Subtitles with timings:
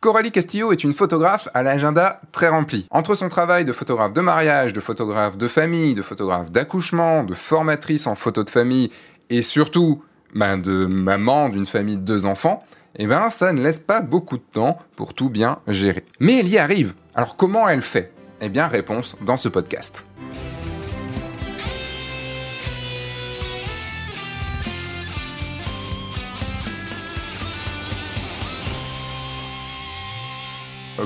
[0.00, 2.86] Coralie Castillo est une photographe à l'agenda très rempli.
[2.90, 7.34] Entre son travail de photographe de mariage, de photographe de famille, de photographe d'accouchement, de
[7.34, 8.90] formatrice en photo de famille
[9.28, 10.02] et surtout
[10.34, 12.62] ben, de maman d'une famille de deux enfants,
[12.96, 16.06] eh ben, ça ne laisse pas beaucoup de temps pour tout bien gérer.
[16.18, 16.94] Mais elle y arrive.
[17.14, 18.10] Alors comment elle fait?
[18.40, 20.06] Eh bien, réponse dans ce podcast.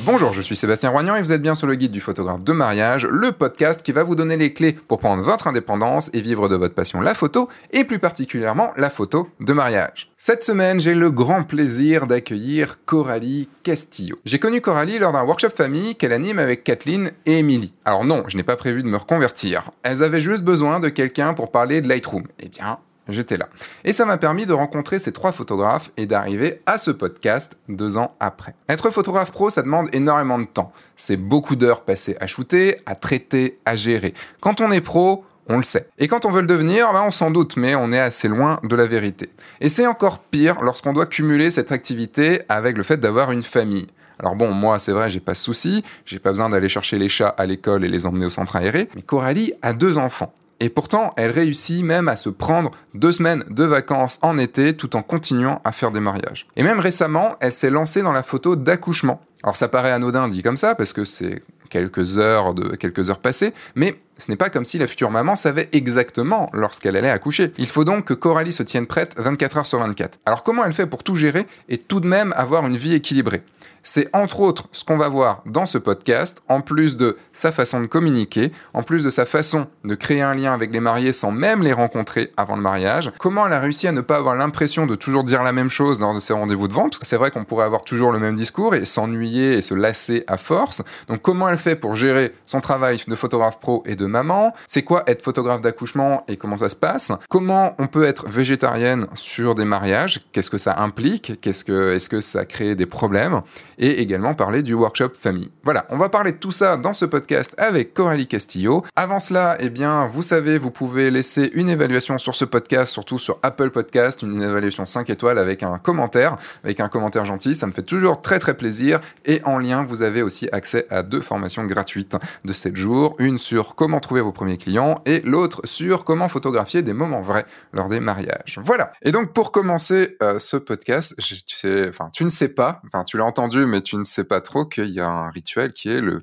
[0.01, 2.53] Bonjour, je suis Sébastien Roignan et vous êtes bien sur le guide du photographe de
[2.53, 6.49] mariage, le podcast qui va vous donner les clés pour prendre votre indépendance et vivre
[6.49, 10.11] de votre passion la photo, et plus particulièrement la photo de mariage.
[10.17, 14.17] Cette semaine, j'ai le grand plaisir d'accueillir Coralie Castillo.
[14.25, 17.75] J'ai connu Coralie lors d'un workshop famille qu'elle anime avec Kathleen et Emily.
[17.85, 19.71] Alors non, je n'ai pas prévu de me reconvertir.
[19.83, 22.25] Elles avaient juste besoin de quelqu'un pour parler de Lightroom.
[22.41, 23.49] Eh bien, J'étais là.
[23.85, 27.97] Et ça m'a permis de rencontrer ces trois photographes et d'arriver à ce podcast deux
[27.97, 28.55] ans après.
[28.69, 30.73] Être photographe pro, ça demande énormément de temps.
[30.97, 34.15] C'est beaucoup d'heures passées à shooter, à traiter, à gérer.
[34.41, 35.89] Quand on est pro, on le sait.
[35.99, 38.59] Et quand on veut le devenir, ben on s'en doute, mais on est assez loin
[38.63, 39.31] de la vérité.
[39.61, 43.89] Et c'est encore pire lorsqu'on doit cumuler cette activité avec le fait d'avoir une famille.
[44.19, 47.09] Alors bon, moi c'est vrai, j'ai pas de souci, j'ai pas besoin d'aller chercher les
[47.09, 50.33] chats à l'école et les emmener au centre aéré, mais Coralie a deux enfants.
[50.61, 54.97] Et pourtant, elle réussit même à se prendre deux semaines de vacances en été tout
[54.97, 56.47] en continuant à faire des mariages.
[56.57, 59.21] Et même récemment, elle s'est lancée dans la photo d'accouchement.
[59.43, 63.19] Alors ça paraît anodin dit comme ça parce que c'est quelques heures de quelques heures
[63.19, 67.53] passées, mais ce n'est pas comme si la future maman savait exactement lorsqu'elle allait accoucher.
[67.59, 70.21] Il faut donc que Coralie se tienne prête 24 heures sur 24.
[70.25, 73.43] Alors comment elle fait pour tout gérer et tout de même avoir une vie équilibrée?
[73.85, 77.81] C'est entre autres ce qu'on va voir dans ce podcast, en plus de sa façon
[77.81, 81.31] de communiquer, en plus de sa façon de créer un lien avec les mariés sans
[81.31, 84.87] même les rencontrer avant le mariage, comment elle a réussi à ne pas avoir l'impression
[84.87, 86.99] de toujours dire la même chose lors de ses rendez-vous de vente?
[87.03, 90.39] C'est vrai qu'on pourrait avoir toujours le même discours et s'ennuyer et se lasser à
[90.39, 90.83] force.
[91.09, 94.55] Donc comment elle fait pour gérer son travail de photographe pro et de maman?
[94.67, 97.13] C'est quoi être photographe d'accouchement et comment ça se passe?
[97.29, 100.23] Comment on peut être végétarienne sur des mariages?
[100.33, 101.39] Qu'est-ce que ça implique?
[101.43, 103.43] Qu'est-ce que est-ce que ça crée des problèmes?
[103.79, 105.51] Et également parler du workshop famille.
[105.63, 108.85] Voilà, on va parler de tout ça dans ce podcast avec Coralie Castillo.
[108.97, 113.19] Avant cela, eh bien, vous savez, vous pouvez laisser une évaluation sur ce podcast, surtout
[113.19, 117.67] sur Apple Podcast, une évaluation 5 étoiles avec un commentaire, avec un commentaire gentil, ça
[117.67, 119.01] me fait toujours très très plaisir.
[119.25, 123.39] Et en lien, vous avez aussi accès à deux formations gratuites de 7 jours, une
[123.39, 127.89] sur comment trouver vos premiers clients et l'autre sur comment photographier des moments vrais lors
[127.89, 128.59] des mariages.
[128.63, 128.93] Voilà.
[129.03, 133.19] Et donc pour commencer euh, ce podcast, tu enfin tu ne sais pas, enfin tu
[133.19, 136.01] l'as entendu mais tu ne sais pas trop qu'il y a un rituel qui est
[136.01, 136.23] le,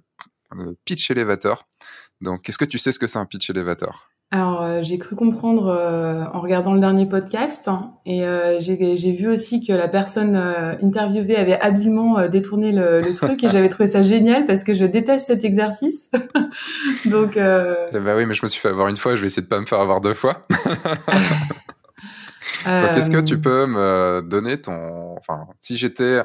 [0.85, 1.68] pitch elevator.
[2.19, 4.12] Donc, est-ce que tu sais ce que c'est un pitch elevator?
[4.34, 9.12] Alors, euh, j'ai cru comprendre euh, en regardant le dernier podcast hein, et euh, j'ai
[9.12, 14.03] vu aussi que la personne interviewée avait habilement détourné le, truc et j'avais trouvé ça
[14.03, 16.09] génial parce que je déteste cet exercice.
[17.06, 17.34] Donc.
[17.35, 19.47] Eh ben oui, mais je me suis fait avoir une fois, je vais essayer de
[19.47, 20.46] pas me faire avoir deux fois.
[22.66, 26.22] Donc, est-ce que tu peux me donner ton, enfin, si j'étais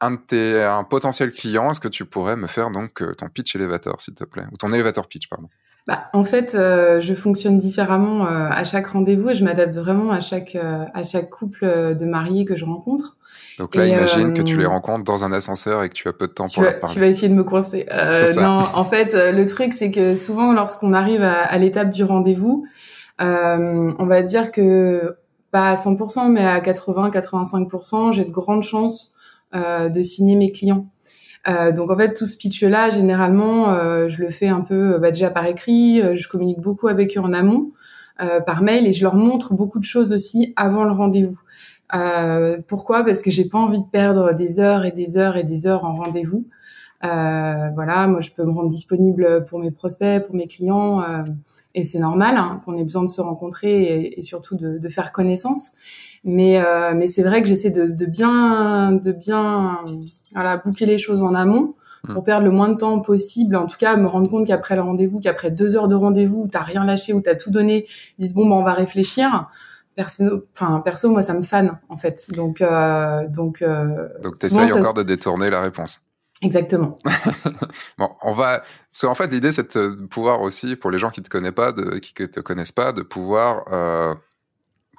[0.00, 3.28] un de tes un potentiel client, est-ce que tu pourrais me faire donc euh, ton
[3.28, 5.48] pitch elevator, s'il te plaît, ou ton elevator pitch, pardon
[5.86, 10.12] bah, en fait, euh, je fonctionne différemment euh, à chaque rendez-vous et je m'adapte vraiment
[10.12, 11.64] à chaque à chaque couple
[11.98, 13.16] de mariés que je rencontre.
[13.58, 16.28] Donc là, imagine que tu les rencontres dans un ascenseur et que tu as peu
[16.28, 16.94] de temps pour leur parler.
[16.94, 17.86] Tu vas essayer de me coincer.
[18.36, 22.66] non, en fait, le truc c'est que souvent, lorsqu'on arrive à, à l'étape du rendez-vous,
[23.18, 25.16] on va dire que
[25.50, 29.12] pas à 100%, mais à 80-85%, j'ai de grandes chances
[29.52, 30.86] de signer mes clients.
[31.48, 34.98] Euh, donc en fait tout ce pitch là généralement euh, je le fais un peu
[34.98, 37.72] bah, déjà par écrit, je communique beaucoup avec eux en amont
[38.46, 41.40] par mail et je leur montre beaucoup de choses aussi avant le rendez-vous.
[42.68, 43.02] pourquoi?
[43.02, 45.86] Parce que j'ai pas envie de perdre des heures et des heures et des heures
[45.86, 46.46] en rendez-vous.
[47.00, 51.02] voilà, moi je peux me rendre disponible pour mes prospects, pour mes clients,
[51.74, 54.88] et c'est normal hein, qu'on ait besoin de se rencontrer et, et surtout de, de,
[54.88, 55.70] faire connaissance.
[56.24, 59.78] Mais, euh, mais c'est vrai que j'essaie de, de, bien, de bien
[60.34, 61.74] voilà, boucler les choses en amont
[62.04, 62.12] mmh.
[62.12, 63.56] pour perdre le moins de temps possible.
[63.56, 66.48] En tout cas, me rendre compte qu'après le rendez-vous, qu'après deux heures de rendez-vous, où
[66.48, 67.86] t'as rien lâché, où t'as tout donné,
[68.18, 69.48] ils disent bon, ben, on va réfléchir.
[69.96, 72.26] Perso, enfin, perso, moi, ça me fane, en fait.
[72.32, 76.00] Donc, euh, donc, euh, donc, t'essayes encore de détourner la réponse.
[76.42, 76.98] Exactement.
[77.98, 78.60] bon, on va.
[78.60, 81.72] Parce qu'en fait, l'idée, c'est de pouvoir aussi, pour les gens qui te connaissent pas,
[81.72, 84.14] de, qui te connaissent pas, de pouvoir euh,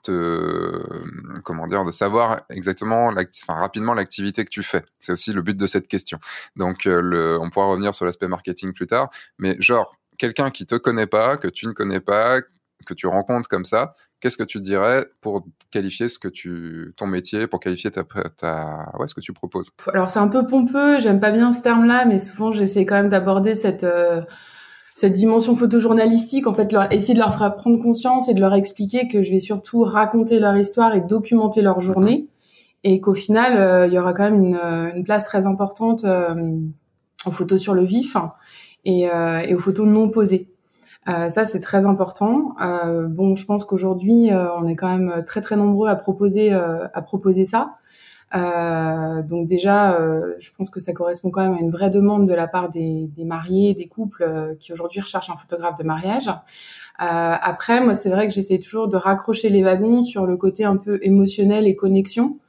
[0.04, 4.84] te, comment dire, de savoir exactement, enfin, rapidement l'activité que tu fais.
[5.00, 6.20] C'est aussi le but de cette question.
[6.56, 9.10] Donc, euh, on pourra revenir sur l'aspect marketing plus tard,
[9.40, 12.42] mais genre quelqu'un qui te connaît pas, que tu ne connais pas,
[12.86, 17.08] que tu rencontres comme ça, qu'est-ce que tu dirais pour qualifier ce que tu, ton
[17.08, 19.72] métier, pour qualifier ta, ta ouais, ce que tu proposes?
[19.94, 23.10] Alors c'est un peu pompeux, j'aime pas bien ce terme-là, mais souvent j'essaie quand même
[23.10, 24.22] d'aborder cette euh,
[24.96, 28.54] cette dimension photojournalistique, en fait, leur, essayer de leur faire prendre conscience et de leur
[28.54, 32.28] expliquer que je vais surtout raconter leur histoire et documenter leur journée,
[32.84, 34.60] et qu'au final, euh, il y aura quand même une,
[34.96, 36.52] une place très importante euh,
[37.26, 38.16] aux photos sur le vif
[38.86, 40.50] et, et aux photos non posées.
[41.09, 42.56] Euh, ça, c'est très important.
[42.62, 46.51] Euh, bon, je pense qu'aujourd'hui, euh, on est quand même très très nombreux à proposer
[46.51, 47.77] à proposer ça.
[48.33, 49.98] donc déjà,
[50.39, 53.09] je pense que ça correspond quand même à une vraie demande de la part des,
[53.15, 56.30] des mariés, des couples qui aujourd'hui recherchent un photographe de mariage.
[56.98, 60.77] après, moi, c'est vrai que j'essaie toujours de raccrocher les wagons sur le côté un
[60.77, 62.39] peu émotionnel et connexion.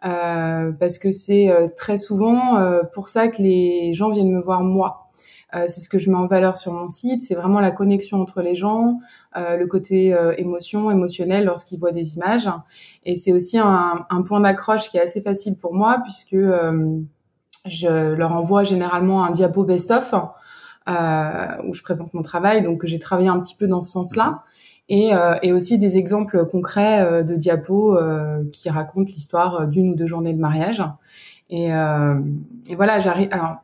[0.00, 2.58] parce que c'est très souvent
[2.92, 5.07] pour ça que les gens viennent me voir moi.
[5.54, 7.22] Euh, c'est ce que je mets en valeur sur mon site.
[7.22, 8.98] C'est vraiment la connexion entre les gens,
[9.36, 12.50] euh, le côté euh, émotion, émotionnel lorsqu'ils voient des images.
[13.04, 16.36] Et c'est aussi un, point d'accroche qui est assez facile pour moi puisque
[17.66, 20.12] je leur envoie généralement un diapo best-of
[20.86, 22.62] où je présente mon travail.
[22.62, 24.42] Donc j'ai travaillé un petit peu dans ce sens-là.
[24.90, 25.12] Et,
[25.52, 27.96] aussi des exemples concrets de diapos
[28.52, 30.82] qui racontent l'histoire d'une ou deux journées de mariage.
[31.50, 32.20] Et, euh,
[32.68, 33.28] et voilà, j'arrive.
[33.30, 33.56] Alors,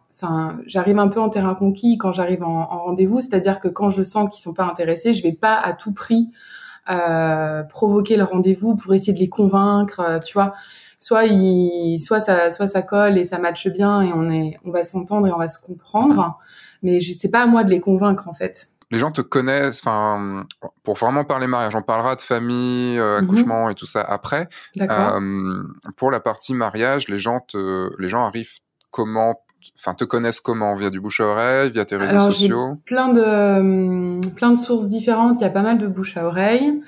[0.66, 4.02] j'arrive un peu en terrain conquis quand j'arrive en, en rendez-vous, c'est-à-dire que quand je
[4.02, 6.30] sens qu'ils sont pas intéressés, je vais pas à tout prix
[6.90, 10.00] euh, provoquer le rendez-vous pour essayer de les convaincre.
[10.00, 10.54] Euh, tu vois,
[10.98, 14.70] soit il, soit ça, soit ça colle et ça matche bien et on est, on
[14.70, 16.38] va s'entendre et on va se comprendre.
[16.82, 19.80] Mais je sais pas à moi de les convaincre en fait les gens te connaissent,
[19.84, 20.46] enfin,
[20.84, 23.24] pour vraiment parler mariage, on parlera de famille, euh, mhm.
[23.24, 24.48] accouchement et tout ça après.
[24.80, 25.64] Euh,
[25.96, 28.52] pour la partie mariage, les gens te, les gens arrivent
[28.92, 29.42] comment,
[29.76, 30.76] enfin, te connaissent comment?
[30.76, 32.76] Via du bouche à oreille, via tes réseaux sociaux?
[32.84, 35.38] Plein de, plein de sources différentes.
[35.40, 36.80] Il y a pas mal de bouche à oreille.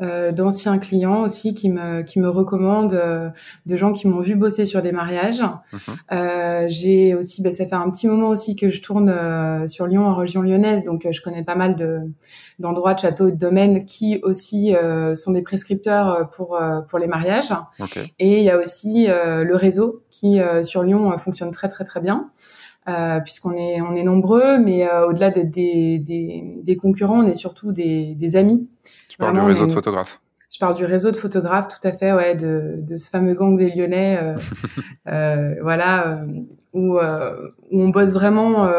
[0.00, 3.28] Euh, d'anciens clients aussi qui me qui me recommandent, euh,
[3.66, 5.42] de gens qui m'ont vu bosser sur des mariages.
[5.42, 5.78] Mhm.
[6.10, 9.86] Euh, j'ai aussi, ben, ça fait un petit moment aussi que je tourne euh, sur
[9.86, 12.00] Lyon en région lyonnaise, donc je connais pas mal de
[12.58, 14.74] d'endroits, de châteaux et de domaines qui aussi
[15.14, 16.58] sont des prescripteurs pour
[16.88, 17.52] pour les mariages.
[18.18, 22.30] Et il y a aussi le réseau qui sur Lyon fonctionne très très très bien.
[22.86, 27.26] Euh, puisqu'on est on est nombreux, mais euh, au-delà d'être des, des, des, concurrents, on
[27.26, 28.68] est surtout des, des amis.
[29.14, 30.20] Tu parles du réseau de photographes.
[30.52, 33.56] Je parle du réseau de photographes, tout à fait, ouais, de, de ce fameux gang
[33.56, 34.36] des Lyonnais, euh,
[35.08, 36.20] euh voilà,
[36.72, 38.70] où, où, on bosse vraiment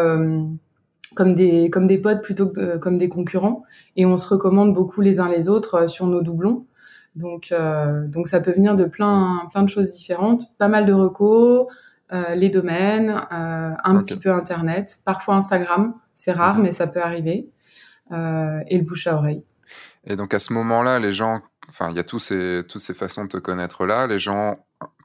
[1.16, 3.64] comme des comme des potes plutôt que comme des concurrents,
[3.96, 6.66] et on se recommande beaucoup les uns les autres sur nos doublons.
[7.16, 7.54] Donc
[8.08, 11.68] donc ça peut venir de plein plein de choses différentes, pas mal de recos.
[12.14, 17.02] Euh, les domaines, euh, un petit peu Internet, parfois Instagram, c'est rare, mais ça peut
[17.02, 17.50] arriver,
[18.12, 19.44] euh, et le bouche à oreille.
[20.06, 22.94] Et donc à ce moment-là, les gens, enfin, il y a tous ces, toutes ces
[22.94, 24.58] façons de te connaître là, les gens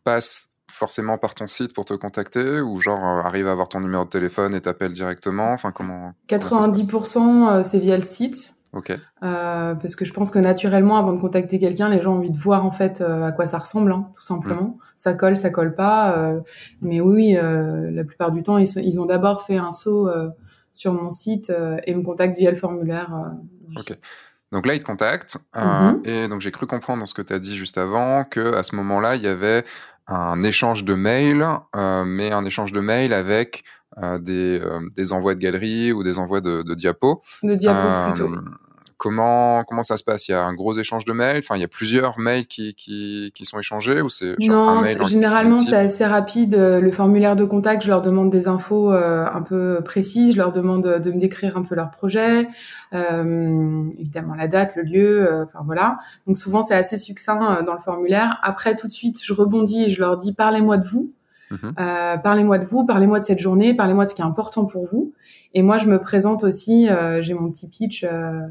[0.05, 4.05] passent forcément par ton site pour te contacter ou genre arrivent à avoir ton numéro
[4.05, 8.55] de téléphone et t'appellent directement Enfin, comment 90% c'est via le site.
[8.73, 8.91] Ok.
[8.91, 12.31] Euh, parce que je pense que naturellement, avant de contacter quelqu'un, les gens ont envie
[12.31, 14.63] de voir en fait euh, à quoi ça ressemble, hein, tout simplement.
[14.63, 14.79] Mm.
[14.97, 16.17] Ça colle, ça colle pas.
[16.17, 16.41] Euh,
[16.81, 20.09] mais oui, euh, la plupart du temps, ils, ils ont d'abord fait un saut
[20.73, 21.53] sur mon site
[21.85, 23.33] et me contactent via le formulaire.
[23.69, 24.13] du site.
[24.53, 25.39] Donc là, ils te contactent.
[25.55, 26.09] Mm-hmm.
[26.09, 28.63] Et donc j'ai cru comprendre dans ce que tu as dit juste avant que à
[28.63, 29.65] ce moment-là, il y avait
[30.07, 33.65] un échange de mails, mais un échange de mails avec
[34.19, 34.61] des,
[34.97, 37.21] des envois de galeries ou des envois de, de diapos.
[37.43, 38.31] De diapos plutôt.
[39.01, 40.29] Comment comment ça se passe?
[40.29, 41.39] Il y a un gros échange de mails?
[41.39, 45.57] Enfin, il y a plusieurs mails qui qui, qui sont échangés ou c'est non généralement
[45.57, 46.55] c'est assez rapide.
[46.55, 50.35] Le formulaire de contact, je leur demande des infos euh, un peu précises.
[50.35, 52.47] Je leur demande de me décrire un peu leur projet,
[52.93, 55.27] euh, évidemment la date, le lieu.
[55.27, 55.99] Euh, enfin voilà.
[56.27, 58.39] Donc souvent c'est assez succinct dans le formulaire.
[58.43, 61.11] Après tout de suite, je rebondis et je leur dis parlez-moi de vous.
[61.53, 64.85] Euh, parlez-moi de vous, parlez-moi de cette journée, parlez-moi de ce qui est important pour
[64.85, 65.13] vous.
[65.55, 68.05] Et moi, je me présente aussi, euh, j'ai mon petit pitch.
[68.05, 68.43] Euh,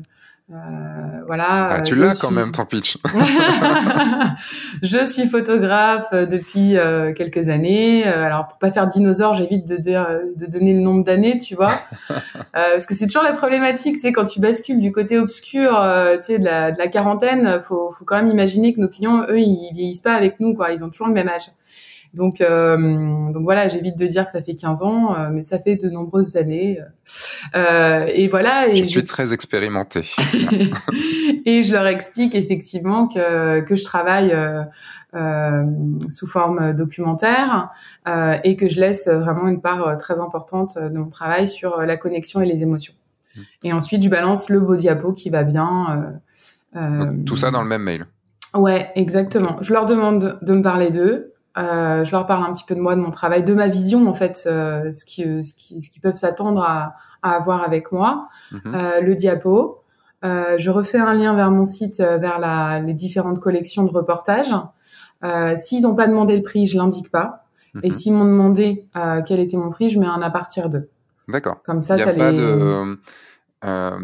[0.51, 1.69] euh, voilà.
[1.69, 2.97] Ah, tu l'as quand même ton pitch.
[4.81, 8.03] je suis photographe euh, depuis euh, quelques années.
[8.03, 11.73] alors pour pas faire dinosaure, j'évite de, de, donner le nombre d'années, tu vois,
[12.53, 15.69] parce que c'est toujours la problématique, tu sais, quand tu bascules du côté obscur,
[16.15, 19.25] tu sais, de la, de la quarantaine, faut, faut quand même imaginer que nos clients,
[19.29, 20.71] eux, ils vieillissent pas avec nous, quoi.
[20.71, 21.49] Ils ont toujours le même âge.
[22.13, 22.75] Donc, euh,
[23.31, 25.89] donc voilà, j'évite de dire que ça fait 15 ans, euh, mais ça fait de
[25.89, 26.79] nombreuses années.
[27.55, 28.67] Euh, et voilà.
[28.67, 30.09] Et je suis très expérimentée.
[31.45, 34.35] et je leur explique effectivement que, que je travaille
[35.15, 35.63] euh,
[36.09, 37.69] sous forme documentaire
[38.43, 42.41] et que je laisse vraiment une part très importante de mon travail sur la connexion
[42.41, 42.93] et les émotions.
[43.35, 43.41] Mmh.
[43.65, 46.19] Et ensuite, je balance le beau diapo qui va bien
[47.27, 48.03] tout ça dans le même mail.
[48.55, 49.57] Ouais, exactement.
[49.61, 51.33] Je leur demande de me parler d'eux.
[51.59, 54.07] Euh, je leur parle un petit peu de moi, de mon travail, de ma vision
[54.07, 57.91] en fait, euh, ce qui, ce qui, ce qui peuvent s'attendre à, à, avoir avec
[57.91, 58.61] moi, mhm.
[58.73, 59.83] euh, le diapo.
[60.25, 63.91] Euh, je refais un lien vers mon site, euh, vers la, les différentes collections de
[63.91, 64.53] reportages.
[65.55, 67.45] S'ils n'ont pas demandé le prix, je l'indique pas.
[67.83, 67.93] Et mhm.
[67.93, 68.87] s'ils m'ont demandé
[69.25, 70.89] quel était mon prix, je mets un à partir d'eux.
[71.27, 71.57] D'accord.
[71.65, 72.37] Comme ça, Y a ça pas les.
[72.37, 72.97] De...
[73.65, 73.99] Euh,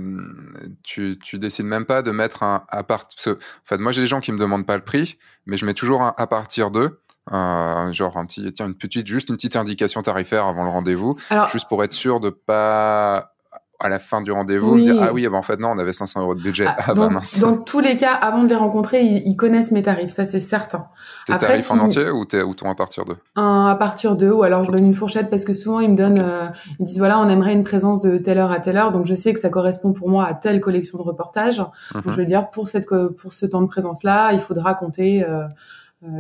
[0.84, 3.34] tu, tu décides même pas de mettre un à partir.
[3.34, 5.74] En fait, moi j'ai des gens qui me demandent pas le prix, mais je mets
[5.74, 7.00] toujours un à partir d'eux.
[7.34, 11.18] Euh, genre un petit, tiens, une petite, juste une petite indication tarifaire avant le rendez-vous,
[11.52, 13.32] juste pour être sûr de pas
[13.80, 16.22] à la fin du rendez-vous dire ah oui, bah, en fait non, on avait 500
[16.22, 16.66] euros de budget.
[16.68, 17.40] Ah, ah bah, mince.
[17.40, 20.86] Dans tous les cas, avant de les rencontrer, ils, connaissent mes tarifs, ça c'est certain.
[21.26, 23.18] Tes tarifs en entier ou, ou ton à partir d'eux?
[23.36, 25.96] Un à partir d'eux, ou alors je donne une fourchette parce que souvent ils me
[25.98, 26.48] donnent, euh,
[26.80, 29.16] ils disent voilà, on aimerait une présence de telle heure à telle heure, donc je
[29.16, 31.58] sais que ça correspond pour moi à telle collection de reportages.
[31.58, 32.12] Donc mhm.
[32.12, 35.24] je vais dire pour cette pour ce temps de présence là, il faudra compter.
[35.24, 35.48] Euh, euh,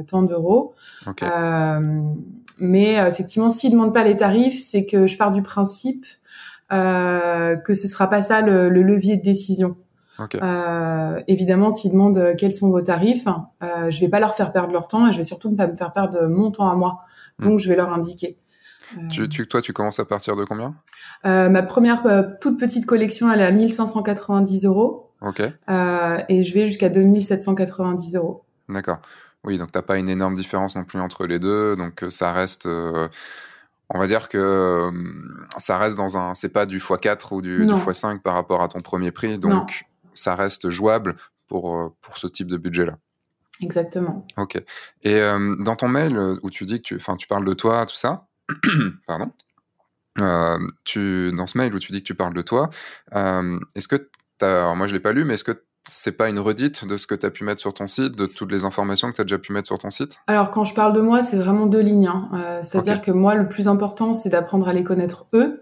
[0.07, 0.73] tant d'euros.
[1.23, 2.13] Euh,
[2.59, 6.05] mais euh, effectivement, s'ils demandent pas les tarifs, c'est que je pars du principe
[6.69, 9.77] que ce sera pas ça le, levier de décision.
[11.27, 13.27] évidemment, s'ils demandent quels sont vos tarifs,
[13.63, 15.75] euh, je vais pas leur faire perdre leur temps et je vais surtout pas me
[15.75, 17.01] faire perdre mon temps à moi.
[17.39, 17.49] Hmm.
[17.49, 18.37] Donc, je vais leur indiquer.
[19.09, 20.75] Tu, toi, tu commences à partir de combien?
[21.23, 22.03] Ma première
[22.39, 25.11] toute petite collection, elle est à 1590 euros.
[25.21, 25.41] Ok.
[25.41, 28.43] et je vais jusqu'à 2790 euros.
[28.69, 28.99] D'accord.
[29.45, 32.33] Oui, donc t'as pas une énorme différence non plus entre les deux, donc euh, ça
[32.33, 32.65] reste.
[32.65, 33.07] Euh,
[33.89, 34.91] on va dire que euh,
[35.59, 36.33] ça reste dans un.
[36.33, 39.85] C'est pas du x4 ou du, x5 par rapport à ton premier prix, donc
[40.15, 41.15] ça reste jouable
[41.47, 42.97] pour, pour ce type de budget-là.
[43.61, 44.25] Exactement.
[44.37, 44.61] Ok.
[45.03, 45.21] Et
[45.59, 48.27] dans ton mail où tu dis que tu, tu parles de toi, tout ça,
[49.07, 49.31] pardon,
[50.83, 52.69] tu, dans ce mail où tu dis que tu parles de toi,
[53.75, 54.09] est-ce que
[54.41, 57.07] alors moi je l'ai pas lu, mais est-ce que c'est pas une redite de ce
[57.07, 59.23] que tu as pu mettre sur ton site, de toutes les informations que tu as
[59.23, 60.19] déjà pu mettre sur ton site?
[60.27, 62.07] Alors, quand je parle de moi, c'est vraiment deux lignes.
[62.07, 62.29] Hein.
[62.33, 65.61] Euh, c'est-à-dire que moi, le plus important, c'est d'apprendre à les connaître eux.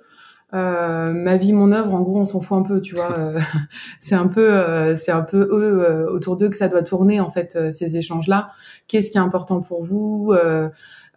[0.54, 3.12] Euh, ma vie, mon œuvre, en gros, on s'en fout un peu, tu vois.
[3.18, 3.40] Euh,
[4.00, 7.72] c'est un peu, c'est un peu eux autour d'eux que ça doit tourner en fait
[7.72, 8.52] ces échanges-là.
[8.88, 10.34] Qu'est-ce qui est important pour vous?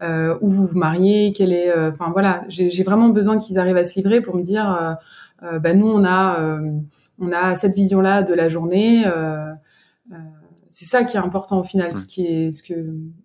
[0.01, 1.33] Où vous vous mariez?
[1.33, 4.97] Quel est, enfin voilà, j'ai vraiment besoin qu'ils arrivent à se livrer pour me dire,
[5.43, 6.61] bah nous, on a
[7.19, 9.07] on a cette vision-là de la journée.
[9.07, 9.53] Euh,
[10.13, 10.17] euh,
[10.69, 11.95] c'est ça qui est important au final.
[11.95, 12.75] Ce qui est, ce que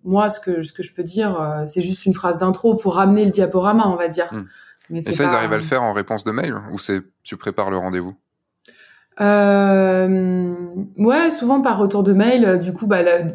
[0.04, 2.94] moi, ce que ce que je peux dire, euh, c'est juste une phrase d'intro pour
[2.94, 4.32] ramener le diaporama, on va dire.
[4.32, 4.44] Mm.
[4.90, 7.36] Mais Et ça, ils arrivent à le faire en réponse de mail ou c'est tu
[7.36, 8.14] prépares le rendez-vous?
[9.20, 10.54] Euh,
[10.96, 12.58] Ouais, souvent par retour de mail.
[12.58, 13.32] Du coup, bah, le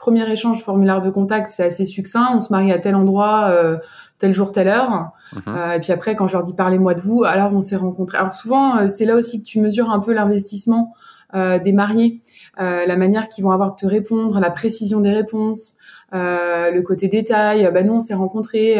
[0.00, 2.30] premier échange formulaire de contact, c'est assez succinct.
[2.34, 3.48] On se marie à tel endroit.
[3.50, 3.78] Euh,
[4.20, 5.10] tel jour, telle heure.
[5.32, 5.42] Mhm.
[5.48, 8.18] Euh, et puis après, quand je leur dis parlez-moi de vous, alors on s'est rencontrés.
[8.18, 10.94] Alors souvent, euh, c'est là aussi que tu mesures un peu l'investissement
[11.34, 12.22] euh, des mariés,
[12.58, 15.76] la manière qu'ils vont avoir de te répondre, la précision des réponses,
[16.12, 17.70] le côté détail.
[17.72, 18.76] Bah nous, on s'est rencontrés,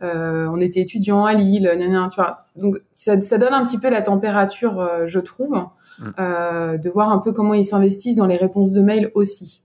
[0.00, 2.36] on était étudiants à Lille, tu vois.
[2.56, 5.66] Donc ça, ça, donne un petit peu la température, je trouve,
[5.98, 6.78] mm.
[6.78, 9.60] de voir un peu comment ils s'investissent dans les réponses de mail aussi.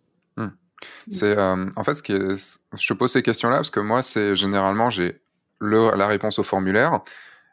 [1.10, 4.36] C'est euh, en fait ce qui est, je pose ces questions-là parce que moi c'est
[4.36, 5.22] généralement j'ai
[5.62, 7.02] la réponse au formulaire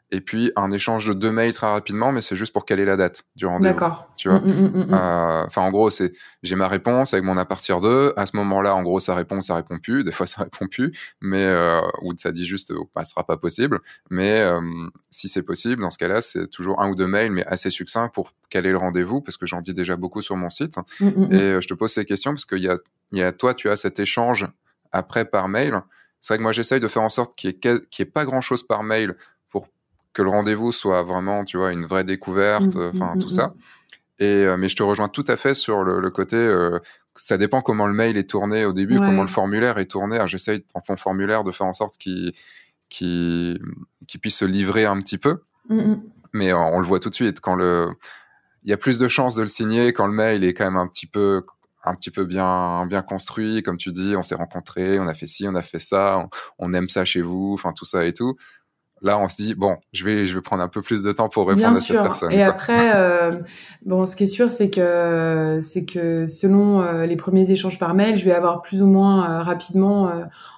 [0.09, 2.95] et puis un échange de deux mails très rapidement, mais c'est juste pour caler la
[2.95, 3.73] date du rendez-vous.
[3.73, 4.07] D'accord.
[4.15, 4.39] Tu vois.
[4.39, 7.81] Mm, mm, mm, euh, enfin, en gros, c'est j'ai ma réponse avec mon à partir
[7.81, 8.13] de.
[8.15, 10.05] À ce moment-là, en gros, ça répond, ça répond plus.
[10.05, 10.91] Des fois, ça répond plus,
[11.21, 13.81] mais euh, ou ça dit juste, oh, bah, sera pas possible.
[14.09, 14.61] Mais euh,
[15.09, 18.07] si c'est possible, dans ce cas-là, c'est toujours un ou deux mails, mais assez succinct
[18.07, 20.75] pour caler le rendez-vous, parce que j'en dis déjà beaucoup sur mon site.
[21.01, 22.77] Et je te pose ces questions parce qu'il y a,
[23.11, 24.47] il y a toi, tu as cet échange
[24.91, 25.81] après par mail.
[26.19, 28.63] C'est vrai que moi, j'essaye de faire en sorte qu'il n'y ait, ait, pas grand-chose
[28.63, 29.15] par mail
[30.17, 33.29] que le rendez-vous soit vraiment, tu vois, une vraie découverte, mmh, enfin mmh, tout mmh,
[33.29, 33.53] ça.
[34.17, 36.35] Et euh, mais je te rejoins tout à fait sur le, côté.
[36.35, 36.79] Euh,
[37.15, 40.19] ça dépend comment le mail est tourné au début, comment le formulaire est tourné.
[40.25, 42.33] J'essaye en fond formulaire de faire en sorte qu'il
[42.89, 43.59] qui
[44.07, 45.43] qui puisse se livrer un petit peu.
[46.33, 47.89] Mais on, le voit tout de suite quand le
[48.63, 50.77] il y a plus de chances de le signer quand le mail est quand même
[50.77, 51.43] un petit peu
[51.87, 55.27] un petit peu bien bien construit comme tu dis on s'est rencontrés on a fait
[55.27, 58.13] ci on a fait ça on, on aime ça chez vous enfin tout ça et
[58.13, 58.35] tout.
[59.01, 61.29] Là on se dit bon je vais je vais prendre un peu plus de temps
[61.29, 63.31] pour répondre à cette personne et après euh,
[63.85, 67.93] bon ce qui est sûr c'est que c'est que selon euh, les premiers échanges par
[67.93, 70.11] mail je vais avoir plus ou moins euh, rapidement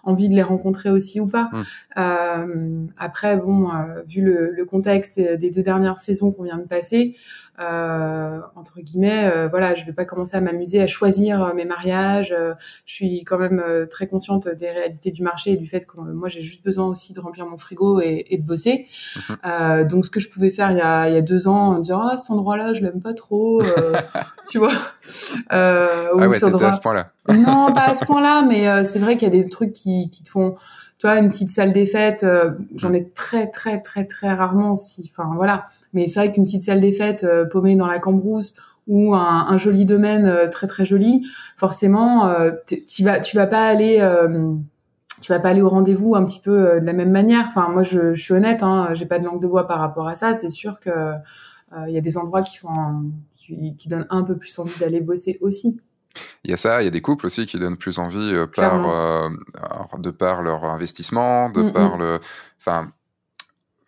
[0.04, 1.50] envie de les rencontrer aussi ou pas.
[1.98, 2.88] Hum.
[2.98, 3.70] après bon
[4.08, 7.18] vu le, le, contexte des deux dernières saisons qu'on vient de passer
[7.60, 12.36] entre guillemets voilà je vais pas commencer à m'amuser à choisir mes mariages
[12.86, 16.30] je suis quand même très consciente des réalités du marché et du fait que moi
[16.30, 18.88] j'ai juste besoin aussi de remplir mon frigo et et, de bosser.
[19.16, 19.38] Mhm.
[19.46, 21.80] Euh, donc ce que je pouvais faire il y a, il y a deux ans,
[21.80, 23.94] dire ah cet endroit-là je l'aime pas trop, euh,
[24.50, 24.72] tu vois.
[25.52, 27.12] Euh, ah ouais, t'étais à ce point-là.
[27.30, 30.24] non, pas à ce point-là, mais c'est vrai qu'il y a des trucs qui, qui
[30.24, 30.56] te font
[31.00, 32.26] tu vois, une petite salle des fêtes,
[32.76, 35.66] j'en ai très très très très rarement si, enfin voilà.
[35.94, 38.54] Mais c'est vrai qu'une petite salle des fêtes paumée dans la cambrousse
[38.86, 41.26] ou un, un joli domaine très très joli,
[41.56, 42.32] forcément,
[42.68, 44.00] tu vas tu vas pas aller
[45.20, 47.46] tu vas pas aller au rendez-vous un petit peu euh, de la même manière.
[47.48, 50.08] Enfin, moi, je, je suis honnête, hein, j'ai pas de langue de bois par rapport
[50.08, 50.34] à ça.
[50.34, 54.24] C'est sûr que euh, il y a des endroits qui font, qui, qui, donnent un
[54.24, 55.80] peu plus envie d'aller bosser aussi.
[56.44, 58.48] Il y a ça, il y a des couples aussi qui donnent plus envie euh,
[58.48, 59.30] par,
[60.00, 62.00] de par leur investissement, de mm, par mm.
[62.00, 62.20] le,
[62.58, 62.92] enfin,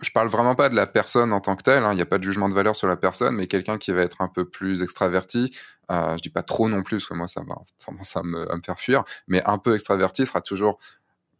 [0.02, 1.84] je parle vraiment pas de la personne en tant que telle.
[1.84, 3.92] Hein, il n'y a pas de jugement de valeur sur la personne, mais quelqu'un qui
[3.92, 5.56] va être un peu plus extraverti.
[5.92, 8.52] Euh, je dis pas trop non plus, parce que moi ça va tendance à me,
[8.52, 10.80] à me faire fuir, mais un peu extraverti sera toujours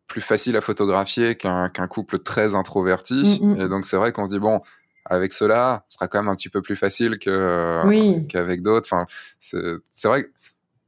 [0.08, 3.40] plus facile à photographier qu'un couple très introverti.
[3.42, 3.62] Mm.
[3.62, 4.62] Et donc, c'est vrai qu'on se dit, bon,
[5.06, 8.90] avec cela, ce sera quand même un petit peu plus facile que, qu'avec d'autres.
[8.92, 9.06] Enfin,
[9.40, 10.30] c'est vrai qu'on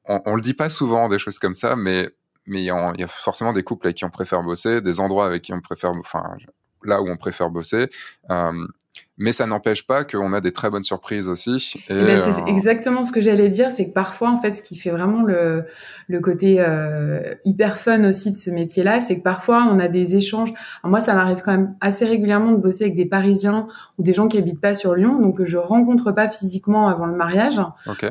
[0.05, 2.09] on le dit pas souvent, des choses comme ça, mais
[2.45, 5.43] mais il y, a forcément des couples avec qui on préfère bosser, des endroits avec
[5.43, 6.37] qui on préfère, enfin,
[6.83, 7.89] là où on préfère bosser.
[8.29, 8.67] Euh,
[9.17, 11.83] mais ça n'empêche pas qu'on a des très bonnes surprises aussi.
[11.89, 14.61] Et ben, c'est euh, exactement ce que j'allais dire, c'est que parfois, en fait, ce
[14.61, 15.65] qui fait vraiment le,
[16.07, 20.15] le côté euh, hyper fun aussi de ce métier-là, c'est que parfois, on a des
[20.15, 20.51] échanges.
[20.83, 23.67] moi, ça m'arrive quand même assez régulièrement de bosser avec des Parisiens
[23.99, 27.05] ou des gens qui habitent pas sur Lyon, donc que je rencontre pas physiquement avant
[27.05, 27.61] le mariage,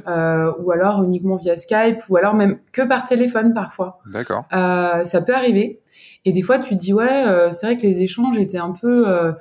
[0.06, 4.00] euh, ou alors uniquement via Skype, ou alors même que par téléphone parfois.
[4.06, 4.44] D'accord.
[4.52, 5.80] Euh, ça peut arriver.
[6.24, 8.72] Et des fois, tu te dis ouais, euh, c'est vrai que les échanges étaient un
[8.72, 9.32] peu euh,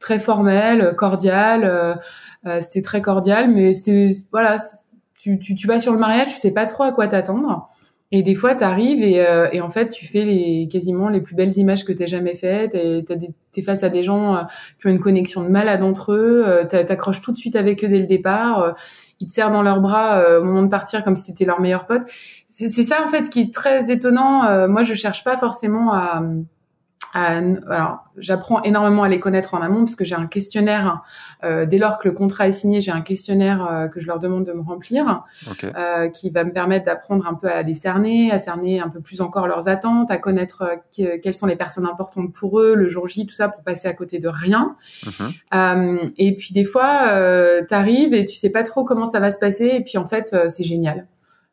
[0.00, 1.64] très formel, cordial.
[1.64, 1.94] Euh,
[2.46, 4.56] euh, c'était très cordial, mais c'était voilà,
[5.16, 7.68] tu, tu, tu, vas sur le mariage, tu sais pas trop à quoi t'attendre.
[8.12, 11.20] Et des fois, tu arrives et, euh, et, en fait, tu fais les, quasiment les
[11.20, 12.72] plus belles images que tu jamais faites.
[12.72, 14.44] Tu es face à des gens
[14.80, 16.66] qui ont une connexion de malade entre eux.
[16.68, 18.74] tu T'accroches tout de suite avec eux dès le départ.
[19.20, 21.86] ils te serrent dans leurs bras au moment de partir comme si c'était leur meilleur
[21.86, 22.02] pote.
[22.48, 24.66] C'est ça, en fait, qui est très étonnant.
[24.66, 26.20] moi, je cherche pas forcément à
[27.12, 31.02] alors, j'apprends énormément à les connaître en amont parce que j'ai un questionnaire.
[31.42, 34.20] Euh, dès lors que le contrat est signé, j'ai un questionnaire euh, que je leur
[34.20, 35.24] demande de me remplir,
[35.64, 39.00] euh, qui va me permettre d'apprendre un peu à les cerner, à cerner un peu
[39.00, 40.62] plus encore leurs attentes, à connaître
[40.98, 43.88] euh, quelles sont les personnes importantes pour eux, le jour J, tout ça, pour passer
[43.88, 44.76] à côté de rien.
[45.04, 45.32] Mhm.
[45.54, 47.08] Euh, et puis des fois,
[47.66, 50.06] tu arrives et tu sais pas trop comment ça va se passer, et puis en
[50.06, 51.06] fait, c'est génial.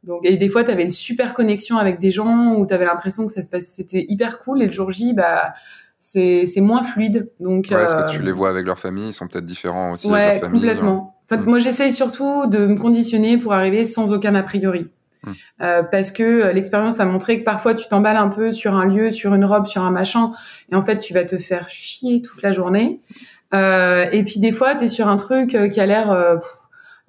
[0.07, 2.85] Donc, et des fois, tu avais une super connexion avec des gens où tu avais
[2.85, 4.61] l'impression que ça se passait, c'était hyper cool.
[4.61, 5.53] Et le jour J, bah,
[5.99, 7.29] c'est, c'est moins fluide.
[7.39, 9.91] Donc, ouais, est-ce que tu euh, les vois avec leur famille Ils sont peut-être différents
[9.91, 10.61] aussi ouais, avec leur famille.
[10.61, 11.15] complètement.
[11.25, 11.45] En fait, mm.
[11.45, 14.87] moi, j'essaye surtout de me conditionner pour arriver sans aucun a priori.
[15.23, 15.31] Mm.
[15.61, 18.85] Euh, parce que euh, l'expérience a montré que parfois tu t'emballes un peu sur un
[18.85, 20.31] lieu, sur une robe, sur un machin,
[20.71, 23.01] et en fait tu vas te faire chier toute la journée.
[23.53, 26.35] Euh, et puis des fois tu es sur un truc euh, qui a l'air euh,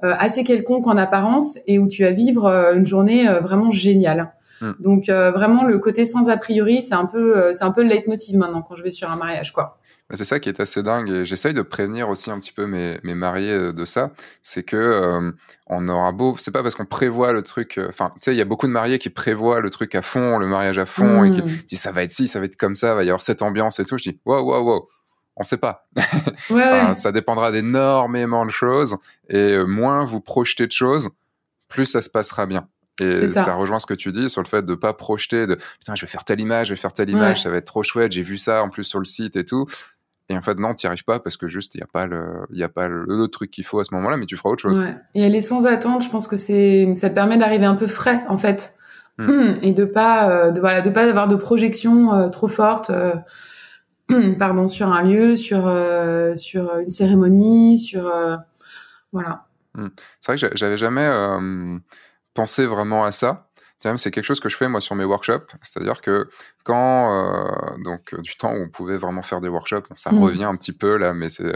[0.02, 4.32] assez quelconque en apparence et où tu vas vivre euh, une journée euh, vraiment géniale.
[4.60, 4.72] Hmm.
[4.80, 8.36] Donc vraiment le côté sans a priori, c'est un peu c'est un peu le leitmotiv
[8.36, 9.78] maintenant quand je vais sur un mariage quoi.
[10.14, 12.96] C'est ça qui est assez dingue et j'essaye de prévenir aussi un petit peu mes,
[13.04, 14.10] mes mariés de ça,
[14.42, 15.32] c'est que
[15.68, 18.40] on aura beau, c'est pas parce qu'on prévoit le truc, enfin tu sais il y
[18.40, 21.30] a beaucoup de mariés qui prévoient le truc à fond, le mariage à fond et
[21.30, 21.58] qui hmm.
[21.68, 23.78] disent ça va être ci, ça va être comme ça, va y avoir cette ambiance
[23.78, 23.96] et tout.
[23.96, 24.88] Je dis wow wow wow,
[25.38, 25.88] on sait pas.
[26.94, 28.96] Ça dépendra d'énormément de choses
[29.28, 31.08] et euh, moins vous projetez de choses,
[31.68, 32.68] plus ça se passera bien.
[33.00, 33.54] Et ça.
[33.54, 36.10] rejoint ce que tu dis sur le fait de pas projeter de putain je vais
[36.10, 38.38] faire telle image, je vais faire telle image, ça va être trop chouette, j'ai vu
[38.38, 39.66] ça en plus sur le site et tout.
[40.28, 42.08] Et en fait non, tu n'y arrives pas parce que juste il y a pas
[42.08, 44.50] le il y a pas le, truc qu'il faut à ce moment-là, mais tu feras
[44.50, 44.82] autre chose.
[45.14, 48.24] Et aller sans attente, je pense que c'est ça te permet d'arriver un peu frais
[48.28, 48.74] en fait.
[49.18, 49.54] Hmm.
[49.62, 52.90] Et de pas euh, de voilà de pas avoir de projection euh, trop forte
[54.38, 58.06] pardon, sur un lieu, sur, euh, sur une cérémonie, sur.
[58.06, 58.36] Euh,
[59.12, 59.46] voilà.
[59.74, 59.88] Hmm.
[60.20, 61.78] C'est vrai que j'avais jamais euh,
[62.34, 63.44] pensé vraiment à ça.
[63.96, 66.28] C'est quelque chose que je fais moi sur mes workshops, c'est-à-dire que
[66.64, 70.20] quand donc du temps où on pouvait vraiment faire des workshops, ça hmm.
[70.20, 71.52] revient un petit peu là, mais c'est,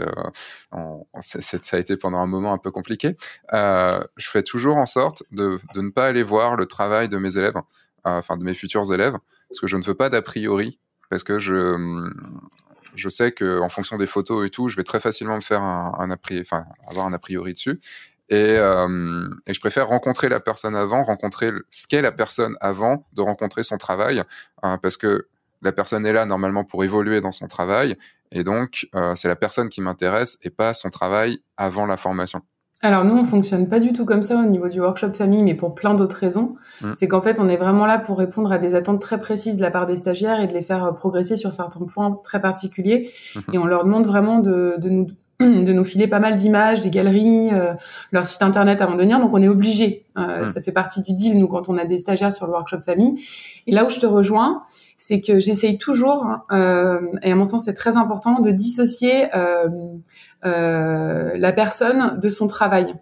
[1.19, 3.17] ça a été pendant un moment un peu compliqué.
[3.51, 7.37] je fais toujours en sorte de, de, ne pas aller voir le travail de mes
[7.37, 7.57] élèves,
[8.05, 9.17] enfin de mes futurs élèves,
[9.49, 10.79] parce que je ne veux pas d'a priori
[11.13, 12.09] parce que je,
[12.95, 15.93] je sais qu'en fonction des photos et tout, je vais très facilement me faire un,
[15.99, 17.79] un enfin, avoir un a priori dessus.
[18.29, 23.05] Et, euh, et, je préfère rencontrer la personne avant, rencontrer ce qu'est la personne avant
[23.13, 24.23] de rencontrer son travail,
[24.63, 25.27] hein, parce que
[25.61, 27.95] la personne est là normalement pour évoluer dans son travail,
[28.31, 32.41] et donc euh, c'est la personne qui m'intéresse et pas son travail avant la formation.
[32.83, 35.55] Alors nous, on fonctionne pas du tout comme ça au niveau du workshop famille, mais
[35.55, 36.55] pour plein d'autres raisons.
[36.81, 36.91] Mm.
[36.95, 39.61] C'est qu'en fait, on est vraiment là pour répondre à des attentes très précises de
[39.61, 43.09] la part des stagiaires et de les faire euh, progresser sur certains points très particuliers.
[43.35, 43.53] Mm-hmm.
[43.53, 45.07] Et on leur demande vraiment de, de nous
[45.39, 47.73] de nous filer pas mal d'images, des galeries, euh,
[48.11, 49.19] leur site internet avant de venir.
[49.19, 50.05] Donc on est obligé.
[50.17, 50.45] Euh, mm.
[50.45, 53.19] Ça fait partie du deal nous quand on a des stagiaires sur le workshop famille.
[53.65, 54.63] Et là où je te rejoins,
[55.03, 59.25] c'est que j'essaye toujours, hein, euh, et à mon sens c'est très important, de dissocier
[59.35, 59.67] euh, euh,
[60.43, 62.95] la personne de son travail.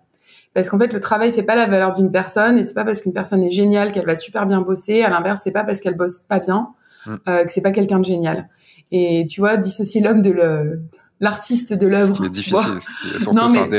[0.54, 3.02] Parce qu'en fait, le travail fait pas la valeur d'une personne, et c'est pas parce
[3.02, 5.02] qu'une personne est géniale qu'elle va super bien bosser.
[5.02, 6.70] À l'inverse, c'est pas parce qu'elle bosse pas bien
[7.06, 7.16] mm.
[7.28, 8.50] euh, que c'est pas quelqu'un de génial.
[8.92, 10.82] Et tu vois, dissocier l'homme de
[11.22, 12.18] l'artiste de l'œuvre.
[12.22, 12.82] C'est difficile,
[13.22, 13.70] surtout c'est un,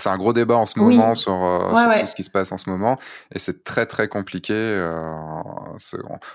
[0.00, 2.58] c'est un gros débat en ce moment sur, euh, tout ce qui se passe en
[2.58, 2.94] ce moment
[3.34, 4.54] et c'est très très compliqué.
[4.54, 5.12] Euh,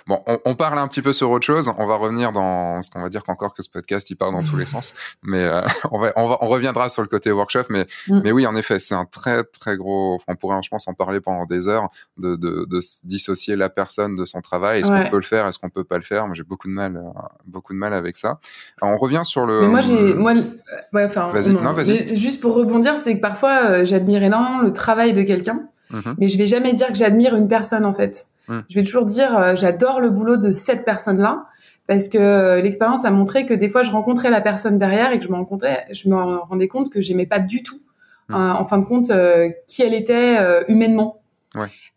[0.06, 1.72] bon, on, on, parle un petit peu sur autre chose.
[1.78, 4.44] On va revenir dans ce qu'on va dire qu'encore que ce podcast il part dans
[4.44, 7.64] tous les sens, mais euh, on, va, on, va, on reviendra sur le côté workshop.
[7.70, 8.22] Mais mm.
[8.24, 10.20] mais oui, en effet, c'est un très très gros.
[10.28, 14.16] On pourrait, je pense, en parler pendant des heures de, de, de dissocier la personne
[14.16, 14.82] de son travail.
[14.82, 15.48] Est-ce qu'on peut le faire?
[15.48, 16.26] Est-ce qu'on peut pas le faire?
[16.26, 17.02] Moi, j'ai beaucoup de mal,
[17.46, 18.40] beaucoup de mal avec ça.
[18.82, 19.62] Alors, on revient sur le.
[19.62, 21.54] Mais moi, j'ai, moi, ouais, enfin, vas-y.
[21.54, 22.18] Non, vas-y.
[22.18, 26.16] Juste pour rebondir, c'est que parfois euh, j'admire énormément le travail de quelqu'un, mhm.
[26.18, 28.28] mais je vais jamais dire que j'admire une personne en fait.
[28.48, 28.64] Mhm.
[28.70, 31.46] Je vais toujours dire euh, j'adore le boulot de cette personne-là
[31.88, 35.20] parce que euh, l'expérience a montré que des fois je rencontrais la personne derrière et
[35.20, 37.82] que je me rencontrais, je me rendais compte que j'aimais pas du tout,
[38.30, 38.36] mhm.
[38.36, 39.12] en fin de compte,
[39.68, 40.38] qui elle était
[40.68, 41.22] humainement.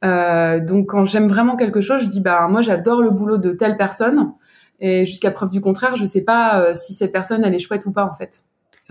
[0.03, 3.77] donc quand j'aime vraiment quelque chose, je dis bah moi j'adore le boulot de telle
[3.77, 4.33] personne
[4.79, 7.92] et jusqu'à preuve du contraire, je sais pas si cette personne elle est chouette ou
[7.92, 8.45] pas en fait.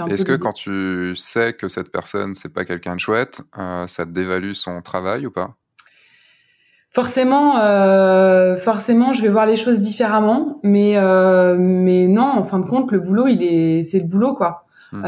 [0.10, 4.06] Est-ce que quand tu sais que cette personne, c'est pas quelqu'un de chouette, euh, ça
[4.06, 5.56] te dévalue son travail ou pas?
[6.92, 12.60] Forcément, euh, forcément, je vais voir les choses différemment, mais euh, mais non, en fin
[12.60, 14.62] de compte, le boulot, il est, c'est le boulot, quoi.
[14.92, 15.02] Hmm.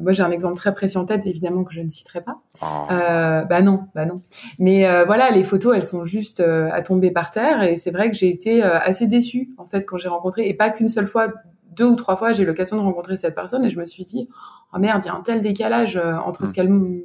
[0.00, 2.38] moi, j'ai un exemple très précis en tête, évidemment que je ne citerai pas.
[2.60, 2.86] Oh.
[2.88, 4.22] bah non, bah non.
[4.60, 8.16] Mais voilà, les photos, elles sont juste à tomber par terre, et c'est vrai que
[8.16, 11.32] j'ai été assez déçue en fait quand j'ai rencontré, et pas qu'une seule fois,
[11.76, 14.04] deux ou trois fois, j'ai eu l'occasion de rencontrer cette personne et je me suis
[14.04, 14.28] dit,
[14.74, 16.54] oh merde, il y a un tel décalage euh, entre ce mm.
[16.54, 17.02] qu'elle,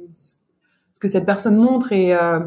[0.92, 2.40] ce que cette personne montre et, euh,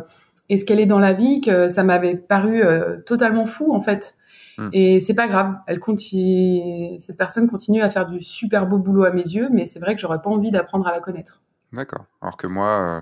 [0.49, 3.81] et ce qu'elle est dans la vie que ça m'avait paru euh, totalement fou en
[3.81, 4.15] fait.
[4.57, 4.69] Mm.
[4.73, 9.03] Et c'est pas grave, elle continue, cette personne continue à faire du super beau boulot
[9.03, 11.41] à mes yeux, mais c'est vrai que j'aurais pas envie d'apprendre à la connaître.
[11.73, 12.05] D'accord.
[12.21, 13.01] Alors que moi,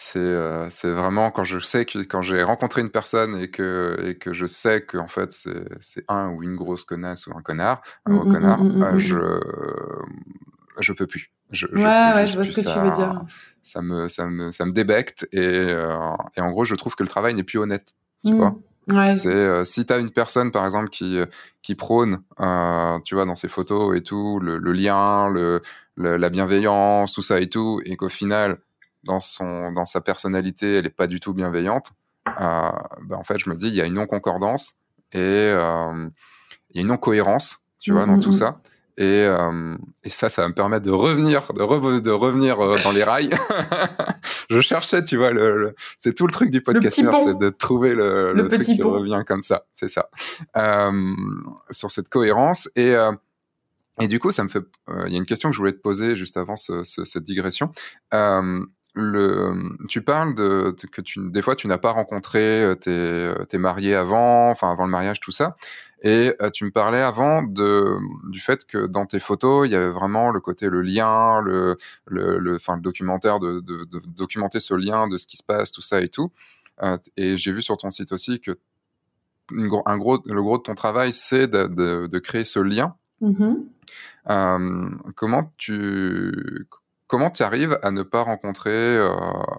[0.00, 4.00] c'est euh, c'est vraiment quand je sais que quand j'ai rencontré une personne et que
[4.06, 7.36] et que je sais que en fait c'est c'est un ou une grosse connasse ou
[7.36, 9.40] un connard un gros mmh, mmh, connard mmh, euh, je
[10.80, 11.32] je peux plus.
[11.50, 13.22] Je, ouais, ouais, je vois ce que tu veux dire.
[13.62, 15.98] Ça me ça me ça me débecte et euh,
[16.36, 18.54] et en gros je trouve que le travail n'est plus honnête tu vois.
[18.88, 19.14] Ouais.
[19.14, 21.18] C'est euh, si tu as une personne par exemple qui
[21.62, 25.60] qui prône euh, tu vois dans ses photos et tout le, le lien le,
[25.96, 28.58] le, la bienveillance tout ça et tout et qu'au final
[29.08, 31.92] dans, son, dans sa personnalité, elle n'est pas du tout bienveillante,
[32.40, 32.70] euh,
[33.02, 34.74] bah, en fait, je me dis, il y a une non-concordance
[35.12, 36.08] et euh,
[36.70, 38.36] il y a une non-cohérence, tu vois, dans mm, tout mm, mm.
[38.36, 38.60] ça.
[38.98, 43.04] Et, euh, et, ça, ça va me permettre de revenir, de, de revenir dans les
[43.04, 43.30] rails.
[44.50, 48.32] je cherchais, tu vois, le, c'est tout le truc du podcast, c'est de trouver le,
[48.32, 50.10] le, truc qui revient comme ça, c'est ça,
[51.70, 52.68] sur cette cohérence.
[52.74, 52.96] Et,
[54.00, 54.64] et du coup, ça me fait,
[55.06, 57.22] il y a une question que je voulais te poser juste avant ce, ce, cette
[57.22, 57.70] digression
[58.98, 63.44] le, tu parles de, que tu, des fois tu n'as pas rencontré euh, tes, euh,
[63.48, 65.54] tes mariés avant, enfin avant le mariage, tout ça.
[66.02, 67.98] Et euh, tu me parlais avant de,
[68.30, 71.76] du fait que dans tes photos, il y avait vraiment le côté, le lien, le,
[72.06, 75.42] le, le, enfin, le documentaire, de, de, de, documenter ce lien de ce qui se
[75.42, 76.30] passe, tout ça et tout.
[77.16, 78.58] et j'ai vu sur ton site aussi que
[79.50, 82.94] une, un gros, le gros de ton travail, c'est de, créer ce lien.
[83.20, 83.54] Mmh
[84.28, 86.66] euh, comment tu
[87.08, 89.10] comment tu arrives à ne pas rencontrer euh,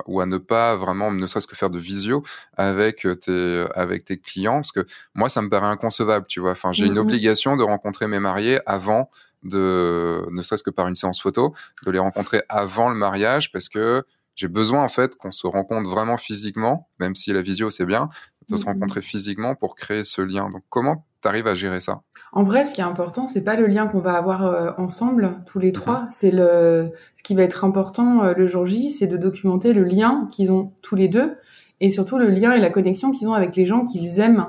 [0.05, 2.23] ou à ne pas vraiment, ne serait-ce que faire de visio
[2.55, 4.55] avec euh, tes, avec tes clients?
[4.55, 4.85] Parce que
[5.15, 6.51] moi, ça me paraît inconcevable, tu vois.
[6.51, 9.09] Enfin, j'ai une mmh obligation de rencontrer mes mariés avant
[9.43, 11.53] de, ne serait-ce que par une séance photo,
[11.85, 14.03] de les rencontrer avant le mariage parce que
[14.35, 18.09] j'ai besoin en fait qu'on se rencontre vraiment physiquement, même si la visio c'est bien,
[18.47, 20.49] de se mmh rencontrer physiquement pour créer ce lien.
[20.49, 22.01] Donc comment tu arrives à gérer ça?
[22.31, 25.37] En vrai, ce qui est important, c'est pas le lien qu'on va avoir euh, ensemble
[25.45, 26.07] tous les trois.
[26.11, 29.83] C'est le ce qui va être important euh, le jour J, c'est de documenter le
[29.83, 31.35] lien qu'ils ont tous les deux
[31.81, 34.45] et surtout le lien et la connexion qu'ils ont avec les gens qu'ils aiment.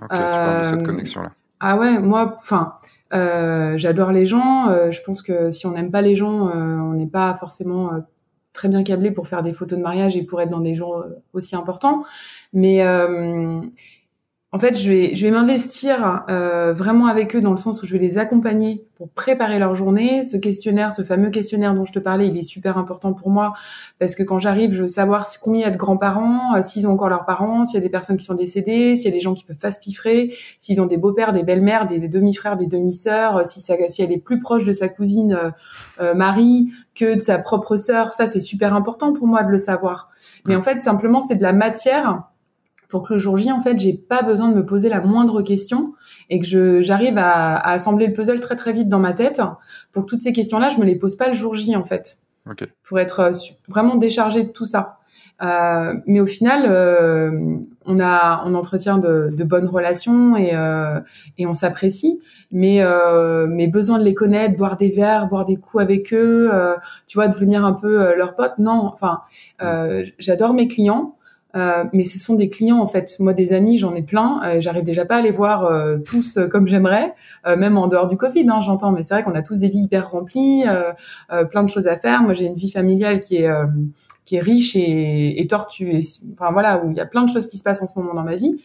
[0.00, 1.32] Ok, tu parles de cette euh, connexion-là.
[1.60, 2.74] Ah ouais, moi, enfin,
[3.10, 4.90] j'adore les gens.
[4.90, 7.90] je pense que si on n'aime pas les gens, on n'est pas forcément
[8.52, 11.04] très bien câblé pour faire des photos de mariage et pour être dans des jours
[11.32, 12.04] aussi importants.
[12.52, 12.80] Mais
[14.50, 17.86] en fait, je vais, je vais m'investir euh, vraiment avec eux dans le sens où
[17.86, 20.24] je vais les accompagner pour préparer leur journée.
[20.24, 23.52] Ce questionnaire, ce fameux questionnaire dont je te parlais, il est super important pour moi
[23.98, 26.88] parce que quand j'arrive, je veux savoir combien il y a de grands-parents, euh, s'ils
[26.88, 29.14] ont encore leurs parents, s'il y a des personnes qui sont décédées, s'il y a
[29.14, 32.56] des gens qui peuvent pas se piffrer, s'ils ont des beaux-pères, des belles-mères, des, demi-frères,
[32.56, 35.38] des demi-sœurs, euh, si, ça, si elle est plus proche de sa cousine
[36.14, 38.14] Marie que de sa propre sœur.
[38.14, 40.08] Ça, c'est super important pour moi de le savoir.
[40.46, 42.22] Mais en fait, simplement, c'est de la matière
[42.88, 45.42] pour que le jour J, en fait, j'ai pas besoin de me poser la moindre
[45.42, 45.94] question
[46.30, 49.42] et que j'arrive à, à, assembler le puzzle très très vite dans ma tête
[49.92, 52.18] pour que toutes ces questions-là, je me les pose pas le jour J, en fait.
[52.50, 52.66] Okay.
[52.82, 53.32] Pour être euh,
[53.68, 54.98] vraiment déchargé de tout ça.
[55.40, 61.00] Euh, mais au final, euh, on a, on entretient de, de bonnes relations et, euh,
[61.36, 62.20] et on s'apprécie.
[62.50, 66.50] Mais euh, mes besoins de les connaître, boire des verres, boire des coups avec eux,
[66.52, 68.54] euh, tu vois, devenir un peu leur pote.
[68.58, 69.20] Non, enfin,
[70.18, 71.14] j'adore mes clients.
[71.58, 73.16] Euh, mais ce sont des clients en fait.
[73.18, 74.40] Moi, des amis, j'en ai plein.
[74.44, 77.14] Euh, J'arrive déjà pas à les voir euh, tous comme j'aimerais,
[77.46, 78.92] même en dehors du Covid, hein, j'entends.
[78.92, 80.64] Mais c'est vrai qu'on a tous des vies hyper remplies,
[81.50, 82.22] plein de choses à faire.
[82.22, 83.50] Moi, j'ai une vie familiale qui est
[84.24, 86.00] qui est riche et, et tortue.
[86.34, 88.14] enfin voilà, où il y a plein de choses qui se passent en ce moment
[88.14, 88.56] dans ma vie.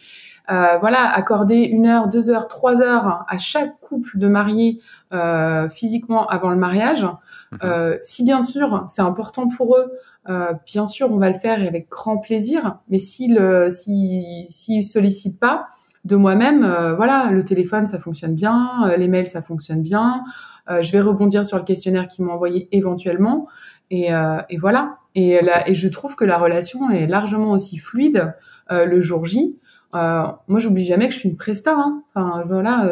[0.52, 4.82] Euh, voilà, accorder une heure, deux heures, trois heures à chaque couple de mariés
[5.14, 7.60] euh, physiquement avant le mariage, mhm.
[7.64, 9.94] euh, si bien sûr c'est important pour eux,
[10.30, 12.80] euh, bien sûr, on va le faire avec grand plaisir.
[12.90, 15.68] Mais s'ils s'ils s'ils sollicitent pas
[16.06, 20.24] de moi-même, euh, voilà, le téléphone ça fonctionne bien, euh, les mails ça fonctionne bien.
[20.70, 23.48] je vais rebondir sur le questionnaire qu'ils m'ont envoyé éventuellement.
[23.92, 24.10] Et,
[24.50, 24.98] et voilà.
[25.14, 28.34] Et, là, et je trouve que la relation est largement aussi fluide
[28.72, 29.60] le jour J.
[29.94, 31.76] moi, j'oublie jamais que je suis une presta.
[31.78, 32.02] Hein.
[32.16, 32.90] Enfin, voilà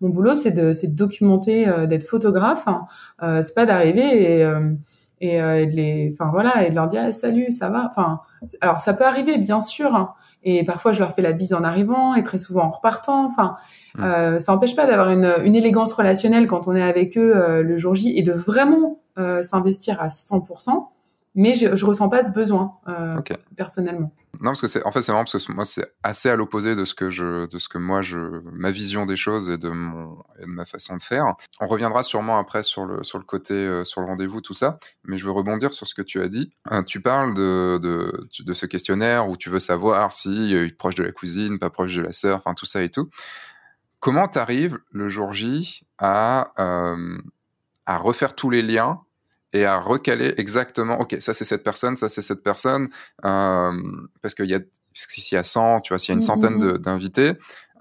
[0.00, 2.66] mon boulot c'est de, de documenter, d'être photographe.
[2.66, 2.86] Hein.
[3.42, 4.46] c'est pas d'arriver et,
[5.24, 7.88] et, euh, de les, enfin voilà, et de leur dire salut, ça va?
[7.90, 8.20] Enfin,
[8.60, 10.14] alors ça peut arriver bien sûr, hein.
[10.42, 13.24] et parfois je leur fais la bise en arrivant et très souvent en repartant.
[13.24, 13.54] Enfin,
[13.96, 14.02] mmh.
[14.02, 17.62] euh, ça n'empêche pas d'avoir une, une, élégance relationnelle quand on est avec eux euh,
[17.62, 20.88] le jour J et de vraiment euh, s'investir à 100%
[21.34, 23.20] mais je, je ressens pas ce besoin euh,
[23.56, 24.12] personnellement.
[24.40, 26.76] Non, parce que c'est en fait c'est marrant parce que moi c'est assez à l'opposé
[26.76, 28.18] de ce que je de ce que moi je
[28.52, 31.34] ma vision des choses et de mon et de ma façon de faire.
[31.60, 34.78] On reviendra sûrement après sur le sur le côté euh, sur le rendez-vous tout ça,
[35.04, 36.52] mais je veux rebondir sur ce que tu as dit.
[36.70, 40.76] Euh, tu parles de, de de ce questionnaire où tu veux savoir si il est
[40.76, 43.08] proche de la cousine, pas proche de la sœur, enfin tout ça et tout.
[43.98, 46.52] Comment t'arrives le jour J à
[47.86, 49.03] à refaire tous les liens
[49.54, 52.88] et à recaler exactement, ok, ça c'est cette personne, ça c'est cette personne,
[53.24, 53.72] euh,
[54.20, 54.60] parce qu'il y a,
[54.92, 56.78] s'il y a 100, tu vois, s'il y a une mmh, centaine mmh, mmh.
[56.78, 57.32] d'invités,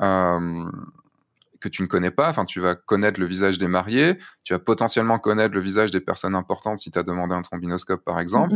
[0.02, 0.64] euh,
[1.60, 4.60] que tu ne connais pas, enfin, tu vas connaître le visage des mariés, tu vas
[4.60, 8.56] potentiellement connaître le visage des personnes importantes si tu as demandé un trombinoscope, par exemple.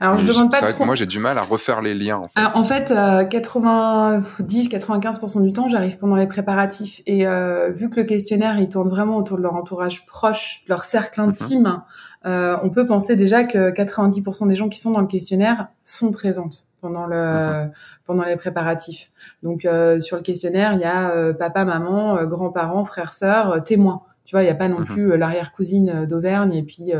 [0.00, 2.16] Alors, je demande pas C'est vrai que moi, j'ai du mal à refaire les liens.
[2.16, 7.02] En fait, Alors, en fait 90-95% euh, du temps, j'arrive pendant les préparatifs.
[7.06, 10.72] Et euh, vu que le questionnaire, il tourne vraiment autour de leur entourage proche, de
[10.72, 11.28] leur cercle mhm.
[11.28, 11.82] intime,
[12.26, 16.12] euh, on peut penser déjà que 90% des gens qui sont dans le questionnaire sont
[16.12, 17.72] présentes pendant le mhm.
[18.06, 19.10] pendant les préparatifs.
[19.42, 23.64] Donc euh, sur le questionnaire, il y a euh, papa, maman, euh, grands-parents, frères, sœurs,
[23.64, 24.02] témoins.
[24.24, 24.86] Tu vois, il n'y a pas non mhm.
[24.86, 26.92] plus l'arrière-cousine d'Auvergne et puis.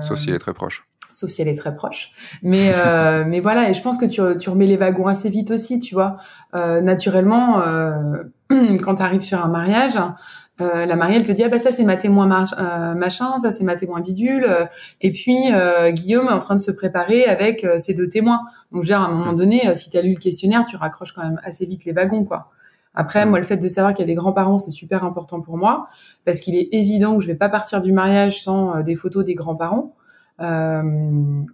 [0.00, 0.85] Sauf s'il est très proche
[1.16, 2.12] sauf si elle est très proche.
[2.42, 5.50] Mais euh, mais voilà, et je pense que tu, tu remets les wagons assez vite
[5.50, 6.18] aussi, tu vois.
[6.54, 8.24] Euh, naturellement, euh,
[8.82, 9.98] quand tu arrives sur un mariage,
[10.60, 13.50] euh, la mariée, elle te dit ah bah ça c'est ma témoin euh, machin, ça
[13.50, 14.46] c'est ma témoin bidule,
[15.00, 15.36] et puis
[15.92, 18.40] Guillaume est en train de se préparer avec ses deux témoins.
[18.72, 20.76] Donc je veux dire, à un moment donné, si tu as lu le questionnaire, tu
[20.76, 22.50] raccroches quand même assez vite les wagons, quoi.
[22.98, 25.58] Après, moi, le fait de savoir qu'il y a des grands-parents, c'est super important pour
[25.58, 25.88] moi,
[26.24, 29.34] parce qu'il est évident que je vais pas partir du mariage sans des photos des
[29.34, 29.94] grands-parents.
[30.40, 30.82] Euh,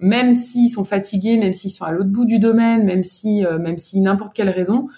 [0.01, 3.59] même s'ils sont fatigués, même s'ils sont à l'autre bout du domaine, même si, euh,
[3.59, 4.89] même si n'importe quelle raison,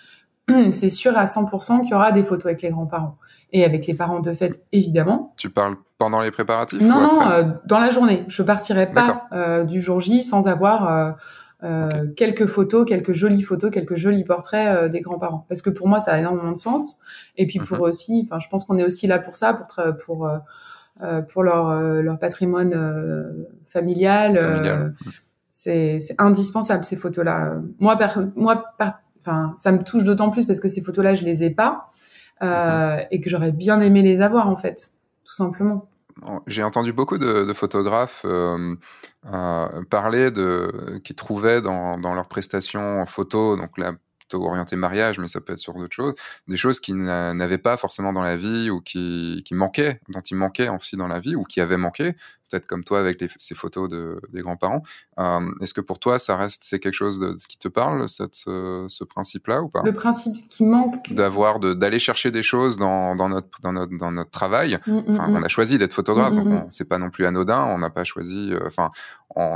[0.73, 3.19] c'est sûr à 100% qu'il y aura des photos avec les grands-parents
[3.53, 5.35] et avec les parents de fête, évidemment.
[5.37, 8.25] Tu parles pendant les préparatifs Non, non, euh, dans la journée.
[8.27, 11.17] Je partirai pas euh, du jour J sans avoir
[12.17, 15.47] quelques photos, quelques jolies photos, quelques jolis portraits des grands-parents.
[15.49, 16.99] Parce que pour moi, ça a énormément de sens.
[17.39, 17.85] Et puis pour mhm.
[17.85, 19.67] eux aussi, enfin, je pense qu'on est aussi là pour ça, pour
[20.05, 20.37] pour euh,
[21.29, 24.95] pour leur, euh, leur patrimoine euh, familial.
[25.51, 27.55] c'est indispensable ces photos-là.
[27.79, 27.99] Moi,
[28.37, 28.65] moi,
[29.21, 31.91] enfin, ça me touche d'autant plus parce que ces photos-là, je les ai pas
[32.41, 33.07] mhm.
[33.11, 34.91] et que j'aurais bien aimé les avoir en fait,
[35.25, 35.89] tout simplement.
[36.47, 38.25] J'ai entendu beaucoup de, de photographes
[39.33, 43.79] euh, parler de qui trouvaient dans, dans leurs prestations en photo, donc
[44.43, 46.15] orienté mariage, mais ça peut être sur d'autres choses,
[46.49, 50.37] des choses qu'ils n'avaient pas forcément dans la vie ou qui, qui manquaient, dont ils
[50.37, 52.15] manquaient aussi dans la vie ou qui avaient manqué,
[52.49, 54.83] peut-être comme toi avec ces photos de, des grands-parents.
[55.19, 58.35] Euh, est-ce que pour toi, ça reste, c'est quelque chose de, qui te parle, cette,
[58.35, 59.83] ce, principe-là ou pas?
[59.85, 61.13] Le principe qui manque.
[61.13, 64.79] D'avoir, d'aller chercher des choses dans, dans, notre, dans, notre, dans notre travail.
[64.87, 67.65] Mm, mm, enfin, on a choisi d'être photographe, donc c'est pas non plus anodin.
[67.65, 68.91] On n'a pas choisi, enfin,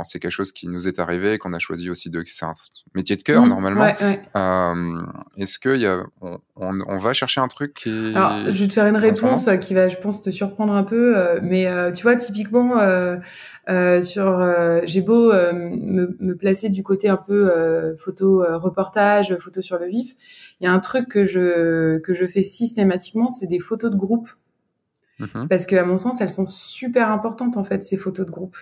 [0.03, 2.53] c'est quelque chose qui nous est arrivé, qu'on a choisi aussi de, c'est un
[2.95, 3.93] métier de cœur normalement.
[4.35, 5.01] Euh,
[5.37, 8.13] est-ce que y a, on, on, va chercher un truc qui.
[8.15, 11.17] Alors, je vais te faire une réponse qui va, je pense, te surprendre un peu,
[11.17, 12.78] euh, mais euh, tu vois, typiquement,
[14.01, 19.87] sur, j'ai beau me, me, placer du côté un peu photo reportage, photo sur le
[19.87, 20.15] vif,
[20.59, 23.97] il y a un truc que je que je fais systématiquement, c'est des photos de
[23.97, 24.27] groupe.
[25.19, 25.47] Mhm.
[25.49, 28.55] Parce que à mon sens, elles sont super importantes en fait ces photos de groupe.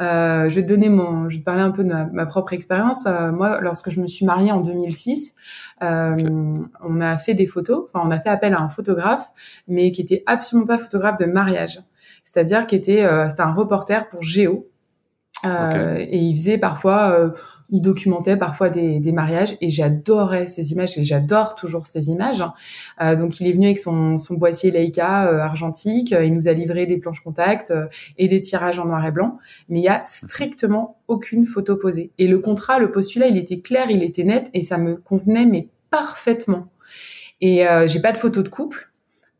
[0.00, 2.52] Euh, je vais te donner mon, je vais te parler un peu de ma, propre
[2.52, 3.06] expérience.
[3.06, 5.34] Euh, moi, lorsque je me suis mariée en 2006,
[5.82, 6.16] euh,
[6.82, 7.86] on a fait des photos.
[7.88, 9.26] Enfin, on a fait appel à un photographe,
[9.68, 11.80] mais qui était absolument pas photographe de mariage.
[12.24, 14.68] C'est-à-dire qui était, euh, c'était un reporter pour Géo.
[15.44, 17.30] Euh, et il faisait parfois, euh,
[17.70, 22.44] il documentait parfois des, des mariages et j'adorais ces images et j'adore toujours ces images.
[23.00, 26.52] Euh, donc il est venu avec son, son boîtier Leica euh, argentique, il nous a
[26.52, 27.72] livré des planches contact
[28.18, 32.12] et des tirages en noir et blanc, mais il y a strictement aucune photo posée.
[32.18, 35.46] Et le contrat, le postulat, il était clair, il était net et ça me convenait
[35.46, 36.68] mais parfaitement.
[37.40, 38.91] Et j'ai pas de photo de couple.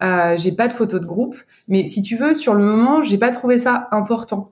[0.03, 1.37] Euh, j'ai pas de photo de groupe,
[1.69, 4.51] mais si tu veux, sur le moment, j'ai pas trouvé ça important.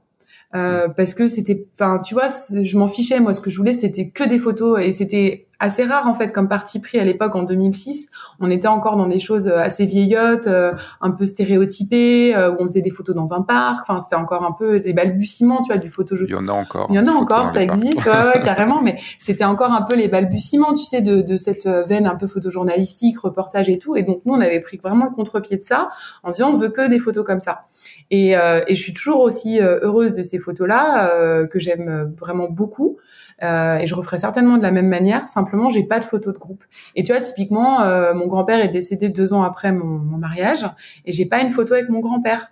[0.55, 3.21] Euh, parce que c'était, enfin, tu vois, je m'en fichais.
[3.21, 6.33] Moi, ce que je voulais, c'était que des photos et c'était assez rare en fait
[6.33, 8.11] comme parti pris à l'époque en 2006.
[8.41, 12.67] On était encore dans des choses assez vieillottes, euh, un peu stéréotypées, euh, où on
[12.67, 13.83] faisait des photos dans un parc.
[13.83, 16.25] Enfin, c'était encore un peu des balbutiements, tu vois, du photojeu.
[16.27, 16.87] Il y en a encore.
[16.91, 18.81] Il y en a encore, ça existe, ouais, carrément.
[18.83, 22.27] Mais c'était encore un peu les balbutiements, tu sais, de, de cette veine un peu
[22.27, 23.95] photojournalistique, reportage et tout.
[23.97, 25.89] Et donc nous, on avait pris vraiment le contre-pied de ça
[26.23, 27.67] en disant on veut que des photos comme ça.
[28.11, 32.15] Et, euh, et je suis toujours aussi euh, heureuse de ces photos-là, euh, que j'aime
[32.19, 32.99] vraiment beaucoup.
[33.43, 35.29] Et je referai certainement de la même manière.
[35.29, 36.65] Simplement, j'ai pas de photos de groupe.
[36.95, 37.81] Et tu vois, typiquement,
[38.15, 40.67] mon grand-père est décédé deux ans après mon, mon mariage,
[41.07, 42.51] et j'ai pas une photo avec mon grand-père.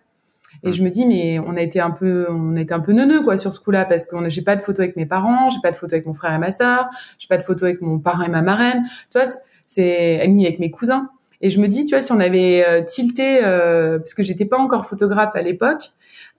[0.64, 2.92] Et je me dis, mais on a été un peu, on a été un peu
[2.92, 5.60] neuneux, quoi, sur ce coup-là, parce que j'ai pas de photo avec mes parents, j'ai
[5.62, 7.98] pas de photo avec mon frère et ma sœur, j'ai pas de photo avec mon
[7.98, 8.82] parrain et ma marraine.
[9.12, 9.28] Tu vois,
[9.66, 11.10] c'est, ni avec mes cousins.
[11.40, 14.46] Et je me dis, tu vois, si on avait euh, tilté, euh, parce que j'étais
[14.46, 15.92] pas encore photographe à l'époque,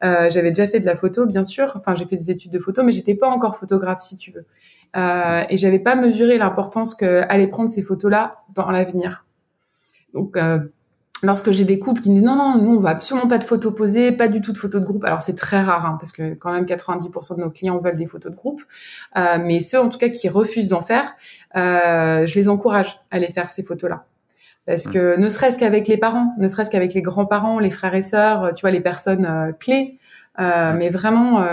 [0.04, 1.74] euh, j'avais déjà fait de la photo, bien sûr.
[1.76, 4.46] Enfin, j'ai fait des études de photo, mais j'étais pas encore photographe, si tu veux.
[4.96, 9.26] Euh, et j'avais pas mesuré l'importance que allaient prendre ces photos-là dans l'avenir.
[10.14, 10.60] Donc, euh,
[11.22, 13.44] lorsque j'ai des couples qui me disent non, non, nous, on va absolument pas de
[13.44, 15.04] photos posées, pas du tout de photos de groupe.
[15.04, 18.08] Alors, c'est très rare, hein, parce que quand même 90% de nos clients veulent des
[18.08, 18.62] photos de groupe.
[19.18, 21.14] Euh, mais ceux, en tout cas, qui refusent d'en faire,
[21.56, 24.06] je les encourage à aller faire ces photos-là.
[24.70, 24.92] Parce mm.
[24.92, 28.44] que ne serait-ce qu'avec les parents, ne serait-ce qu'avec les grands-parents, les frères et sœurs,
[28.44, 29.98] euh, tu vois, les personnes euh, clés.
[30.40, 31.46] Euh, mais vraiment,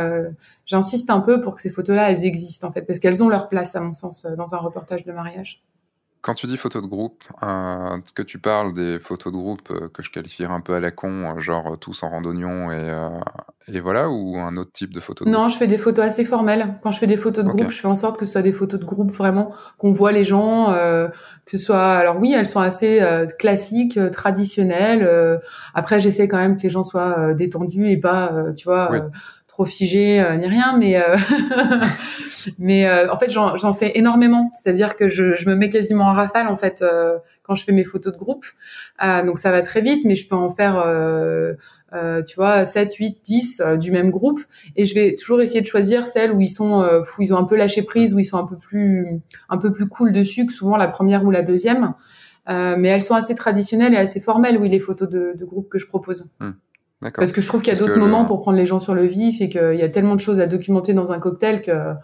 [0.64, 3.48] j'insiste un peu pour que ces photos-là, elles existent en fait, parce qu'elles ont leur
[3.48, 5.61] place, à mon sens, dans un reportage de mariage.
[6.26, 9.88] Quand tu dis photos de groupe, euh, que tu parles des photos de groupe euh,
[9.94, 12.92] que je qualifierais un peu à la con, euh, genre tous en randonnion et,
[13.72, 16.24] et voilà, ou un autre type de photos de Non, je fais des photos assez
[16.24, 16.80] formelles.
[16.82, 18.52] Quand je fais des photos de groupe, je fais en sorte que ce soit des
[18.52, 21.92] photos de groupe vraiment qu'on voit les gens, que ce soit.
[21.92, 23.00] Alors oui, elles sont assez
[23.38, 25.08] classiques, traditionnelles.
[25.74, 28.90] après, j'essaie quand même que les gens soient détendus et pas, tu vois
[29.57, 31.16] trop figé euh, ni rien, mais euh,
[32.59, 34.51] mais euh, en fait j'en fais énormément.
[34.53, 36.85] C'est-à-dire que je, je, me mets quasiment en rafale en fait
[37.42, 38.45] quand je fais mes photos de groupe.
[39.01, 40.75] donc ça va très vite, mais je peux en faire
[42.27, 44.40] tu vois 7, 8, 10 du même groupe
[44.77, 47.45] et je vais toujours essayer de choisir celles où ils sont où ils ont un
[47.45, 50.53] peu lâché prise, où ils sont un peu plus un peu plus cool dessus que
[50.53, 51.95] souvent la première ou la deuxième.
[52.47, 55.79] mais elles sont assez traditionnelles et assez formelles, oui, les photos de, de groupe que
[55.79, 56.29] je propose.
[56.40, 56.53] Hmm.
[57.00, 59.04] Parce que je trouve qu'il y a d'autres moments pour prendre les gens sur le
[59.04, 61.94] vif et qu'il y a tellement de choses à documenter dans un cocktail que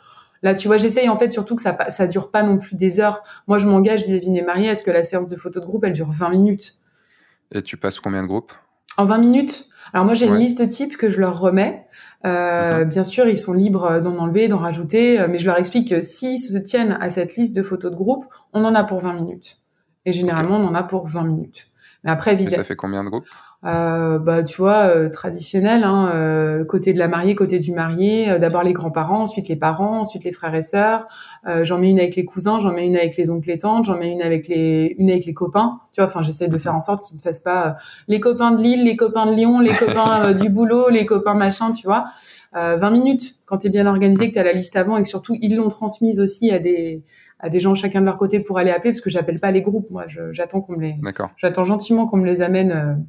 [0.43, 3.01] là, tu vois, j'essaye en fait surtout que ça ça dure pas non plus des
[3.01, 3.23] heures.
[3.47, 5.65] Moi, je m'engage vis-à-vis de mes mariés à ce que la séance de photo de
[5.65, 6.77] groupe, elle dure 20 minutes.
[7.55, 8.53] Et tu passes combien de groupes?
[8.97, 9.69] En 20 minutes?
[9.93, 11.87] Alors moi, j'ai une liste type que je leur remets.
[12.25, 15.89] Euh, Bien sûr, ils sont libres d'en enlever, d'en rajouter, euh, mais je leur explique
[15.91, 19.01] que s'ils se tiennent à cette liste de photos de groupe, on en a pour
[19.01, 19.59] 20 minutes.
[20.07, 21.69] Et généralement, on en a pour 20 minutes.
[22.05, 22.55] Mais après, évidemment.
[22.55, 23.27] Et ça fait combien de groupes?
[23.65, 28.29] Euh, bah tu vois euh, traditionnel hein, euh, côté de la mariée côté du marié
[28.29, 31.07] euh, d'abord les grands-parents ensuite les parents ensuite les frères et sœurs.
[31.63, 33.97] J'en mets une avec les cousins j'en mets une avec les oncles et tantes j'en
[33.97, 35.81] mets une avec les une avec les copains.
[35.93, 37.77] Tu vois enfin j'essaie de faire en sorte qu'ils ne fassent pas
[38.09, 41.71] les copains de Lille les copains de Lyon les copains du boulot les copains machin
[41.71, 42.05] tu vois.
[42.55, 45.09] 20 minutes quand tu es bien organisé que tu as la liste avant et que
[45.09, 47.03] surtout ils l'ont transmise aussi à des
[47.39, 49.63] à des gens chacun de leur côté pour aller appeler parce que j'appelle pas les
[49.63, 50.97] groupes moi j'attends qu'on me les
[51.37, 53.05] j'attends gentiment qu'on me les amène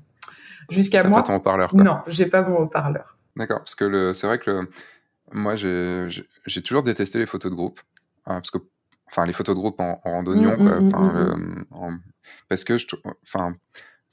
[0.69, 1.19] jusqu'à moi.
[1.19, 1.75] Pas ton haut-parleur.
[1.75, 3.17] Non, j'ai pas mon haut-parleur.
[3.35, 4.69] D'accord, parce que c'est vrai que le,
[5.31, 7.79] moi, j'ai toujours détesté les photos de groupe.
[8.25, 8.59] Hein, parce que,
[9.07, 11.99] enfin, les photos de groupe en, en randonnion, mmh, mmh, mmh,
[12.47, 12.87] parce que, je,
[13.23, 13.55] enfin,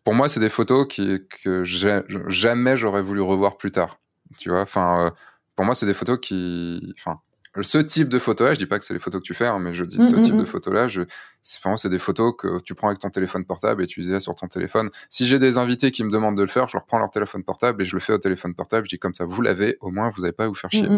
[0.02, 3.98] pour moi, c'est des photos qui, que jamais j'aurais voulu revoir plus tard.
[4.38, 5.10] Tu vois, enfin, euh,
[5.54, 7.20] pour moi, c'est des photos qui, enfin,
[7.62, 9.58] ce type de photo-là, je dis pas que c'est les photos que tu fais, hein,
[9.58, 11.02] mais je dis ce type de photos-là, je,
[11.42, 14.46] c'est des photos que tu prends avec ton téléphone portable et tu les sur ton
[14.46, 14.90] téléphone.
[15.08, 17.42] Si j'ai des invités qui me demandent de le faire, je leur prends leur téléphone
[17.44, 18.86] portable et je le fais au téléphone portable.
[18.86, 20.88] Je dis comme ça, vous l'avez, au moins vous n'avez pas à vous faire chier.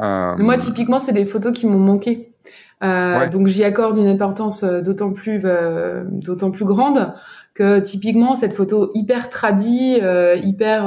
[0.00, 2.32] Euh, Moi, typiquement, c'est des photos qui m'ont manqué.
[2.82, 7.14] Euh, Donc j'y accorde une importance euh, d'autant plus euh, d'autant plus grande
[7.54, 10.86] que typiquement cette photo hyper tradie, euh, hyper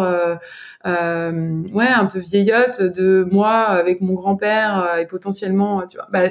[0.84, 6.08] ouais un peu vieillotte de moi avec mon grand-père et potentiellement tu vois.
[6.12, 6.30] Bah,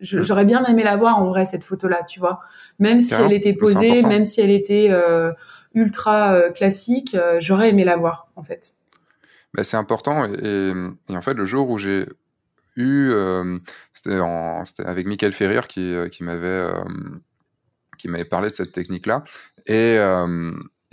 [0.00, 2.40] j'aurais bien aimé la voir en vrai cette photo là, tu vois.
[2.78, 4.90] Même si elle était posée, même si elle était
[5.74, 8.74] ultra classique, j'aurais aimé la voir en fait.
[9.56, 10.72] Bah, c'est important et,
[11.08, 12.06] et, en fait le jour où j'ai
[12.76, 13.56] eu, euh,
[13.92, 14.20] c'était
[14.84, 16.84] avec Michael Ferrier qui, euh, qui m'avait euh,
[17.98, 19.24] qui m'avait parlé de cette technique-là.
[19.66, 19.96] Et,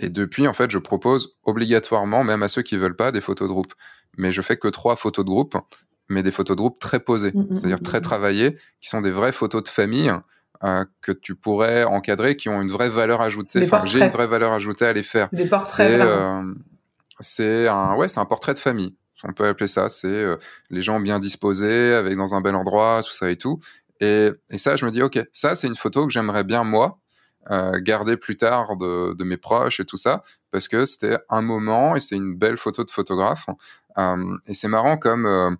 [0.00, 3.46] et depuis, en fait, je propose obligatoirement, même à ceux qui veulent pas, des photos
[3.46, 3.74] de groupe.
[4.16, 5.56] Mais je fais que trois photos de groupe,
[6.08, 9.02] mais des photos de groupe très posées, mmh, mmh, c'est-à-dire mmh, très travaillées, qui sont
[9.02, 10.10] des vraies photos de famille.
[11.02, 13.62] que tu pourrais encadrer, qui ont une vraie valeur ajoutée.
[13.64, 15.28] Enfin, j'ai une vraie valeur ajoutée à les faire.
[15.30, 16.00] Des portraits.
[17.20, 19.88] C'est un, ouais, c'est un portrait de famille on peut appeler ça.
[19.88, 20.36] C'est euh,
[20.70, 23.60] les gens bien disposés, avec dans un bel endroit, tout ça et tout.
[24.00, 26.98] Et, ça, je me dis, ok, ça, c'est une photo que j'aimerais bien, moi,
[27.50, 31.96] euh, garder plus tard de, mes proches et tout ça, parce que c'était un moment
[31.96, 33.46] et c'est une belle photo de photographe.
[33.98, 35.56] Euh, et c'est marrant comme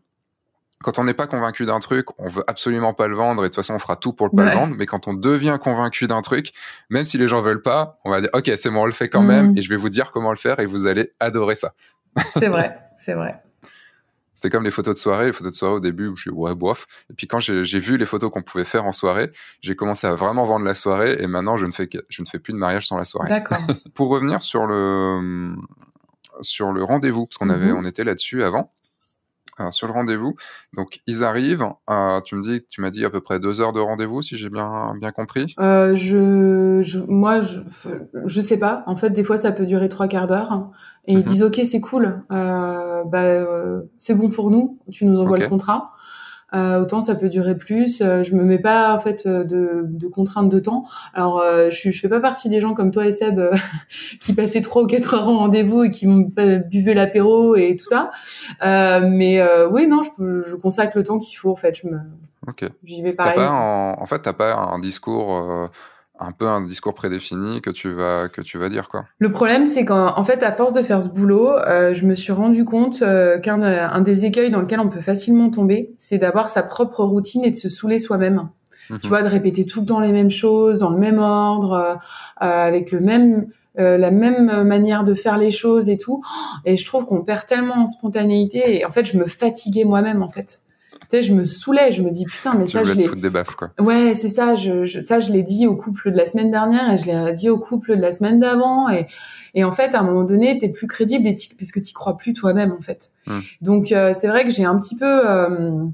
[0.85, 3.49] quand on n'est pas convaincu d'un truc, on veut absolument pas le vendre et de
[3.49, 4.74] toute façon on fera tout pour le pas le vendre.
[4.76, 6.53] Mais quand on devient convaincu d'un truc,
[6.91, 9.09] même si les gens veulent pas, on va dire ok c'est bon on le fait
[9.09, 9.59] quand même mmh.
[9.59, 11.72] et je vais vous dire comment le faire et vous allez adorer ça.
[12.35, 13.41] C'est vrai, c'est vrai.
[14.35, 15.26] C'était comme les photos de soirée.
[15.26, 16.87] Les photos de soirée au début où je suis ouais bof.
[17.09, 19.30] Et puis quand j'ai vu les photos qu'on pouvait faire en soirée,
[19.62, 22.39] j'ai commencé à vraiment vendre la soirée et maintenant je ne fais je ne fais
[22.39, 23.30] plus de mariage sans la soirée.
[23.30, 23.59] D'accord.
[23.95, 25.55] Pour revenir sur le
[26.41, 27.78] sur le rendez-vous parce qu'on avait mm-hmm.
[27.78, 28.72] on était là-dessus avant.
[29.61, 30.34] Euh, sur le rendez-vous.
[30.74, 31.66] Donc ils arrivent.
[31.88, 34.36] Euh, tu me dis, tu m'as dit à peu près deux heures de rendez-vous, si
[34.36, 35.55] j'ai bien bien compris.
[35.61, 37.61] Euh, je, je, moi, je,
[38.24, 38.82] je sais pas.
[38.86, 40.70] En fait, des fois, ça peut durer trois quarts d'heure.
[41.07, 41.24] Et ils mhm.
[41.24, 42.22] disent, ok, c'est cool.
[42.32, 44.78] Euh, bah, euh, c'est bon pour nous.
[44.90, 45.92] Tu nous envoies le contrat.
[46.55, 48.00] Euh, autant ça peut durer plus.
[48.00, 50.84] Euh, je me mets pas en fait euh, de, de contraintes de temps.
[51.12, 53.40] Alors je, je fais pas partie des gens comme toi et Seb
[54.20, 58.11] qui passaient trois ou quatre heures en rendez-vous et qui buvaient l'apéro et tout ça.
[58.62, 61.76] mais oui, non, je, je consacre le temps qu'il faut en fait.
[61.76, 61.98] Je me.
[62.84, 63.36] J'y vais pareil.
[63.36, 65.70] Pas en, en fait, t'as pas un discours
[66.24, 69.04] un peu un discours prédéfini que tu vas que tu vas dire quoi.
[69.18, 72.32] Le problème c'est qu'en fait à force de faire ce boulot, euh, je me suis
[72.32, 76.48] rendu compte euh, qu'un un des écueils dans lequel on peut facilement tomber, c'est d'avoir
[76.48, 78.48] sa propre routine et de se saouler soi-même.
[78.90, 78.98] Mhm.
[78.98, 81.94] Tu vois, de répéter tout le temps les mêmes choses dans le même ordre, euh,
[82.38, 83.46] avec le même
[83.76, 86.22] la même manière de faire les choses et tout.
[86.64, 90.22] Et je trouve qu'on perd tellement en spontanéité et en fait je me fatiguais moi-même
[90.22, 90.60] en fait
[91.12, 93.09] je me saoulais, je me dis putain, mais ça, je l'ai.
[93.09, 93.70] des baffes, quoi.
[93.78, 94.55] Ouais, c'est ça.
[94.55, 97.48] Je, ça, je l'ai dit au couple de la semaine dernière et je l'ai dit
[97.48, 98.88] au couple de la semaine d'avant.
[98.88, 99.07] Et,
[99.55, 102.16] et en fait, à un moment donné, t'es plus crédible et parce que t'y crois
[102.16, 103.11] plus toi-même, en fait.
[103.26, 103.40] Hmm.
[103.61, 105.84] Donc, euh, c'est vrai que j'ai un petit peu, euh,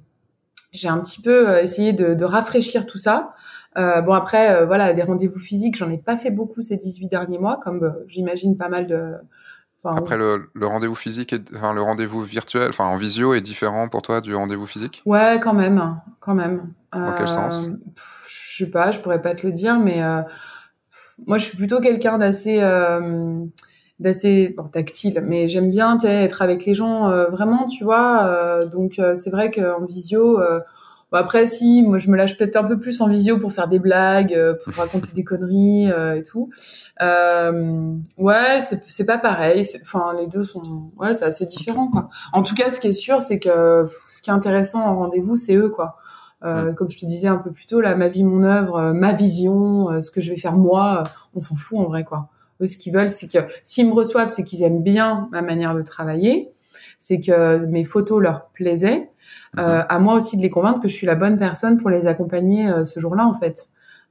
[0.72, 3.32] j'ai un petit peu euh, essayé de, de rafraîchir tout ça.
[3.78, 7.38] Euh, bon après, voilà, des rendez-vous physiques, j'en ai pas fait beaucoup ces 18 derniers
[7.38, 9.12] mois, comme j'imagine pas mal de,
[9.84, 14.20] après, le, rendez-vous physique, enfin, le rendez-vous virtuel, enfin en visio, est différent pour toi
[14.20, 15.02] du rendez-vous physique?
[15.06, 16.72] Ouais, quand même, quand même.
[16.92, 17.68] Dans quel sens?
[17.68, 17.76] Euh,
[18.26, 20.22] Je sais pas, je pourrais pas te le dire, mais euh,
[21.26, 23.44] moi, je suis plutôt quelqu'un d'assez, euh,
[23.98, 28.60] d'assez tactile, mais j'aime bien être avec les gens vraiment, tu vois.
[28.72, 30.38] donc, c'est vrai qu'en visio
[31.12, 33.66] Bon, après, si, moi, je me lâche peut-être un peu plus en visio pour faire
[33.66, 36.50] des blagues, euh, pour raconter des conneries euh, et tout.
[37.02, 39.66] Euh, ouais, c'est pas pareil.
[39.82, 42.11] Enfin, les deux sont, ouais, c'est assez différent, quoi.
[42.32, 45.36] En tout cas, ce qui est sûr, c'est que ce qui est intéressant en rendez-vous,
[45.36, 45.96] c'est eux, quoi.
[46.44, 48.92] Euh, Comme je te disais un peu plus tôt, là, ma vie, mon œuvre, euh,
[48.92, 51.02] ma vision, ce que je vais faire moi,
[51.34, 52.28] on s'en fout en vrai, quoi.
[52.62, 55.74] Eux, ce qu'ils veulent, c'est que s'ils me reçoivent, c'est qu'ils aiment bien ma manière
[55.74, 56.52] de travailler,
[56.98, 59.09] c'est que mes photos leur plaisaient
[59.58, 59.86] euh, mhm.
[59.88, 62.68] à moi aussi de les convaincre que je suis la bonne personne pour les accompagner
[62.68, 63.68] euh, ce jour-là, en fait.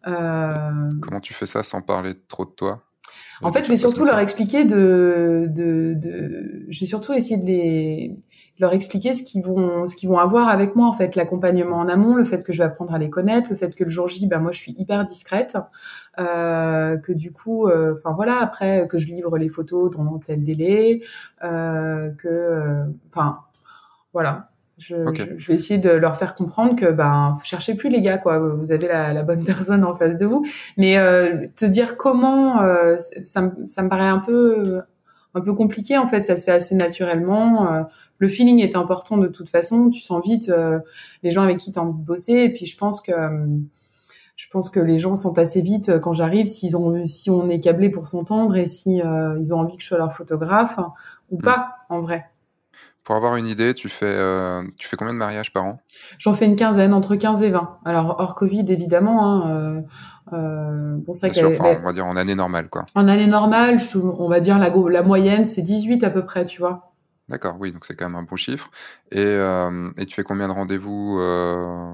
[0.07, 2.83] Euh, Comment tu fais ça sans parler trop de toi
[3.41, 7.45] En fait, je vais surtout leur expliquer de, de, de, je vais surtout essayer de
[7.45, 8.17] les
[8.59, 11.87] leur expliquer ce qu'ils vont ce qu'ils vont avoir avec moi en fait, l'accompagnement en
[11.87, 14.07] amont, le fait que je vais apprendre à les connaître, le fait que le jour
[14.07, 15.57] J, ben moi je suis hyper discrète,
[16.19, 20.43] euh, que du coup, euh, enfin voilà, après que je livre les photos dans tel
[20.43, 21.01] délai,
[21.43, 23.39] euh, que, euh, enfin
[24.11, 24.48] voilà,
[24.79, 24.95] je,
[25.37, 28.71] je, vais essayer de leur faire comprendre que ben cherchez plus les gars quoi, vous
[28.71, 30.45] avez la, la bonne personne en face de vous.
[30.77, 34.81] Mais euh, te dire comment, euh, ça, ça me paraît un peu
[35.35, 36.23] un peu compliqué en fait.
[36.23, 37.71] Ça se fait assez naturellement.
[37.71, 37.83] Euh,
[38.17, 39.89] le feeling est important de toute façon.
[39.89, 40.51] Tu sens vite
[41.23, 42.33] les gens avec qui tu as envie de bosser.
[42.33, 43.11] Et puis je pense que
[44.35, 47.59] je pense que les gens sont assez vite quand j'arrive s'ils ont si on est
[47.59, 49.01] câblé pour s'entendre et si
[49.39, 50.79] ils ont envie que je sois leur photographe
[51.29, 51.41] ou mm.
[51.41, 52.25] pas en vrai.
[53.09, 55.77] Pour avoir une idée, tu fais, euh, tu fais combien de mariages par an?
[56.19, 57.79] J'en fais une quinzaine, entre 15 et 20.
[57.83, 59.25] Alors, hors Covid, évidemment.
[59.25, 59.81] Hein, euh,
[60.33, 62.85] euh, vrai on va dire en année normale, quoi.
[62.93, 66.61] En année normale, on va dire la, la moyenne, c'est 18 à peu près, tu
[66.61, 66.93] vois.
[67.29, 68.69] D'accord, oui, donc c'est quand même un bon chiffre.
[69.09, 69.39] Et,
[69.97, 71.19] et tu fais combien de rendez-vous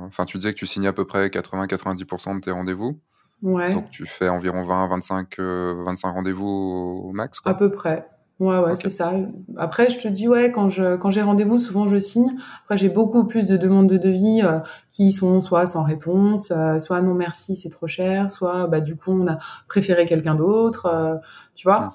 [0.08, 3.00] Enfin, tu disais que tu signes à peu près 80-90% de tes rendez-vous.
[3.42, 3.74] Ouais.
[3.74, 5.42] Donc tu fais environ 20-25
[5.86, 7.54] 25 rendez-vous au max, quoi.
[7.54, 8.06] À peu près.
[8.40, 9.14] Ouais, ouais, c'est ça.
[9.56, 12.36] Après, je te dis, ouais, quand je quand j'ai rendez-vous, souvent je signe.
[12.64, 14.60] Après, j'ai beaucoup plus de demandes de devis euh,
[14.92, 18.98] qui sont soit sans réponse, euh, soit non merci, c'est trop cher, soit bah du
[18.98, 19.38] coup on a
[19.70, 21.16] préféré quelqu'un d'autre, euh,
[21.56, 21.94] tu vois.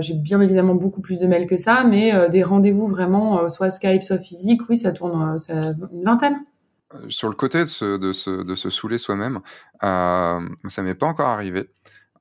[0.00, 4.02] j'ai bien évidemment beaucoup plus de mails que ça, mais des rendez-vous vraiment soit Skype,
[4.02, 6.38] soit physique, oui, ça tourne ça, une vingtaine.
[7.08, 9.38] Sur le côté de se de se, de se saouler soi-même,
[9.80, 11.70] ça m'est pas encore arrivé.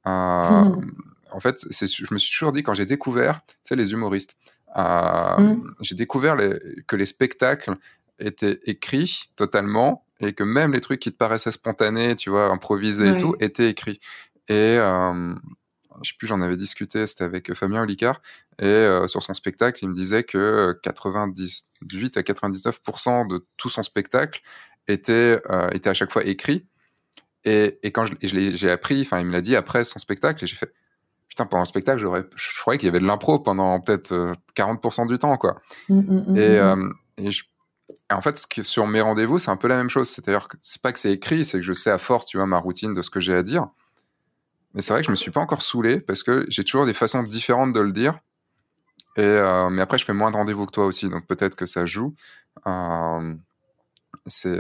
[1.38, 4.38] en fait, je me suis toujours dit quand j'ai découvert, tu sais, les humoristes,
[4.76, 5.76] euh, mm.
[5.82, 6.36] j'ai découvert
[6.88, 7.76] que les spectacles
[8.18, 13.10] étaient écrits totalement et que même les trucs qui te paraissaient spontanés, tu vois, improvisés
[13.10, 14.00] et tout, étaient écrits.
[14.48, 15.36] Et euh,
[16.02, 18.20] je sais plus, j'en avais discuté, c'était avec Fabien Olicard,
[18.58, 23.84] et euh, sur son spectacle, il me disait que 98 à 99% de tout son
[23.84, 24.42] spectacle
[24.88, 25.40] était,
[25.72, 26.66] était à chaque fois écrit.
[27.44, 30.56] Et, et quand j'ai appris, enfin, il me l'a dit après son spectacle, et j'ai
[30.56, 30.74] fait
[31.38, 35.04] putain, pendant le spectacle, j'aurais, je croyais qu'il y avait de l'impro pendant peut-être 40%
[35.04, 35.56] euh, du temps, quoi.
[35.88, 37.30] Mmh, mmh, mmh, et, euh, et
[38.12, 40.10] en fait, ce sur mes rendez-vous, c'est un peu la même chose.
[40.10, 42.48] C'est-à-dire que c'est pas que c'est écrit, c'est que je sais à force, tu vois,
[42.48, 43.68] ma routine de ce que j'ai à dire.
[44.74, 46.94] Mais c'est vrai que je me suis pas encore saoulé parce que j'ai toujours des
[46.94, 48.20] façons différentes de le dire.
[49.16, 51.68] Et euh, mais après, je fais moins de rendez-vous que toi aussi, donc peut-être que
[51.68, 52.16] ça joue.
[54.26, 54.60] c'est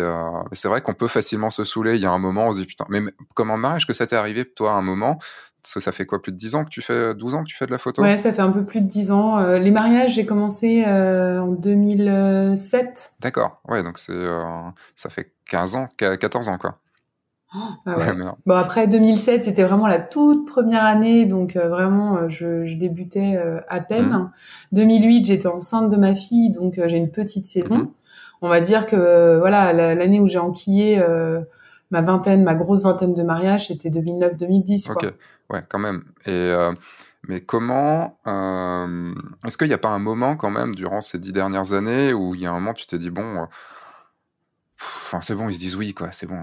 [0.51, 1.95] c'est vrai qu'on peut facilement se saouler.
[1.95, 3.01] Il y a un moment, on se dit putain, mais
[3.34, 5.19] comment mariage que ça t'est arrivé, toi, à un moment
[5.68, 7.49] parce que ça fait quoi, plus de 10 ans que tu fais, 12 ans que
[7.49, 8.01] tu fais de la photo?
[8.01, 9.38] Ouais, ça fait un peu plus de 10 ans.
[9.38, 13.11] Euh, les mariages, j'ai commencé euh, en 2007.
[13.20, 14.41] D'accord, ouais, donc c'est, euh,
[14.95, 16.80] ça fait 15 ans, 14 ans, quoi.
[17.86, 17.95] Ah
[18.45, 23.38] bon, après 2007, c'était vraiment la toute première année, donc vraiment, je, débutais
[23.68, 24.32] à peine.
[24.72, 25.26] 2008, mmh.
[25.26, 27.78] j'étais enceinte de ma fille, donc j'ai une petite saison.
[27.78, 27.91] Mmh.
[28.41, 31.01] On va dire que voilà, l'année où j'ai enquillé
[31.91, 34.91] ma vingtaine, ma grosse vingtaine de mariages, c'était 2009-2010.
[34.91, 35.13] Ok,
[35.51, 36.03] ouais, quand même.
[36.25, 36.73] Et euh,
[37.27, 39.13] mais comment euh,
[39.45, 42.35] Est-ce qu'il n'y a pas un moment quand même durant ces dix dernières années où
[42.35, 43.45] il y a un moment tu t'es dit bon, euh,
[44.77, 46.39] enfin c'est bon, ils se disent oui quoi, c'est bon,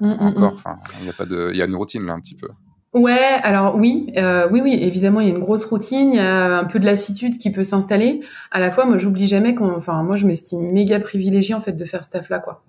[0.00, 0.52] mmh, mmh, encore.
[0.52, 0.56] Mmh.
[0.56, 2.48] Enfin, il y a pas de, il y a une routine là un petit peu.
[2.94, 6.20] Ouais, alors oui, euh, oui, oui, évidemment, il y a une grosse routine, il y
[6.20, 8.20] a un peu de lassitude qui peut s'installer.
[8.52, 11.72] À la fois, moi, j'oublie jamais qu'on, enfin, moi, je m'estime méga privilégiée en fait
[11.72, 12.62] de faire ce taf-là, quoi.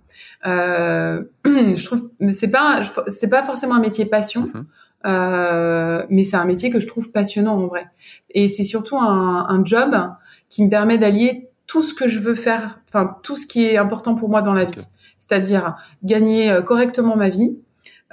[0.47, 4.65] Euh, je trouve, c'est pas, c'est pas forcément un métier passion, mhm.
[5.05, 7.85] euh, mais c'est un métier que je trouve passionnant en vrai.
[8.31, 9.95] Et c'est surtout un, un job
[10.49, 13.77] qui me permet d'allier tout ce que je veux faire, enfin tout ce qui est
[13.77, 14.81] important pour moi dans la vie,
[15.19, 17.57] c'est-à-dire gagner euh, correctement ma vie,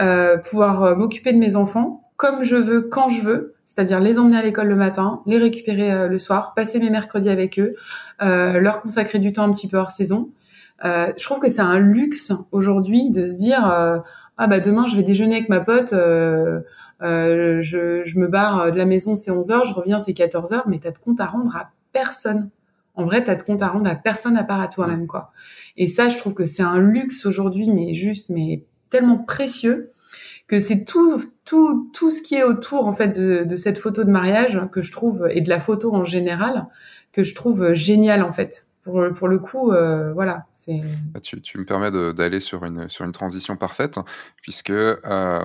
[0.00, 4.16] euh, pouvoir euh, m'occuper de mes enfants comme je veux, quand je veux, c'est-à-dire les
[4.16, 7.70] emmener à l'école le matin, les récupérer euh, le soir, passer mes mercredis avec eux,
[8.22, 10.30] euh, leur consacrer du temps un petit peu hors saison.
[10.84, 14.96] Euh, je trouve que c'est un luxe aujourd'hui de se dire ah bah demain je
[14.96, 16.62] vais déjeuner avec ma pote, je,
[17.00, 20.78] je, me barre de la maison c'est 11 h je reviens c'est 14 h mais
[20.78, 22.50] t'as de compte à rendre à personne.
[22.94, 25.32] En vrai, t'as de compte à rendre à personne à part à toi-même quoi.
[25.76, 29.92] Et ça, je trouve que c'est un luxe aujourd'hui, mais juste mais tellement précieux
[30.46, 34.10] que c'est tout, tout, tout ce qui est autour en fait de, cette photo de
[34.10, 36.66] mariage que je trouve et de la photo en général
[37.12, 38.66] que je trouve génial en fait.
[38.82, 40.46] pour, pour le coup, euh, voilà.
[40.68, 43.98] Bah, tu, tu, me permets d'aller sur une, sur une transition parfaite,
[44.42, 45.40] puisque euh,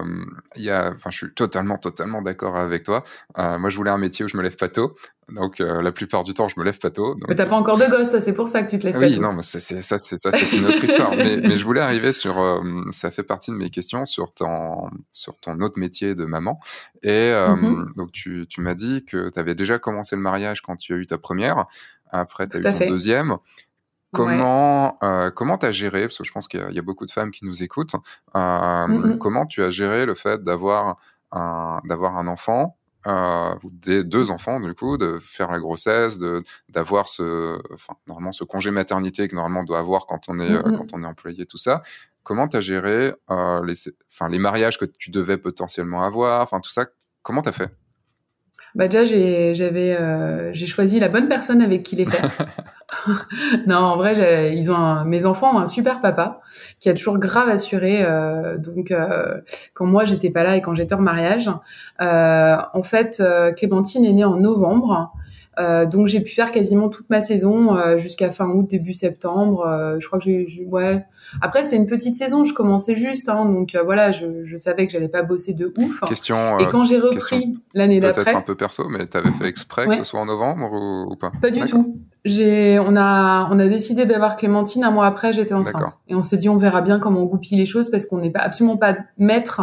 [0.55, 3.03] y a, je suis totalement, totalement d'accord avec toi.
[3.37, 4.95] Euh, moi, je voulais un métier où je me lève pas tôt.
[5.29, 7.17] Donc, euh, la plupart du temps, je me lève pas tôt.
[7.27, 9.01] Mais t'as pas encore de gosse, toi, c'est pour ça que tu te lèves pas
[9.01, 9.13] tôt.
[9.13, 11.11] Oui, non, mais c'est, ça, c'est, ça, c'est une autre histoire.
[11.11, 12.61] mais, mais, je voulais arriver sur, euh,
[12.91, 16.57] ça fait partie de mes questions sur ton, sur ton autre métier de maman.
[17.03, 17.95] Et euh, mm-hmm.
[17.97, 20.97] donc, tu, tu m'as dit que tu avais déjà commencé le mariage quand tu as
[20.97, 21.65] eu ta première.
[22.09, 23.35] Après, tu as eu ton deuxième.
[24.13, 27.31] Comment euh, comment t'as géré parce que je pense qu'il y, a beaucoup de femmes
[27.31, 27.95] qui nous écoutent.
[28.35, 29.17] Euh, mm-hmm.
[29.17, 30.97] Comment tu as géré le fait d'avoir
[31.31, 32.77] un d'avoir un enfant
[33.07, 38.33] euh, des deux enfants du coup, de faire la grossesse, de d'avoir ce, enfin normalement
[38.33, 41.03] ce congé maternité que normalement on doit avoir quand on est euh, mmh quand on
[41.03, 41.81] est employé, tout ça.
[42.23, 43.75] Comment tu as géré euh, les,
[44.11, 46.87] enfin les mariages que tu devais potentiellement avoir, enfin tout ça.
[47.21, 47.71] Comment t'as fait?
[48.77, 52.29] Bah déjà j'ai j'avais euh, j'ai choisi la bonne personne avec qui les faire.
[53.67, 56.41] non en vrai ils ont mes enfants ont un super papa
[56.79, 59.41] qui a toujours grave assuré euh, donc euh,
[59.73, 61.49] quand moi j'étais pas là et quand j'étais en mariage
[61.99, 63.21] en fait
[63.57, 67.97] Clémentine est née en novembre euh, donc j'ai pu faire quasiment toute ma saison euh,
[67.97, 69.65] jusqu'à fin août, début septembre.
[69.65, 71.03] Euh, je crois que j'ai, ouais.
[71.41, 74.93] Après c'était une petite saison, je commençais juste, hein, donc voilà, je, je, savais que
[74.93, 76.01] j'allais pas bosser de ouf.
[76.01, 76.59] Question.
[76.59, 79.95] Et quand j'ai repris l'année d'après, peut-être un peu perso, mais t'avais fait exprès que
[79.95, 80.71] ce soit en novembre
[81.09, 81.31] ou, pas?
[81.41, 81.97] Pas du tout.
[82.23, 86.23] J'ai, on a, on a décidé d'avoir Clémentine un mois après, j'étais enceinte, et on
[86.23, 88.77] s'est dit on verra bien comment on goupille les choses parce qu'on n'est pas absolument
[88.77, 89.61] pas maître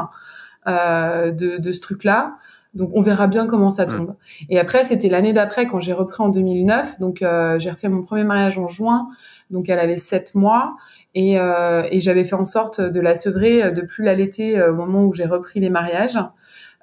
[0.67, 2.37] de, de ce truc-là.
[2.75, 4.11] Donc on verra bien comment ça tombe.
[4.11, 4.45] Mm.
[4.51, 6.99] Et après, c'était l'année d'après quand j'ai repris en 2009.
[6.99, 9.09] Donc euh, j'ai refait mon premier mariage en juin.
[9.51, 10.77] Donc elle avait sept mois
[11.15, 14.75] et, euh, et j'avais fait en sorte de la sevrer, euh, de plus l'allaiter au
[14.75, 16.19] moment où j'ai repris les mariages.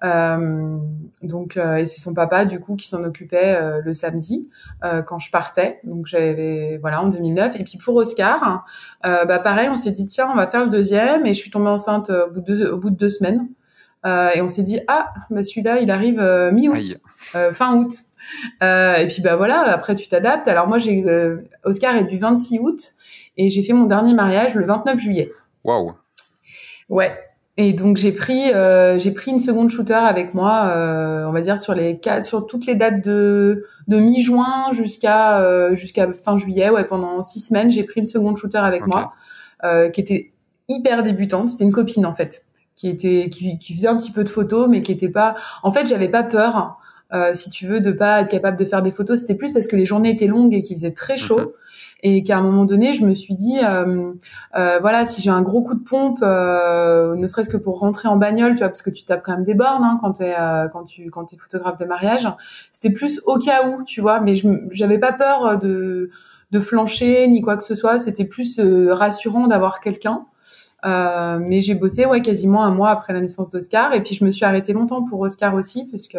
[0.01, 4.47] donc et c'est son papa du coup qui s'en occupait le samedi
[5.05, 5.79] quand je partais.
[5.83, 7.59] Donc j'avais voilà en 2009.
[7.59, 8.65] Et puis pour Oscar,
[9.03, 11.69] bah pareil, on s'est dit tiens on va faire le deuxième et je suis tombée
[11.69, 13.47] enceinte au bout de, au bout de deux semaines.
[14.05, 16.99] Euh, et on s'est dit ah bah celui-là il arrive euh, mi-août,
[17.35, 17.91] euh, fin août.
[18.61, 20.47] et puis bah voilà après tu t'adaptes.
[20.47, 21.03] Alors moi j'ai
[21.63, 22.93] Oscar est du 26 août
[23.37, 25.31] et j'ai fait mon dernier mariage le 29 juillet.
[25.63, 25.93] Waouh.
[26.89, 27.11] Ouais.
[27.57, 28.45] Et donc j'ai pris
[28.97, 30.73] j'ai pris une seconde shooter avec moi,
[31.27, 36.37] on va dire sur les sur toutes les dates de de mi-juin jusqu'à jusqu'à fin
[36.39, 36.71] juillet.
[36.71, 39.13] Ouais, pendant six semaines j'ai pris une seconde shooter avec moi,
[39.93, 40.31] qui était
[40.69, 41.49] hyper débutante.
[41.49, 42.45] C'était une copine en fait
[42.81, 45.71] qui était qui, qui, faisait un petit peu de photos mais qui était pas en
[45.71, 46.79] fait j'avais pas peur
[47.13, 49.19] euh, si tu veux de pas être capable de faire des photos.
[49.19, 51.53] C'était plus parce que les journées étaient longues et qu'il faisait très chaud.
[52.03, 54.13] Et qu'à un moment donné je me suis dit euh,
[54.57, 58.07] euh, voilà si j'ai un gros coup de pompe euh, ne serait-ce que pour rentrer
[58.07, 60.33] en bagnole tu vois parce que tu tapes quand même des bornes hein, quand t'es
[60.35, 62.27] euh, quand tu quand t'es photographe de mariage
[62.71, 64.19] c'était plus au cas où tu vois.
[64.19, 66.09] Mais je j'avais pas peur de
[66.51, 67.97] de flancher ni quoi que ce soit.
[67.97, 70.25] C'était plus euh, rassurant d'avoir quelqu'un
[70.83, 73.93] euh, mais j'ai bossé ouais quasiment un mois après la naissance d'Oscar.
[73.93, 76.17] Et puis je me suis arrêtée longtemps pour Oscar aussi puisque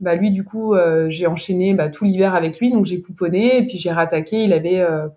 [0.00, 2.70] bah lui du coup euh, j'ai enchaîné bah, tout l'hiver avec lui.
[2.70, 3.58] Donc j'ai pouponné.
[3.58, 4.44] Et puis j'ai rattaqué.
[4.44, 5.08] Il avait euh,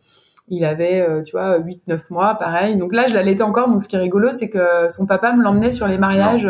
[0.47, 2.77] il avait tu vois 8 9 mois pareil.
[2.77, 3.67] Donc là je l'allaitais encore.
[3.67, 6.49] Donc ce qui est rigolo c'est que son papa me l'emmenait sur les mariages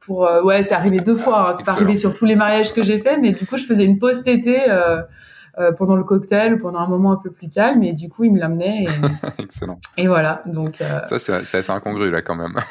[0.00, 1.54] pour ouais c'est arrivé deux fois hein.
[1.56, 3.84] c'est pas arrivé sur tous les mariages que j'ai fait mais du coup je faisais
[3.84, 4.58] une pause tété
[5.58, 7.82] euh, pendant le cocktail ou pendant un moment un peu plus calme.
[7.82, 8.84] Et du coup, il me l'amenait.
[8.84, 8.88] Et...
[9.42, 9.78] Excellent.
[9.96, 10.42] Et voilà.
[10.46, 11.00] Donc, euh...
[11.04, 12.54] Ça, c'est assez incongru, là, quand même.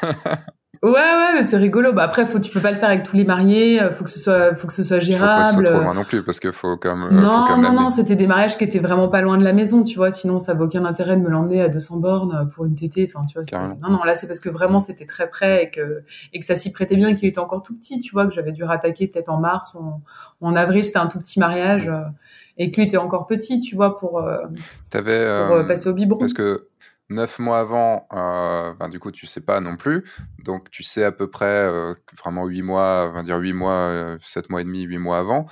[0.82, 1.92] Ouais, ouais, mais c'est rigolo.
[1.92, 3.80] Bah après, faut, tu peux pas le faire avec tous les mariés.
[3.80, 5.30] Euh, faut que ce soit, faut que ce soit gérable.
[5.30, 7.20] Faut pas que ce soit trop loin non plus, parce qu'il faut quand même.
[7.20, 9.84] Non, faut non, non, c'était des mariages qui étaient vraiment pas loin de la maison,
[9.84, 10.10] tu vois.
[10.10, 13.08] Sinon, ça avait aucun intérêt de me l'emmener à 200 bornes pour une tétée.
[13.08, 13.68] Enfin, tu vois.
[13.80, 16.02] Non, non, là, c'est parce que vraiment c'était très près et que
[16.32, 18.34] et que ça s'y prêtait bien et qu'il était encore tout petit, tu vois, que
[18.34, 20.00] j'avais dû rattaquer peut-être en mars ou
[20.40, 20.84] en, avril.
[20.84, 21.88] C'était un tout petit mariage.
[22.58, 24.44] Et que lui était encore petit, tu vois, pour, euh,
[24.92, 26.18] Avais, euh, passer au biberon.
[26.18, 26.68] Parce que
[27.08, 30.04] neuf mois avant, euh, ben, du coup, tu sais pas non plus.
[30.44, 31.68] Donc, tu sais à peu près,
[32.18, 35.44] vraiment huit mois, on va dire huit mois, sept mois et demi, huit mois avant.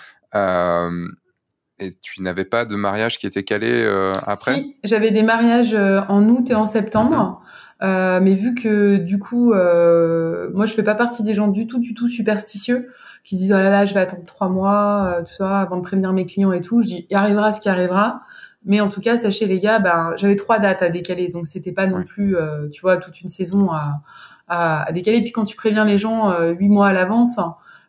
[1.79, 3.87] et tu n'avais pas de mariage qui était calé
[4.27, 4.55] après?
[4.55, 7.43] Si, j'avais des mariages en août et en septembre.
[7.83, 8.23] Mhm.
[8.23, 11.95] mais vu que du coup, moi je fais pas partie des gens du tout, du
[11.95, 12.91] tout superstitieux
[13.25, 15.83] qui disent oh là là, je vais attendre trois mois, euh, tout ça, avant de
[15.83, 16.83] prévenir mes clients et tout.
[16.83, 18.23] Je dis, il arrivera ce qui arrivera.
[18.65, 21.73] Mais en tout cas, sachez les gars, ben j'avais trois dates à décaler, donc c'était
[21.73, 24.03] pas non plus, euh, tu vois, toute une saison à,
[24.49, 25.23] à, à, décaler.
[25.23, 27.39] Puis quand tu préviens les gens euh, huit mois à l'avance,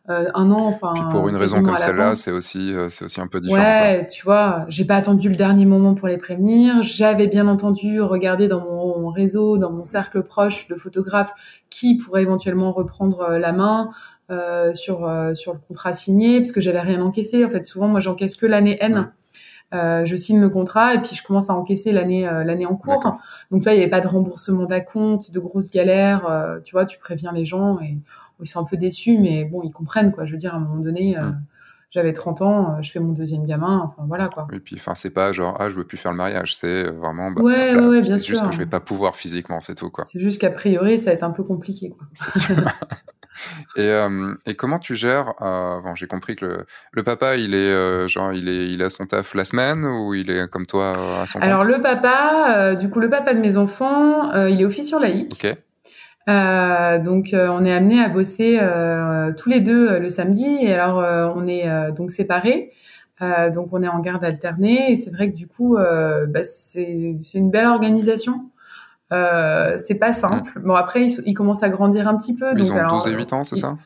[0.08, 0.92] un an, enfin.
[0.94, 3.62] Puis pour une raison comme celle-là, c'est aussi, c'est aussi un peu différent.
[3.62, 6.82] Ouais, tu vois, j'ai pas attendu le dernier moment pour les prévenir.
[6.82, 11.32] J'avais bien entendu regardé dans mon réseau, dans mon cercle proche de photographes
[11.70, 13.90] qui pourrait éventuellement reprendre la main.
[14.30, 17.44] Euh, sur euh, sur le contrat signé parce que j'avais rien encaissé.
[17.44, 19.12] En fait, souvent moi j'encaisse que l'année N.
[19.74, 23.04] Euh, je signe le contrat et puis je commence à encaisser l'année l'année en cours.
[23.52, 26.30] Donc tu vois, il n'y avait pas de remboursement d'acompte, de grosses galères.
[26.64, 27.98] Tu vois, tu préviens les gens et
[28.42, 30.26] ils sont un peu déçus, mais bon, ils comprennent quoi.
[30.26, 31.18] Je veux dire, à un moment donné.
[31.18, 31.42] Mm.
[31.90, 34.48] J'avais 30 ans, je fais mon deuxième gamin, enfin voilà quoi.
[34.54, 37.32] Et puis, enfin, c'est pas genre ah je veux plus faire le mariage, c'est vraiment
[37.32, 38.36] bah, ouais, bah, ouais, bien sûr.
[38.36, 40.06] Juste que je vais pas pouvoir physiquement, c'est tout quoi.
[40.06, 42.08] C'est juste qu'a priori ça va être un peu compliqué quoi.
[42.14, 42.56] C'est sûr.
[43.76, 47.54] Et, euh, et, comment tu gères euh, bon, J'ai compris que le, le, papa, il
[47.54, 50.66] est euh, genre, il est, il a son taf la semaine ou il est comme
[50.66, 54.66] toi à son Alors le papa, du coup le papa de mes enfants, il est
[54.66, 55.34] officier laïque.
[55.34, 55.58] Ok.
[57.04, 58.60] donc on est amené à bosser
[59.38, 62.72] tous les deux le samedi et alors on est donc séparés.
[63.54, 67.52] donc on est en garde alternée et c'est vrai que du coup bah, c'est une
[67.52, 68.52] belle organisation.
[69.12, 70.59] Euh, c'est pas simple.
[70.64, 72.51] Bon, après, ils, ils, commencent à grandir un petit peu.
[72.57, 73.78] Ils donc, ont 12 et 8 ans, c'est ça?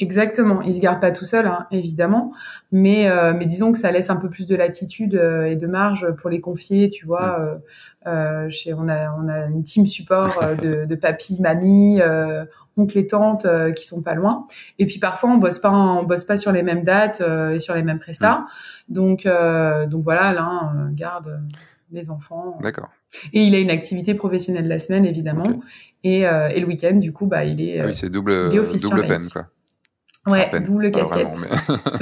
[0.00, 0.62] Exactement.
[0.62, 2.32] Ils se gardent pas tout seuls, hein, évidemment.
[2.70, 5.66] Mais, euh, mais disons que ça laisse un peu plus de latitude euh, et de
[5.66, 7.40] marge pour les confier, tu vois.
[7.40, 7.58] Euh,
[8.06, 12.00] euh, chez, on, a, on a une team support de, de papy, mamie,
[12.76, 13.44] oncle et tante
[13.74, 14.46] qui sont pas loin.
[14.78, 17.74] Et puis parfois, on bosse pas, on bosse pas sur les mêmes dates et sur
[17.74, 18.46] les mêmes prestats.
[18.88, 19.28] Donc,
[19.88, 21.40] donc voilà, là, on garde
[21.90, 22.58] les enfants.
[22.60, 22.88] D'accord.
[23.32, 25.62] Et il a une activité professionnelle la semaine, évidemment.
[26.04, 27.80] Et, euh, et, le week-end, du coup, bah, il est.
[27.80, 29.46] Ah oui, c'est double, double peine, quoi.
[30.26, 31.38] Ouais, double casquette.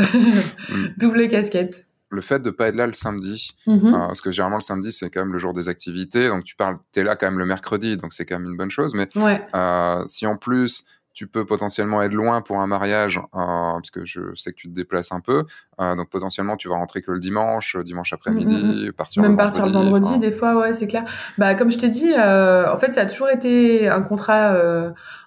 [0.99, 1.87] double casquette.
[2.09, 5.11] Le fait de pas être là le samedi, euh, parce que généralement le samedi c'est
[5.11, 7.97] quand même le jour des activités, donc tu parles, t'es là quand même le mercredi,
[7.97, 8.95] donc c'est quand même une bonne chose.
[8.95, 9.45] Mais ouais.
[9.57, 10.85] euh, si en plus
[11.17, 14.75] tu peux potentiellement être loin pour un mariage, euh, puisque je sais que tu te
[14.75, 15.45] déplaces un peu.
[15.81, 18.93] Euh, donc potentiellement, tu vas rentrer que le dimanche, euh, dimanche après-midi, mm, mm, mm.
[18.93, 21.07] partir Même le partir le vendredi, des fois, ouais, c'est clair.
[21.39, 24.59] Bah, comme je t'ai dit, en fait, ça a toujours été un contrat,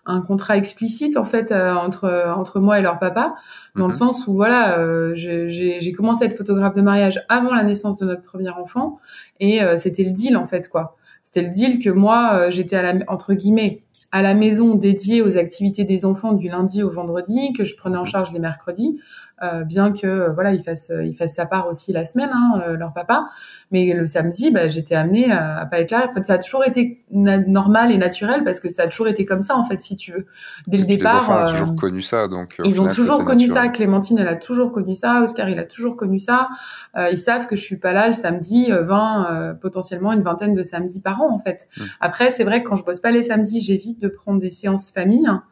[0.05, 3.33] un contrat explicite en fait entre entre moi et leur papa,
[3.75, 3.97] dans le mm-hmm.
[3.97, 4.77] sens où voilà,
[5.15, 8.99] j'ai commencé à être photographe de mariage avant la naissance de notre premier enfant,
[9.39, 10.97] et c'était le deal en fait, quoi.
[11.23, 13.81] C'était le deal que moi, j'étais à la entre guillemets
[14.11, 17.97] à la maison dédiée aux activités des enfants du lundi au vendredi, que je prenais
[17.97, 18.99] en charge les mercredis,
[19.43, 22.61] euh, bien que euh, voilà il fasse il fasse sa part aussi la semaine, hein,
[22.67, 23.29] euh, leur papa.
[23.71, 26.07] Mais le samedi, bah, j'étais amenée à, à, pas être là.
[26.09, 29.25] En fait, ça a toujours été normal et naturel parce que ça a toujours été
[29.25, 30.25] comme ça en fait, si tu veux.
[30.67, 33.67] Dès le départ, les enfants ont toujours connu ça, donc ils ont toujours connu ça.
[33.69, 35.21] Clémentine, elle a toujours connu ça.
[35.21, 36.49] Oscar, il a toujours connu ça.
[36.97, 41.01] ils savent que je suis pas là le samedi, 20 potentiellement une vingtaine de samedis
[41.01, 41.67] par an en fait.
[41.77, 41.83] Mmh.
[42.01, 44.91] Après, c'est vrai que quand je bosse pas les samedis, j'évite de prendre des séances
[44.91, 45.27] famille.
[45.27, 45.43] Hein.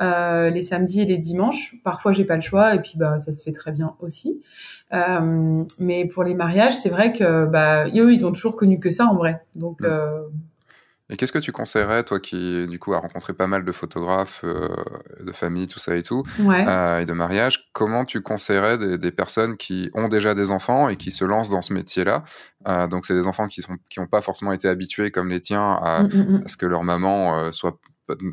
[0.00, 1.74] Euh, les samedis et les dimanches.
[1.84, 4.40] Parfois, j'ai pas le choix et puis bah ça se fait très bien aussi.
[4.94, 8.90] Euh, mais pour les mariages, c'est vrai que bah eux, ils ont toujours connu que
[8.90, 9.42] ça en vrai.
[9.54, 9.86] Donc mm.
[9.86, 10.20] euh...
[11.10, 14.42] Et qu'est-ce que tu conseillerais, toi qui, du coup, a rencontré pas mal de photographes
[14.44, 14.68] euh,
[15.20, 16.64] de famille, tout ça et tout, ouais.
[16.68, 20.88] euh, et de mariage, comment tu conseillerais des, des, personnes qui ont déjà des enfants
[20.88, 22.22] et qui se lancent dans ce métier-là?
[22.68, 25.40] Euh, Donc, c'est des enfants qui sont qui n'ont pas forcément été habitués comme les
[25.40, 27.80] tiens à, mm, mm, à ce que leur maman soit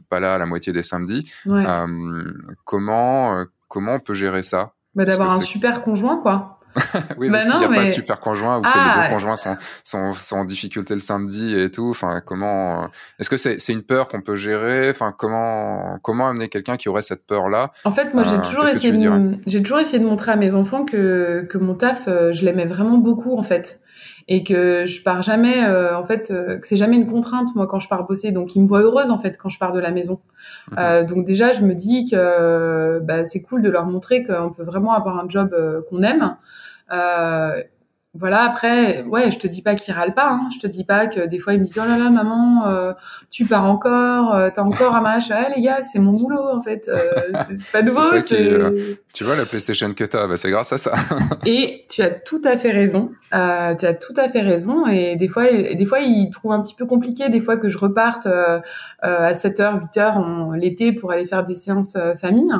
[0.10, 1.32] pas là la moitié des samedis.
[1.46, 1.64] Ouais.
[1.66, 2.34] Euh,
[2.66, 4.74] comment, euh, comment on peut gérer ça?
[4.96, 6.54] Bah, D'avoir un super conjoint, quoi.
[7.18, 7.78] oui, bah mais s'il n'y a mais...
[7.78, 10.94] pas de super conjoint ou ah, que les deux conjoints sont, sont, sont, en difficulté
[10.94, 12.88] le samedi et tout, enfin, comment, euh,
[13.20, 14.90] est-ce que c'est, c'est une peur qu'on peut gérer?
[14.92, 17.72] Enfin, comment, comment amener quelqu'un qui aurait cette peur-là?
[17.84, 20.54] En fait, moi, j'ai euh, toujours essayé de, j'ai toujours essayé de montrer à mes
[20.54, 23.80] enfants que, que mon taf, je l'aimais vraiment beaucoup, en fait
[24.28, 27.68] et que je pars jamais euh, en fait euh, que c'est jamais une contrainte moi
[27.68, 28.32] quand je pars bosser.
[28.32, 30.20] Donc ils me voient heureuse en fait quand je pars de la maison.
[30.72, 30.78] Mhm.
[30.80, 34.64] euh, donc déjà je me dis que bah, c'est cool de leur montrer qu'on peut
[34.64, 36.36] vraiment avoir un job euh, qu'on aime.
[36.92, 37.62] Euh,
[38.18, 40.50] voilà après ouais je te dis pas qu'ils râlent pas hein.
[40.54, 42.94] je te dis pas que des fois ils me disent oh là là maman euh,
[43.30, 46.62] tu pars encore euh, t'as encore un match ouais les gars c'est mon boulot en
[46.62, 46.88] fait.
[46.88, 47.12] Euh,
[47.56, 50.78] c'est pas nouveau c'est euh, tu vois la PlayStation que t'as bah, c'est grâce à
[50.78, 50.94] ça.
[51.46, 55.16] Et tu as tout à fait raison euh, tu as tout à fait raison et
[55.16, 58.28] des fois des fois ils trouvent un petit peu compliqué des fois que je reparte
[59.02, 62.54] à 7h 8h l'été pour aller faire des séances famille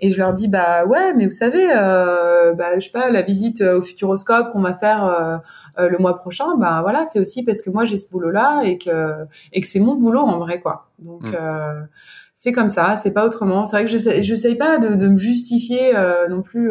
[0.00, 3.60] et je leur dis bah ouais mais vous savez bah je sais pas la visite
[3.60, 5.36] au futuroscope qu'on va faire euh,
[5.78, 8.78] euh, le mois prochain, bah voilà, c'est aussi parce que moi j'ai ce boulot-là et
[8.78, 10.88] que et que c'est mon boulot en vrai quoi.
[10.98, 11.34] Donc mm.
[11.38, 11.82] euh,
[12.34, 13.66] c'est comme ça, c'est pas autrement.
[13.66, 15.92] C'est vrai que je je sais pas de, de me justifier
[16.28, 16.70] non plus.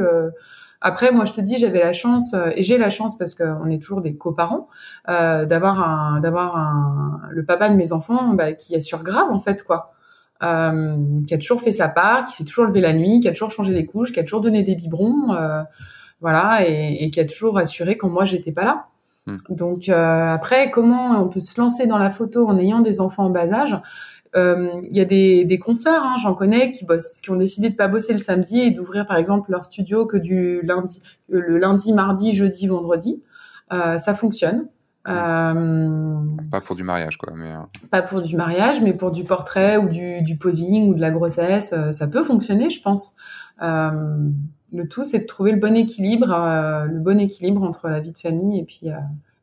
[0.87, 3.81] Après, moi, je te dis, j'avais la chance et j'ai la chance parce qu'on est
[3.81, 4.67] toujours des coparents
[5.09, 9.39] euh, d'avoir un, d'avoir un, le papa de mes enfants bah, qui assure grave en
[9.39, 9.93] fait quoi,
[10.43, 13.31] euh, qui a toujours fait sa part, qui s'est toujours levé la nuit, qui a
[13.31, 15.33] toujours changé les couches, qui a toujours donné des biberons.
[15.33, 15.63] Euh,
[16.21, 18.85] voilà, et, et qui a toujours assuré quand moi j'étais pas là.
[19.27, 19.37] Hmm.
[19.49, 23.25] Donc euh, après, comment on peut se lancer dans la photo en ayant des enfants
[23.25, 23.75] en bas âge?
[24.35, 27.69] Il euh, y a des, des consoeurs, hein, j'en connais, qui bossent, qui ont décidé
[27.69, 31.57] de pas bosser le samedi et d'ouvrir par exemple leur studio que du lundi, le
[31.57, 33.23] lundi, mardi, jeudi, vendredi.
[33.69, 34.67] ça fonctionne.
[35.07, 36.15] Euh,
[36.51, 37.31] pas pour du mariage, quoi.
[37.35, 37.53] Mais...
[37.91, 41.11] Pas pour du mariage, mais pour du portrait ou du, du posing ou de la
[41.11, 43.15] grossesse, ça peut fonctionner, je pense.
[43.61, 46.27] le tout, c'est de trouver le bon équilibre,
[46.91, 48.89] le bon équilibre entre la vie de famille et puis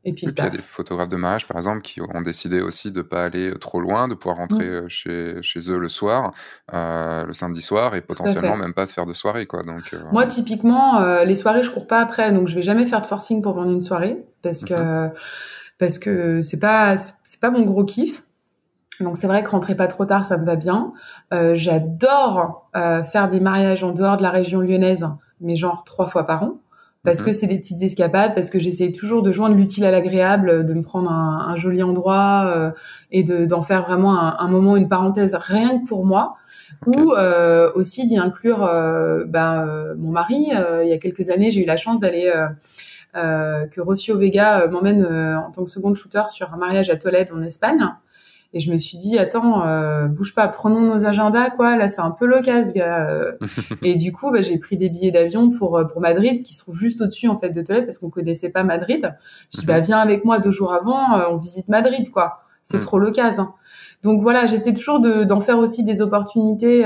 [0.05, 2.91] et puis, il y a des photographes de mariage, par exemple, qui ont décidé aussi
[2.91, 4.89] de ne pas aller trop loin, de pouvoir rentrer mm.
[4.89, 6.33] chez, chez, eux le soir,
[6.75, 9.47] euh, le samedi soir, et potentiellement même pas de faire de soirée.
[9.47, 9.63] Quoi.
[9.63, 12.85] Donc, euh, Moi, typiquement, euh, les soirées, je cours pas après, donc je vais jamais
[12.85, 15.13] faire de forcing pour vendre une soirée, parce que mm-hmm.
[15.79, 18.25] parce que c'est pas c'est pas mon gros kiff.
[19.01, 20.93] Donc c'est vrai que rentrer pas trop tard, ça me va bien.
[21.55, 25.07] J'adore faire des mariages en dehors de la région lyonnaise,
[25.41, 26.59] mais genre trois fois par an
[27.05, 27.27] parce mhm.
[27.27, 30.75] que c'est des petites escapades, parce que j'essaie toujours de joindre l'utile à l'agréable, de
[30.75, 32.71] me prendre un, un joli endroit euh,
[33.11, 36.37] et d'en faire vraiment un, un, moment, une parenthèse rien que pour moi,
[36.87, 40.51] ou euh, aussi d'y inclure euh, ben, euh, mon mari.
[40.83, 42.33] il y a quelques années, j'ai eu la chance d'aller
[43.15, 47.43] que Rocio Vega m'emmène en tant que second shooter sur un mariage à Tolède en
[47.43, 47.95] Espagne.
[48.55, 51.77] Et je me suis dit, attends, euh, bouge pas, prenons nos agendas, quoi.
[51.77, 53.09] Là, c'est un peu l'occasion, gars.
[53.83, 56.61] et du coup, bah, j'ai pris des billets d'avion pour euh, pour Madrid, qui se
[56.61, 59.15] trouve juste au-dessus en fait de Tolède, parce qu'on connaissait pas Madrid.
[59.53, 59.85] Je dis, bah mhm.
[59.85, 62.43] viens avec moi deux jours avant, euh, on visite Madrid, quoi.
[62.65, 62.83] C'est mhm.
[62.83, 63.49] trop l'occasion.
[64.03, 66.85] Donc voilà, j'essaie toujours d'en faire aussi des opportunités.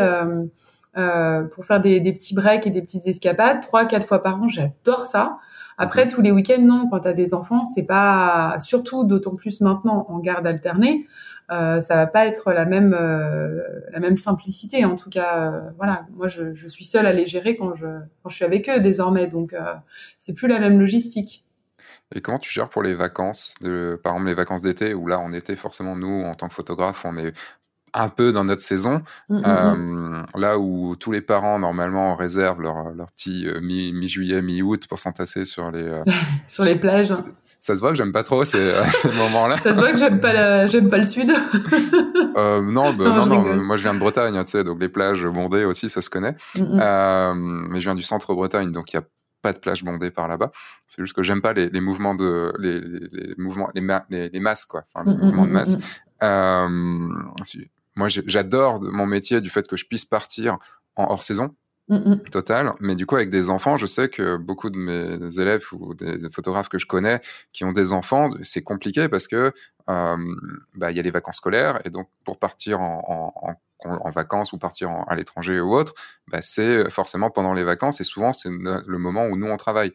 [0.99, 4.41] Euh, pour faire des, des, petits breaks et des petites escapades, trois, quatre fois par
[4.41, 5.37] an, j'adore ça.
[5.77, 6.11] Après, mhm.
[6.11, 6.89] tous les week-ends, non.
[6.91, 11.36] Quand tu as des enfants, c'est pas, surtout d'autant plus maintenant en garde alternée, euh,
[11.49, 14.85] ça va pas être la même euh, la même simplicité.
[14.85, 17.87] En tout cas, euh, voilà, moi je, je, suis seule à les gérer quand je
[18.23, 19.75] quand je suis avec eux désormais, donc euh,
[20.19, 21.45] c'est plus la même logistique.
[22.15, 25.19] Et comment tu gères pour les vacances, de, par exemple les vacances d'été, où là
[25.19, 27.33] en été forcément nous en tant que photographe on est
[27.95, 29.45] un peu dans notre saison, mmh, mmh, mmh.
[29.47, 35.01] euh, là où tous les parents normalement réservent leur, leur petit mi-juillet, mi mi-août pour
[35.01, 36.03] s'entasser sur les
[36.49, 37.11] sur les plages
[37.67, 39.57] ça se voit que j'aime pas trop ces, ces moments-là.
[39.57, 41.33] ça se voit que j'aime pas j'aime pas le sud.
[42.37, 45.27] euh, non, bah, non, non, moi je viens de Bretagne, tu sais, donc les plages
[45.27, 46.37] bondées aussi, ça se connaît.
[46.57, 49.03] Euh, mais je viens du centre Bretagne, donc il y a
[49.43, 50.53] pas de plage bondée par là-bas.
[50.87, 54.85] C'est juste que j'aime pas les, les, mouvements de les, les, mouvements les, masses quoi,
[54.87, 55.77] enfin les mouvements de masse.
[56.23, 56.69] Euh,
[57.97, 60.57] moi j'adore mon métier du fait que je puisse partir
[60.95, 61.53] en hors saison
[61.89, 62.73] Mmh Total.
[62.81, 66.19] Mais du coup, avec des enfants, je sais que beaucoup de mes élèves ou des
[66.33, 67.21] photographes que je connais
[67.53, 69.53] qui ont des enfants, c'est compliqué parce que
[69.87, 73.33] bah, il y a les vacances scolaires et donc pour partir en,
[73.85, 75.95] en, en vacances ou partir à l'étranger ou autre,
[76.29, 79.93] bah, c'est forcément pendant les vacances et souvent c'est le moment où nous on travaille.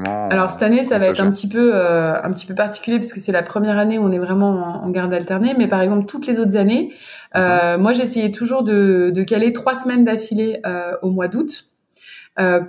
[0.00, 3.12] Alors cette année, ça va être un petit peu euh, un petit peu particulier parce
[3.12, 5.54] que c'est la première année où on est vraiment en, garde alternée.
[5.56, 6.92] Mais par exemple, toutes les autres années,
[7.36, 7.82] euh, mhm.
[7.82, 11.68] moi j'essayais toujours de, de caler trois semaines d'affilée euh, au mois d'août.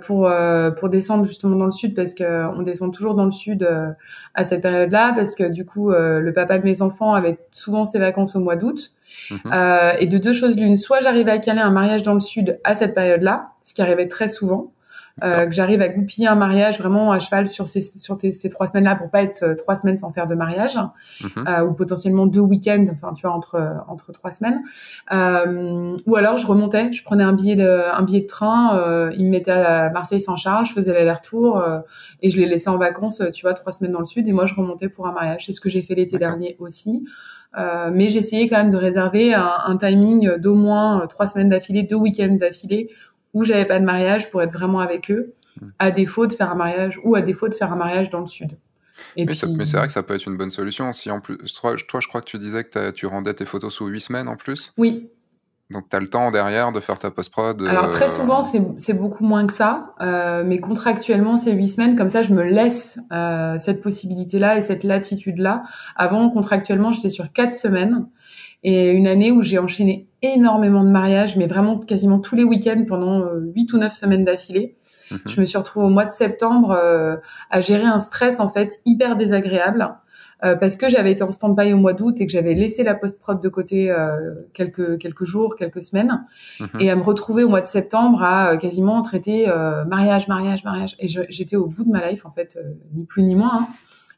[0.02, 0.30] pour
[0.76, 3.66] pour descendre justement dans le sud parce que on descend toujours dans le sud
[4.34, 7.98] à cette période-là parce que du coup le papa de mes enfants avait souvent ses
[7.98, 8.92] vacances au mois d'août
[9.30, 9.52] mhm.
[10.00, 12.74] et de deux choses l'une soit j'arrivais à caler un mariage dans le sud à
[12.74, 14.74] cette période-là ce qui arrivait très souvent
[15.22, 18.66] euh, que j'arrive à goupiller un mariage vraiment à cheval sur ces, sur ces trois
[18.66, 20.76] semaines-là pour pas être euh, trois semaines sans faire de mariage,
[21.22, 21.44] mhm.
[21.46, 24.62] euh, ou potentiellement deux week-ends, enfin tu vois entre entre trois semaines.
[25.12, 29.12] Euh, ou alors je remontais, je prenais un billet de un billet de train, euh,
[29.16, 31.62] il me mettait à Marseille-Saint-Charles, je faisais l'aller-retour
[32.20, 34.46] et je les laissais en vacances, tu vois, trois semaines dans le sud et moi
[34.46, 35.46] je remontais pour un mariage.
[35.46, 37.04] C'est ce que j'ai fait l'été dernier aussi.
[37.56, 41.84] Euh, mais j'essayais quand même de réserver un, un timing d'au moins trois semaines d'affilée,
[41.84, 42.90] deux week-ends d'affilée,
[43.34, 45.66] où j'avais pas de mariage pour être vraiment avec eux, hmm.
[45.78, 48.26] à défaut de faire un mariage ou à défaut de faire un mariage dans le
[48.26, 48.52] sud.
[49.16, 50.92] Et mais, mais c'est vrai que ça peut être une bonne solution.
[50.92, 53.74] Si en plus, toi, toi je crois que tu disais que tu rendais tes photos
[53.74, 54.72] sous huit semaines en plus.
[54.78, 55.10] Oui.
[55.70, 57.60] Donc tu as le temps derrière de faire ta post-prod.
[57.62, 61.96] Alors très euh, souvent c'est beaucoup moins que ça, euh, mais contractuellement c'est huit semaines.
[61.96, 65.62] Comme ça je me laisse euh, cette possibilité-là et cette latitude-là.
[65.96, 68.06] Avant contractuellement j'étais sur quatre semaines
[68.62, 72.84] et une année où j'ai enchaîné énormément de mariages, mais vraiment quasiment tous les week-ends
[72.86, 74.76] pendant euh, huit ou neuf semaines d'affilée.
[75.10, 75.18] Mhm.
[75.26, 77.16] Je me suis retrouvée au mois de septembre euh,
[77.50, 79.94] à gérer un stress en fait hyper désagréable
[80.44, 82.94] euh, parce que j'avais été en stand-by au mois d'août et que j'avais laissé la
[82.94, 83.94] post-prod de côté
[84.52, 86.24] quelques quelques jours, quelques semaines,
[86.60, 86.80] mhm.
[86.80, 89.46] et à me retrouver au mois de septembre à quasiment traiter
[89.86, 90.96] mariage, mariage, mariage.
[90.98, 92.58] Et j'étais au bout de ma life en fait,
[92.94, 93.60] ni plus ni moins.
[93.60, 93.68] Hein.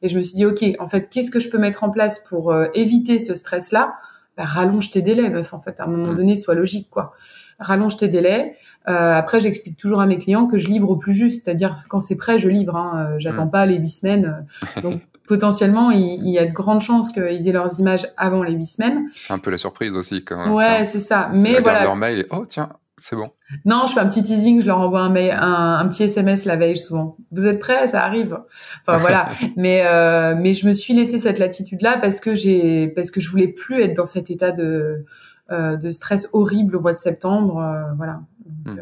[0.02, 2.18] Et je me suis dit ok, en fait, qu'est-ce que je peux mettre en place
[2.28, 3.94] pour éviter ce stress-là
[4.37, 5.55] bah, rallonge tes délais, meuf.
[5.55, 6.16] En fait, à un moment mm.
[6.16, 7.12] donné, sois logique, quoi.
[7.59, 8.57] Rallonge tes délais.
[8.89, 12.01] Euh, après, j'explique toujours à mes clients que je livre au plus juste, c'est-à-dire quand
[12.01, 12.76] c'est prêt, je livre.
[12.76, 13.09] Hein.
[13.12, 13.51] Euh, j'attends mm.
[13.51, 14.47] pas les huit semaines.
[14.82, 18.66] Donc potentiellement, il, y a de grandes chances qu'ils aient leurs images avant les huit
[18.66, 19.07] semaines.
[19.14, 20.55] C'est un peu la surprise aussi, quand même.
[20.55, 21.30] Ouais, c'est ça.
[21.32, 21.82] Mais voilà.
[21.82, 22.68] leur mail et oh tiens,
[22.99, 23.26] c'est bon.
[23.66, 26.57] Non, je fais un petit teasing, je leur envoie un, mail, un, petit SMS la
[26.57, 27.16] veille souvent.
[27.30, 27.86] Vous êtes prêts?
[27.88, 28.38] Ça arrive.
[28.86, 29.28] Enfin voilà.
[29.57, 33.20] mais euh, mais je me suis laissé cette latitude là parce que j'ai parce que
[33.20, 35.05] je voulais plus être dans cet état de
[35.53, 37.59] euh, de stress horrible au mois de septembre.
[37.59, 38.20] Euh, voilà.
[38.64, 38.78] Hmm.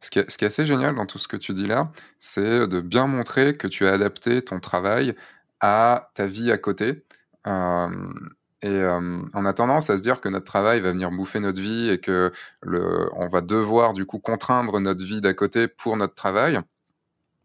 [0.00, 1.90] ce, qui est, ce qui est assez génial dans tout ce que tu dis là,
[2.18, 5.14] c'est de bien montrer que tu as adapté ton travail
[5.60, 7.04] à ta vie à côté.
[7.46, 7.88] Euh,
[8.62, 11.60] et euh, on a tendance à se dire que notre travail va venir bouffer notre
[11.60, 12.30] vie et que
[12.62, 16.60] le, on va devoir du coup contraindre notre vie d'à côté pour notre travail.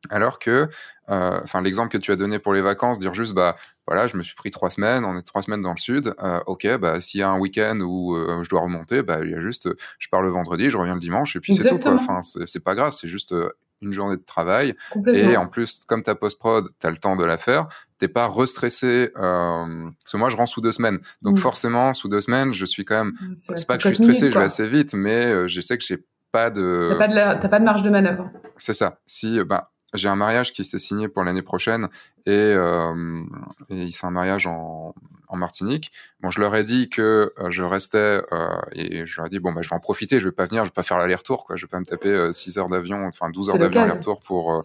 [0.10, 0.68] Alors que,
[1.10, 3.56] euh, enfin, l'exemple que tu as donné pour les vacances, dire juste, bah,
[3.88, 6.40] voilà, je me suis pris trois semaines, on est trois semaines dans le sud, euh,
[6.46, 9.36] ok, bah, s'il y a un week-end où euh, je dois remonter, bah, il y
[9.36, 11.94] a juste, je pars le vendredi, je reviens le dimanche, et puis c'est tout, quoi.
[11.94, 13.34] Enfin, c'est pas grave, c'est juste
[13.82, 14.76] une journée de travail.
[15.08, 17.68] Et en plus, comme ta post-prod, tu as le temps de la faire,
[17.98, 19.12] t'es pas restressé.
[19.16, 20.98] Euh, parce que moi, je rends sous deux semaines.
[21.22, 21.40] Donc, mm.
[21.40, 23.14] forcément, sous deux semaines, je suis quand même.
[23.22, 25.78] Mm, c'est pas que je suis stressé, je vais assez vite, mais euh, je sais
[25.78, 26.90] que j'ai pas de.
[26.92, 28.30] T'as pas de, pas de marge de manœuvre.
[28.58, 29.00] C'est ça.
[29.06, 31.88] Si, bah, j'ai un mariage qui s'est signé pour l'année prochaine
[32.26, 33.24] et, euh,
[33.70, 34.96] et c'est un mariage en,
[35.28, 35.92] en, Martinique.
[36.22, 39.40] Bon, je leur ai dit que euh, je restais euh, et je leur ai dit
[39.40, 41.46] bon bah je vais en profiter, je vais pas venir, je vais pas faire l'aller-retour
[41.46, 44.62] quoi, je vais pas me taper 6 heures d'avion, enfin 12 heures d'avion aller-retour pour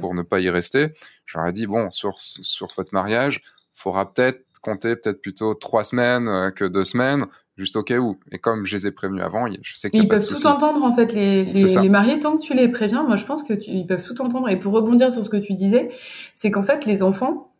[0.00, 0.94] pour ne pas y rester.
[1.26, 3.42] Je leur ai dit bon sur sur votre mariage,
[3.74, 7.26] faudra peut-être compter peut-être plutôt trois semaines que deux semaines
[7.56, 8.18] juste au cas où.
[8.32, 10.94] Et comme je les ai prévenus avant, je sais qu'il Ils peuvent tout entendre, en
[10.94, 14.02] fait, les, les, mariés, tant que tu les préviens, moi, je pense que ils peuvent
[14.02, 14.48] tout entendre.
[14.48, 15.90] Et pour rebondir sur ce que tu disais,
[16.34, 17.52] c'est qu'en fait, les enfants,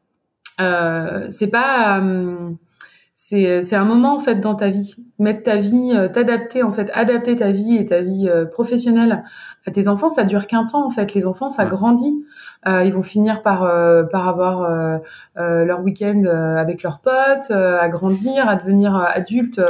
[0.61, 2.51] euh, c'est pas, euh,
[3.27, 4.97] c'est, c'est un moment, en fait, dans ta vie.
[5.19, 9.25] Mettre ta vie, euh, t'adapter, en fait, adapter ta vie et ta vie euh, professionnelle
[9.67, 11.15] à tes enfants, ça dure qu'un temps, en fait.
[11.15, 12.23] Les enfants, ça grandit.
[12.67, 13.61] Euh, ils vont finir par
[14.11, 14.69] par avoir
[15.37, 19.61] leur week-end avec leurs potes, à grandir, à devenir adultes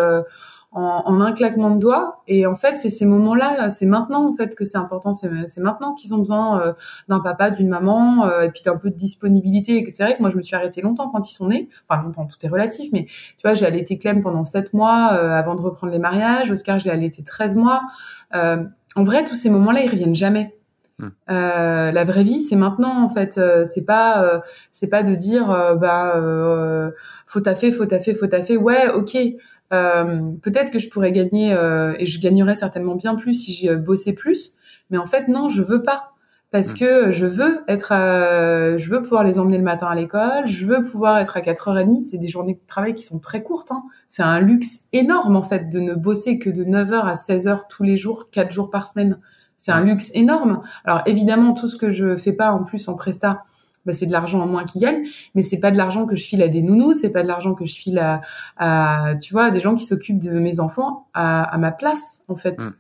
[0.75, 2.23] en, en, un claquement de doigts.
[2.27, 5.13] Et en fait, c'est ces moments-là, c'est maintenant en fait que c'est important.
[5.13, 6.73] C'est maintenant qu'ils ont besoin euh,
[7.09, 9.79] d'un papa, d'une maman, euh, et puis d'un peu de disponibilité.
[9.79, 11.69] Et c'est vrai que moi, je me suis arrêtée longtemps quand ils sont nés.
[11.89, 15.31] Enfin, longtemps, tout est relatif, mais tu vois, j'ai allaité Clem pendant sept mois euh,
[15.31, 16.51] avant de reprendre les mariages.
[16.51, 17.83] Oscar, je l'ai allaité 13 mois.
[18.33, 20.57] en vrai, tous ces moments-là, ils reviennent jamais.
[20.99, 21.09] Hmm.
[21.29, 23.41] Euh, la vraie vie, c'est maintenant en fait.
[23.65, 25.47] c'est pas, c'est pas de dire
[25.81, 26.21] bah
[27.27, 28.57] faut taffer, faut taffer, faut taffer.
[28.57, 29.17] Ouais, ok.
[29.73, 33.75] Euh, peut-être que je pourrais gagner euh, et je gagnerais certainement bien plus si je
[33.75, 34.55] bossais plus,
[34.91, 36.15] mais en fait non, je veux pas
[36.55, 36.79] parce mm.
[36.79, 40.85] que je veux être, je veux pouvoir les emmener le matin à l'école, je veux
[40.85, 42.05] pouvoir être à 4h30.
[42.09, 43.73] C'est des journées de travail qui sont très courtes.
[43.73, 43.83] Hein.
[44.09, 47.83] C'est un luxe énorme en fait de ne bosser que de 9h à 16h tous
[47.83, 49.19] les jours, 4 jours par semaine.
[49.57, 49.87] C'est un mm.
[49.89, 50.63] luxe énorme.
[50.85, 53.43] Alors évidemment, tout ce que je fais pas en plus en presta,
[53.87, 55.05] bah, c'est de l'argent en moins qui gagnent,
[55.35, 57.55] mais c'est pas de l'argent que je file à des nounous, c'est pas de l'argent
[57.55, 58.21] que je file à,
[58.57, 62.21] à, tu vois, à des gens qui s'occupent de mes enfants à, à ma place,
[62.29, 62.59] en fait.
[62.59, 62.73] Mm.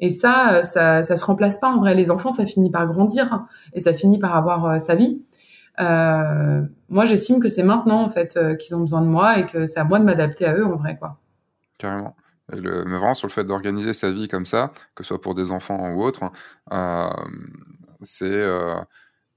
[0.00, 1.94] Et ça, ça, ça se remplace pas en vrai.
[1.94, 5.22] Les enfants, ça finit par grandir et ça finit par avoir euh, sa vie.
[5.80, 9.46] Euh, moi, j'estime que c'est maintenant en fait euh, qu'ils ont besoin de moi et
[9.46, 11.18] que c'est à moi de m'adapter à eux en vrai, quoi.
[11.78, 12.14] Carrément.
[12.52, 15.20] Et le, mais vraiment sur le fait d'organiser sa vie comme ça, que ce soit
[15.20, 16.32] pour des enfants ou autres, hein,
[16.72, 17.24] euh,
[18.00, 18.44] c'est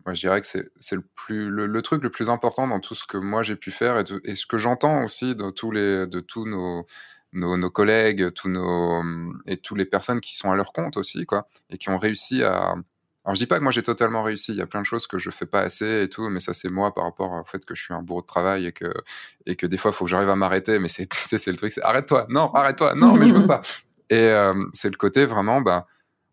[0.06, 3.06] moi, je dirais que c'est le, plus, le, truc le plus important dans tout ce
[3.06, 6.20] que moi j'ai pu faire et, et ce que j'entends aussi de tous, les, de
[6.20, 6.86] tous nos,
[7.34, 9.04] nos, nos, collègues tous nos,
[9.48, 12.44] et toutes les personnes qui sont à leur compte aussi, quoi, et qui ont réussi
[12.44, 12.76] à.
[13.24, 15.08] Alors, je dis pas que moi j'ai totalement réussi, il y a plein de choses
[15.08, 17.66] que je fais pas assez et tout, mais ça c'est moi par rapport au fait
[17.66, 18.94] que je suis un bourreau de travail et que,
[19.48, 21.82] et que des fois il faut que j'arrive à m'arrêter, mais c'est le truc, c'est
[21.82, 23.62] arrête-toi, non, arrête-toi, non, mais je veux pas.
[24.12, 25.88] Et euh, c'est le côté vraiment, bah,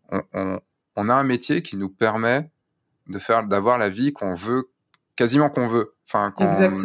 [0.09, 0.59] on, on,
[0.95, 2.51] on a un métier qui nous permet
[3.07, 4.69] de faire, d'avoir la vie qu'on veut,
[5.15, 5.93] quasiment qu'on veut.
[6.07, 6.33] Enfin,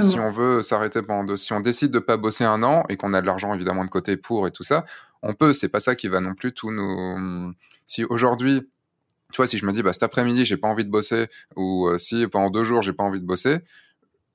[0.01, 2.97] si on veut s'arrêter pendant deux, si on décide de pas bosser un an et
[2.97, 4.85] qu'on a de l'argent évidemment de côté pour et tout ça,
[5.23, 5.53] on peut.
[5.53, 7.53] C'est pas ça qui va non plus tout nous.
[7.87, 8.69] Si aujourd'hui,
[9.33, 11.87] tu vois, si je me dis, bah, cet après-midi, j'ai pas envie de bosser, ou
[11.89, 13.59] euh, si pendant deux jours, j'ai pas envie de bosser,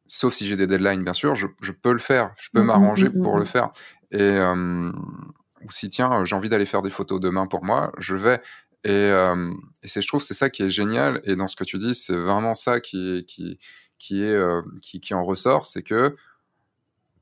[0.08, 2.64] sauf si j'ai des deadlines, bien sûr, je, je, peux le faire, je peux mmh,
[2.64, 3.70] mmh, m'arranger mmh, pour le faire.
[4.12, 4.92] Et, euh,
[5.64, 8.40] ou si, tiens, j'ai envie d'aller faire des photos demain pour moi, je vais.
[8.84, 11.22] Et, euh, et je trouve, c'est ça qui est génial.
[11.24, 13.58] Et dans ce que tu dis, c'est vraiment ça qui, qui,
[13.98, 16.16] qui, est, euh, qui, qui en ressort, c'est que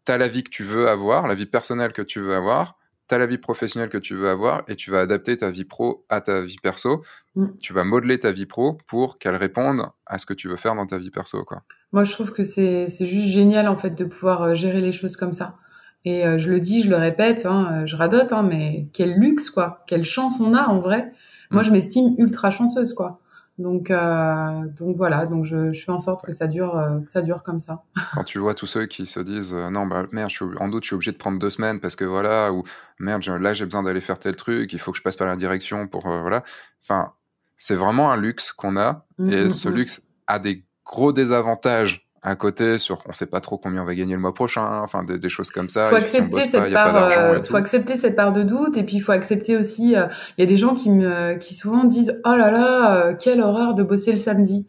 [0.06, 2.80] tu as la vie que tu veux avoir, la vie personnelle que tu veux avoir,
[3.08, 5.66] tu as la vie professionnelle que tu veux avoir, et tu vas adapter ta vie
[5.66, 7.04] pro à ta vie perso.
[7.36, 7.46] Mm.
[7.62, 10.74] Tu vas modeler ta vie pro pour qu'elle réponde à ce que tu veux faire
[10.74, 11.44] dans ta vie perso.
[11.44, 11.62] Quoi.
[11.92, 14.94] Moi, je trouve que c'est, c'est juste génial, en fait, de pouvoir euh, gérer les
[14.94, 15.58] choses comme ça.
[16.04, 19.52] Et euh, je le dis, je le répète, hein, je radote, hein, mais quel luxe,
[19.52, 19.84] quoi.
[19.86, 21.14] Quelle chance on a, en vrai
[21.52, 21.66] moi, mm.
[21.66, 23.20] je m'estime ultra chanceuse, quoi.
[23.58, 27.12] Donc, euh, donc voilà, donc je, je, fais en sorte que ça dure, euh, que
[27.12, 27.84] ça dure comme ça.
[28.14, 30.68] Quand tu vois tous ceux qui se disent euh, non, bah merde, je suis, en
[30.68, 32.64] doute, je suis obligé de prendre deux semaines parce que voilà, ou
[33.00, 35.36] merde, là j'ai besoin d'aller faire tel truc, il faut que je passe par la
[35.36, 36.44] direction pour voilà.
[36.82, 37.14] Enfin,
[37.56, 39.74] c'est vraiment un luxe qu'on a mmh, et mmh, ce mmh.
[39.74, 43.96] luxe a des gros désavantages à côté sur on sait pas trop combien on va
[43.96, 45.90] gagner le mois prochain, enfin des, choses comme ça.
[45.90, 49.12] Faut accepter cette part, euh, faut accepter cette part de doute et puis il faut
[49.12, 49.96] accepter aussi.
[49.96, 50.06] Euh,
[50.38, 53.42] il y a des gens qui me, qui souvent disent oh là là, euh, quelle
[53.42, 54.68] horreur de bosser le samedi.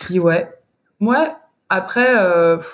[0.00, 0.48] Je dis ouais,
[1.00, 2.14] moi après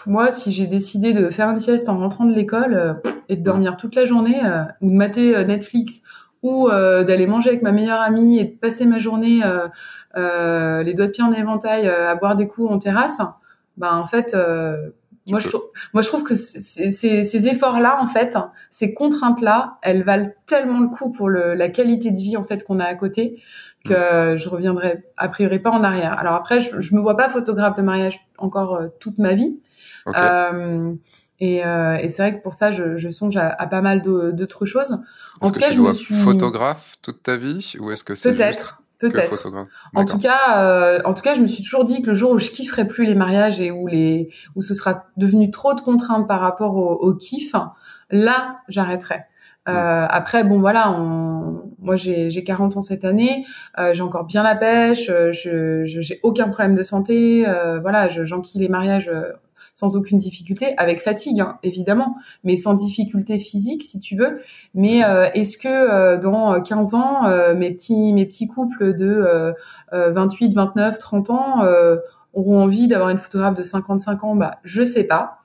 [0.07, 3.01] moi si j'ai décidé de faire une sieste en rentrant de l'école
[3.31, 4.43] et de dormir toute la journée
[4.83, 6.03] ou de mater Netflix
[6.43, 9.41] ou d'aller manger avec ma meilleure amie et de passer ma journée
[10.15, 13.23] les doigts de pied en éventail à boire des coups en terrasse
[13.77, 14.91] ben en fait euh,
[15.27, 15.49] moi je,
[15.93, 18.37] moi je trouve que ces, ces efforts-là en fait,
[18.71, 22.65] ces contraintes-là, elles valent tellement le coup pour le, la qualité de vie en fait
[22.65, 23.41] qu'on a à côté
[23.85, 24.37] que mm.
[24.37, 26.19] je reviendrai a priori pas en arrière.
[26.19, 29.61] Alors après, je, je me vois pas photographe de mariage encore euh, toute ma vie.
[30.09, 30.93] Euh,
[31.39, 34.03] et, euh, et c'est vrai que pour ça, je, je songe à, à, pas mal
[34.03, 34.99] d'autres choses.
[35.41, 38.82] En tout cas, je me suis photographe toute ta vie, ou est-ce que c'est peut-être
[39.03, 39.49] Peut-être.
[39.97, 42.31] En tout cas, euh, en tout cas, je me suis toujours dit que le jour
[42.31, 45.81] où je kifferai plus les mariages et où les où ce sera devenu trop de
[45.81, 47.53] contraintes par rapport au, au kiff,
[48.11, 49.25] là, j'arrêterai.
[49.69, 50.09] Euh, mm.
[50.11, 51.73] Après, bon voilà, on...
[51.79, 53.45] moi j'ai 40 ans cette année,
[53.79, 58.09] euh, j'ai encore bien la pêche, euh, je j'ai aucun problème de santé, euh, voilà,
[58.09, 59.11] j'enquille les mariages
[59.75, 64.41] sans aucune difficulté, avec fatigue hein, évidemment, mais sans difficulté physique si tu veux.
[64.75, 69.55] Mais euh, est-ce que euh, dans 15 ans, euh, mes petits mes petits couples de
[69.93, 71.65] 28, 29, 30 ans
[72.35, 74.37] auront envie d'avoir une photographe de 55 ans?
[74.37, 75.39] Bah je sais pas.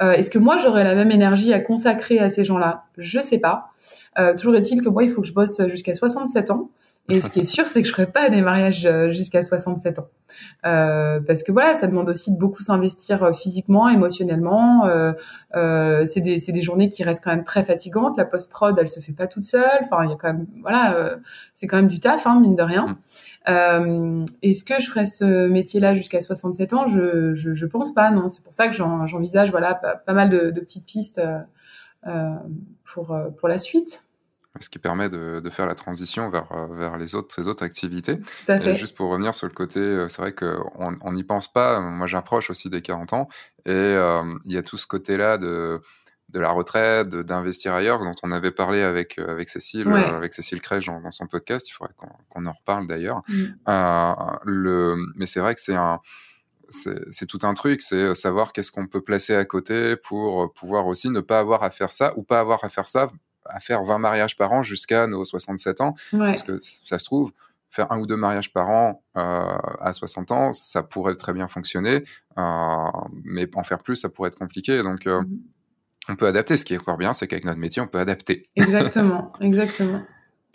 [0.00, 2.84] Est-ce que moi j'aurai la même énergie à consacrer à ces gens-là?
[2.98, 3.70] Je sais pas.
[4.36, 6.70] toujours est-il que moi il faut que je bosse jusqu'à 67 ans.
[7.10, 9.98] Et ce qui est sûr, c'est que je ferai pas des mariages euh, jusqu'à 67
[9.98, 10.08] ans,
[10.64, 14.86] euh, parce que voilà, ça demande aussi de beaucoup s'investir euh, physiquement, émotionnellement.
[14.86, 15.12] Euh,
[15.54, 18.16] euh, c'est des, des journées qui restent quand même très fatigantes.
[18.16, 19.80] La post prod, elle se fait pas toute seule.
[19.82, 21.16] Enfin, il y a quand même, voilà, euh,
[21.52, 22.98] c'est quand même du taf, hein, mine de rien.
[23.46, 24.24] Mmh.
[24.40, 26.86] Est-ce que je ferai ce métier-là jusqu'à 67 ans?
[26.86, 28.10] Je, je, je pense pas.
[28.12, 31.20] Non, c'est pour ça que j'envisage voilà pas, pas, mal de, de petites pistes
[32.82, 34.04] pour pour la suite
[34.60, 37.64] ce qui permet de, de, faire la transition vers, euh, vers les autres, ces autres
[37.64, 38.18] activités.
[38.18, 38.72] Tout à fait.
[38.72, 41.80] Et juste pour revenir sur le côté, euh, c'est vrai qu'on n'y pense pas.
[41.80, 43.26] Moi, j'approche aussi des 40 ans
[43.66, 45.80] et euh, il y a tout ce côté-là de,
[46.28, 50.86] de la retraite, d'investir ailleurs, dont on avait parlé avec, avec Cécile, avec Cécile Crèche
[50.86, 51.68] dans, dans, son podcast.
[51.68, 51.94] Il faudrait
[52.28, 53.22] qu'on en reparle d'ailleurs.
[53.28, 54.38] Mm.
[54.44, 56.00] le, mais c'est vrai que c'est un
[56.70, 61.10] c'est tout un truc, c'est savoir qu'est-ce qu'on peut placer à côté pour pouvoir aussi
[61.10, 63.10] ne pas avoir à faire ça ou pas avoir à faire ça
[63.46, 65.94] à faire 20 mariages par an jusqu'à nos 67 ans.
[66.12, 67.32] Parce que ça se trouve,
[67.74, 71.48] faire un ou deux mariages par an euh, à 60 ans, ça pourrait très bien
[71.48, 72.04] fonctionner,
[72.38, 72.42] euh,
[73.24, 74.82] mais en faire plus, ça pourrait être compliqué.
[74.82, 76.10] Donc, euh, mm-hmm.
[76.10, 76.56] on peut adapter.
[76.56, 78.44] Ce qui est encore bien, c'est qu'avec notre métier, on peut adapter.
[78.54, 80.02] Exactement, exactement.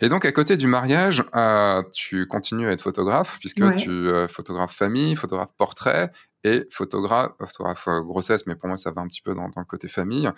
[0.00, 4.28] Et donc, à côté du mariage, euh, tu continues à être photographe, puisque tu euh,
[4.28, 6.10] photographes famille, photographe portrait
[6.42, 9.60] et photographe, photographe euh, grossesse, mais pour moi, ça va un petit peu dans, dans
[9.60, 10.30] le côté famille,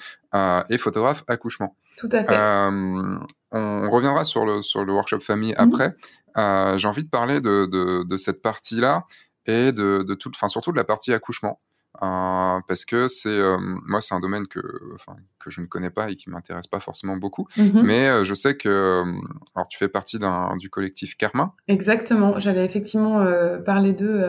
[0.68, 1.76] et photographe accouchement.
[1.96, 2.36] Tout à fait.
[3.54, 5.74] On, reviendra sur le, sur le workshop famille mmh.
[5.74, 5.94] après.
[6.78, 9.06] J'ai envie de parler de, de, de cette partie-là
[9.46, 11.58] et de, de enfin, surtout de la partie accouchement.
[12.00, 14.60] Euh, parce que c'est euh, moi c'est un domaine que
[14.94, 17.46] enfin, que je ne connais pas et qui m'intéresse pas forcément beaucoup.
[17.58, 19.04] Mmh mais euh, je sais que
[19.54, 21.54] alors tu fais partie d'un du collectif Karma.
[21.68, 22.38] Exactement.
[22.38, 23.24] J'avais effectivement
[23.66, 24.26] parlé d'eux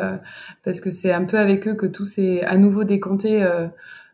[0.65, 3.47] parce que c'est un peu avec eux que tout s'est à nouveau décanté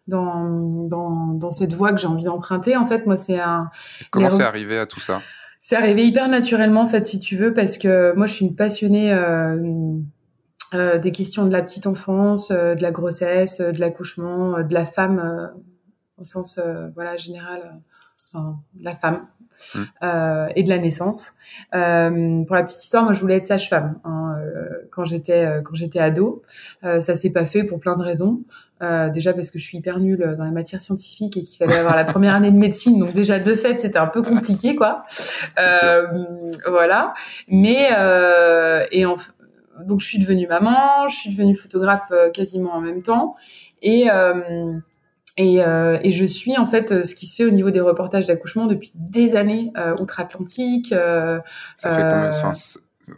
[0.08, 2.78] dans, dans, dans cette voie que j'ai envie d'emprunter.
[2.78, 3.72] En fait moi c'est un
[4.12, 5.24] comment c'est arrivé à tout ça?
[5.62, 8.56] C'est arrivé hyper naturellement en fait si tu veux parce que moi je suis une
[8.56, 9.12] passionnée
[10.74, 14.74] euh, des questions de la petite enfance, euh, de la grossesse, euh, de l'accouchement, de
[14.74, 15.52] la femme
[16.18, 16.60] au sens
[16.96, 17.80] voilà général,
[18.34, 19.28] de la femme.
[19.76, 19.82] Mmh.
[20.56, 21.34] et de la naissance.
[21.72, 24.38] pour la petite histoire, moi je voulais être sage-femme hein,
[24.90, 26.44] quand j'étais quand j'étais ado.
[26.82, 28.42] ça s'est pas fait pour plein de raisons.
[29.14, 31.98] déjà parce que je suis hyper nulle dans les matières scientifiques et qu'il fallait avoir
[31.98, 35.04] la première année de médecine, donc déjà de fait c'était un peu compliqué quoi.
[36.66, 37.14] voilà.
[37.50, 37.90] Mais
[38.94, 39.18] et en,
[39.86, 43.36] donc je suis devenue maman, je suis devenue photographe euh, quasiment en même temps
[43.82, 44.74] et euh,
[45.38, 48.26] et, euh, et, je suis en fait ce qui se fait au niveau des reportages
[48.26, 49.72] d'accouchement depuis des années
[50.02, 50.90] outre-Atlantique.
[50.90, 52.32] ça fait combien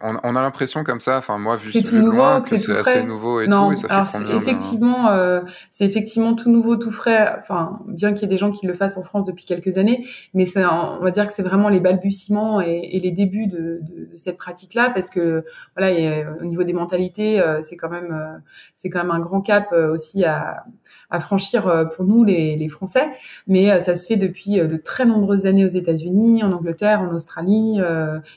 [0.02, 3.04] on, on, a l'impression comme ça, enfin moi vu, vu nouveau, loin, que c'est assez
[3.04, 6.92] nouveau et tout, et ça alors fait combien effectivement, euh, c'est effectivement tout nouveau, tout
[6.92, 7.38] frais.
[7.40, 10.06] Enfin, bien qu'il y ait des gens qui le fassent en France depuis quelques années,
[10.34, 13.80] mais c'est, on va dire que c'est vraiment les balbutiements et, et les débuts de,
[13.82, 15.44] de, de cette pratique-là, parce que
[15.76, 18.38] voilà, a, au niveau des mentalités, euh, c'est quand même, euh,
[18.76, 20.66] c'est quand même un grand cap euh, aussi à,
[21.12, 23.10] à franchir pour nous les, les Français.
[23.48, 27.80] Mais ça se fait depuis de très nombreuses années aux États-Unis, en Angleterre, en Australie,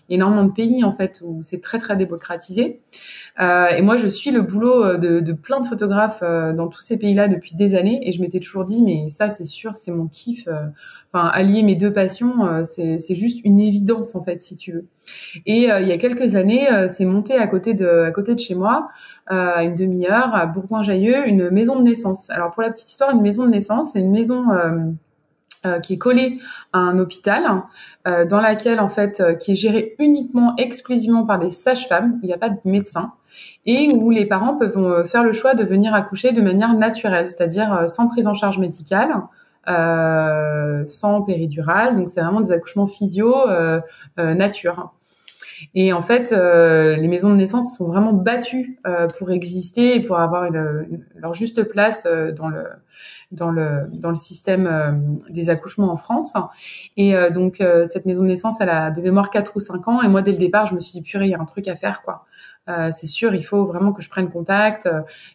[0.08, 2.80] énormément de pays en fait où c'est très très démocratisé.
[3.40, 6.80] Euh, et moi, je suis le boulot euh, de, plein de photographes euh, dans tous
[6.80, 9.90] ces pays-là depuis des années, et je m'étais toujours dit, mais ça, c'est sûr, c'est
[9.90, 10.48] mon kiff.
[11.12, 14.86] Enfin, allier mes deux passions, c'est juste une évidence en fait, si tu veux.
[15.46, 18.56] Et il y a quelques années, c'est monté à côté de à côté de chez
[18.56, 18.88] moi,
[19.26, 22.30] à une demi-heure, à Bourgoin-Jallieu, une maison de naissance.
[22.30, 24.46] Alors pour la petite histoire, une maison de naissance, c'est une maison
[25.66, 26.38] euh, qui est collée
[26.72, 27.62] à un hôpital,
[28.06, 32.18] euh, dans laquelle en fait, euh, qui est gérée uniquement, exclusivement par des sages-femmes.
[32.22, 33.12] Il n'y a pas de médecin
[33.66, 37.88] et où les parents peuvent faire le choix de venir accoucher de manière naturelle, c'est-à-dire
[37.88, 39.12] sans prise en charge médicale.
[40.88, 43.26] sans péridurale, donc c'est vraiment des accouchements physio
[44.16, 44.92] nature.
[45.74, 50.00] Et en fait, euh, les maisons de naissance sont vraiment battues euh, pour exister et
[50.00, 52.64] pour avoir leur juste place euh, dans le
[53.32, 56.34] dans le dans le système des accouchements en France.
[56.96, 60.02] Et donc cette maison de naissance, elle a de mémoire 4 ou 5 ans.
[60.02, 61.66] Et moi, dès le départ, je me suis dit purée, il y a un truc
[61.66, 62.26] à faire quoi.
[62.68, 64.88] Euh, c'est sûr, il faut vraiment que je prenne contact.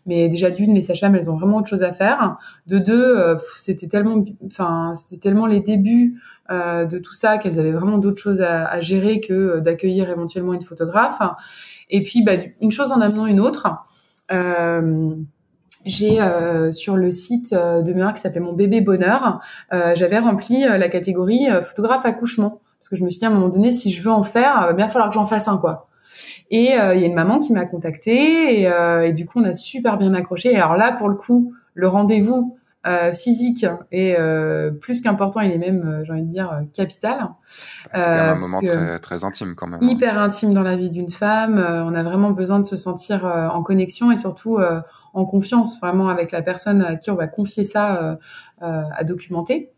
[0.06, 2.38] mais déjà d'une, les sages-femmes, elles ont vraiment autre chose à faire.
[2.68, 6.20] De deux, c'était tellement, enfin, c'était tellement les débuts
[6.52, 10.54] euh, de tout ça, qu'elles avaient vraiment d'autres choses à, gérer que euh, d'accueillir éventuellement
[10.54, 11.22] une photographe.
[11.92, 13.68] Et puis, bah, une chose en amenant une autre.
[14.32, 15.14] Euh,
[15.86, 19.40] j'ai euh, sur le site de mémoire qui s'appelait Mon bébé bonheur,
[19.72, 23.50] j'avais rempli la catégorie photographe accouchement parce que je me suis dit à un moment
[23.50, 25.89] donné si je veux en faire, il va bien falloir que j'en fasse un quoi.
[26.52, 28.70] Et il y a une maman qui m'a contactée et,
[29.04, 30.52] et, du coup on a super bien accroché.
[30.52, 35.58] Et alors là pour le coup le rendez-vous euh, physique euh, plus qu'important, il est
[35.58, 37.28] même, euh, j'ai envie de dire, capital.
[37.94, 39.80] C'est quand même un moment très, très intime quand même.
[39.82, 39.86] Hein.
[39.86, 41.58] Hyper intime dans la vie d'une femme.
[41.58, 44.60] on a vraiment besoin de se sentir en connexion et surtout
[45.14, 48.18] en confiance vraiment avec la personne à qui on va confier ça
[48.62, 49.72] à documenter.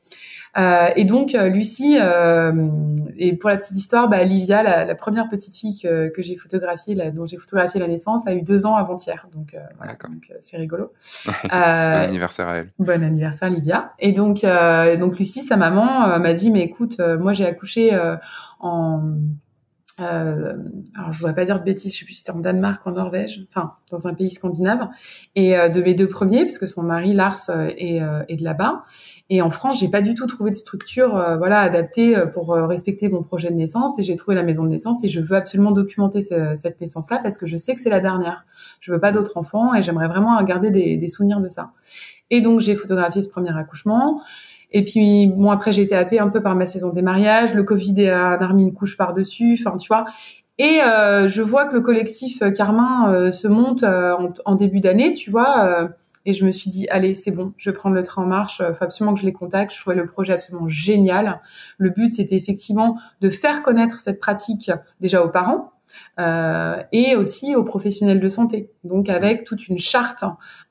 [0.57, 2.69] Euh, et donc euh, Lucie, euh,
[3.17, 6.35] et pour la petite histoire, bah, Livia, la, la, première petite fille que, que j'ai
[6.35, 9.27] photographiée, la, dont j'ai photographié la naissance, a eu deux ans avant-hier.
[9.33, 9.97] Donc voilà,
[10.41, 10.91] c'est rigolo.
[11.15, 12.71] bon anniversaire à elle.
[12.79, 13.93] Bon anniversaire Livia.
[13.99, 14.45] Et donc
[14.99, 17.97] donc Lucie, sa maman m'a dit mais écoute, moi j'ai accouché
[18.59, 19.01] en
[20.01, 20.55] euh,
[20.97, 22.91] alors je voudrais pas dire de bêtises, je sais plus si c'était en Danemark, en
[22.91, 24.89] Norvège, enfin dans un pays scandinave,
[25.35, 28.37] et euh, de mes deux premiers, parce que son mari Lars euh, est, euh, est
[28.37, 28.83] de là-bas.
[29.29, 33.23] Et en France, j'ai pas du tout trouvé de structure, voilà, adaptée pour respecter mon
[33.23, 33.97] projet de naissance.
[33.97, 37.37] Et j'ai trouvé la maison de naissance, et je veux absolument documenter cette naissance-là parce
[37.37, 38.45] que je sais que c'est la dernière.
[38.81, 41.71] Je veux pas d'autres enfants, et j'aimerais vraiment garder des souvenirs de ça.
[42.29, 44.21] Et donc j'ai photographié ce premier accouchement.
[44.71, 47.53] Et puis, bon, après, j'ai été happée un peu par ma saison des mariages.
[47.53, 49.57] Le Covid a remis une couche par-dessus.
[49.59, 50.05] Enfin, tu vois.
[50.57, 55.11] Et euh, je vois que le collectif euh, Carmin euh, se monte en, début d'année,
[55.11, 55.89] tu vois.
[56.25, 58.61] et je me suis dit, allez, c'est bon, je vais prendre le train en marche.
[58.67, 59.73] Il faut absolument que je les contacte.
[59.73, 61.41] Je trouvais le projet absolument génial.
[61.77, 65.80] Le but, c'était effectivement de faire connaître cette pratique déjà aux parents, euh,
[66.17, 68.69] et aussi aux professionnels de santé.
[68.83, 70.23] Donc avec toute une charte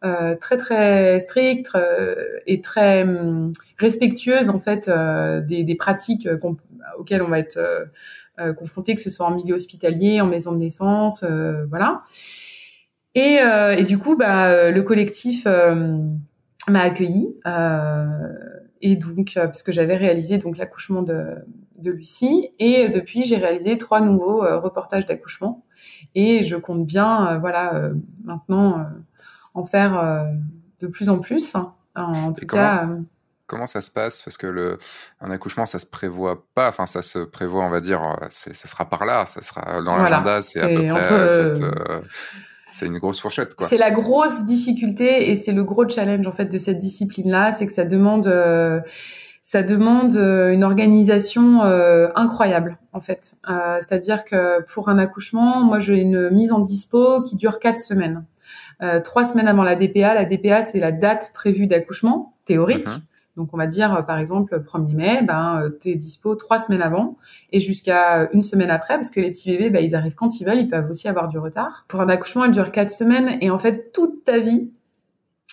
[0.03, 2.15] euh, très très stricte euh,
[2.47, 6.27] et très hum, respectueuse en fait euh, des, pratiques
[6.99, 7.59] auxquelles on va être
[8.59, 11.25] confronté, que ce soit en milieu hospitalier, en maison de naissance,
[11.69, 12.03] voilà.
[13.15, 13.39] Et,
[13.85, 17.37] du coup, bah, le collectif m'a accueilli
[18.81, 21.35] et donc parce que j'avais réalisé donc l'accouchement de
[21.81, 22.51] de Lucie.
[22.59, 25.65] Et euh, depuis, j'ai réalisé trois nouveaux euh, reportages d'accouchement.
[26.15, 27.91] Et je compte bien, euh, voilà,
[28.25, 28.87] maintenant
[29.55, 30.27] en faire
[30.81, 31.55] de plus en plus.
[31.55, 31.75] Hein.
[31.95, 32.89] En tout cas.
[33.47, 34.23] Comment ça se passe?
[34.23, 34.79] Parce que le,
[35.21, 36.69] un accouchement, ça se prévoit pas.
[36.69, 38.01] Enfin, ça se prévoit, on va dire,
[38.31, 40.41] ça sera par là, ça sera dans l'agenda.
[40.43, 42.03] c'est à peu près
[42.73, 43.67] c'est une grosse fourchette, quoi.
[43.67, 47.67] C'est la grosse difficulté et c'est le gros challenge en fait de cette discipline-là, c'est
[47.67, 48.29] que ça demande
[49.51, 53.35] ça demande euh, une organisation euh, incroyable en fait.
[53.49, 57.81] Euh, c'est-à-dire que pour un accouchement, moi j'ai une mise en dispo qui dure quatre
[57.81, 58.25] semaines.
[59.03, 62.87] trois semaines avant la DPA, la DPA c'est la date prévue d'accouchement théorique.
[62.87, 63.03] Mhm.
[63.39, 67.17] Donc on va dire par exemple 1er mai, ben es dispo trois semaines avant
[67.51, 70.45] et jusqu'à une semaine après parce que les petits bébés ben, ils arrivent quand ils
[70.47, 71.87] veulent, ils peuvent aussi avoir du retard.
[71.89, 74.71] Pour un accouchement, elle dure quatre semaines et en fait toute ta vie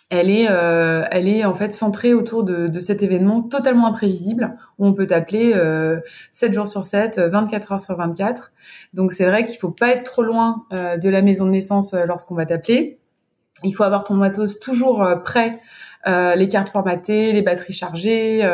[0.09, 4.85] elle est, euh, elle est en fait centrée autour de, cet événement totalement imprévisible où
[4.85, 5.99] on peut t'appeler euh,
[6.31, 8.53] 7 jours sur 7, 24 heures sur 24.
[8.93, 11.93] Donc c'est vrai qu'il faut pas être trop loin euh, de la maison de naissance
[11.93, 12.99] euh, lorsqu'on va t'appeler.
[13.63, 15.59] Il faut avoir ton matos toujours euh, prêt,
[16.05, 18.49] les cartes formatées, les batteries chargées,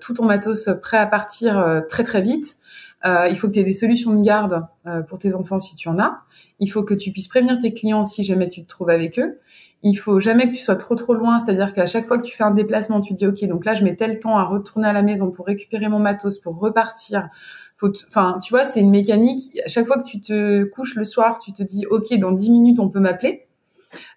[0.00, 2.56] tout ton matos prêt à partir très très vite.
[3.04, 4.66] Il faut que tu aies des solutions de garde
[5.08, 6.20] pour tes enfants si tu en as.
[6.58, 9.38] Il faut que tu puisses prévenir tes clients si jamais tu te trouves avec eux
[9.82, 12.36] il faut jamais que tu sois trop trop loin, c'est-à-dire qu'à chaque fois que tu
[12.36, 14.92] fais un déplacement, tu dis ok, donc là je mets tel temps à retourner à
[14.92, 17.28] la maison pour récupérer mon matos, pour repartir.
[17.76, 19.58] Faut, enfin, tu vois, c'est une mécanique.
[19.64, 22.50] À chaque fois que tu te couches le soir, tu te dis ok, dans 10
[22.50, 23.46] minutes on peut m'appeler.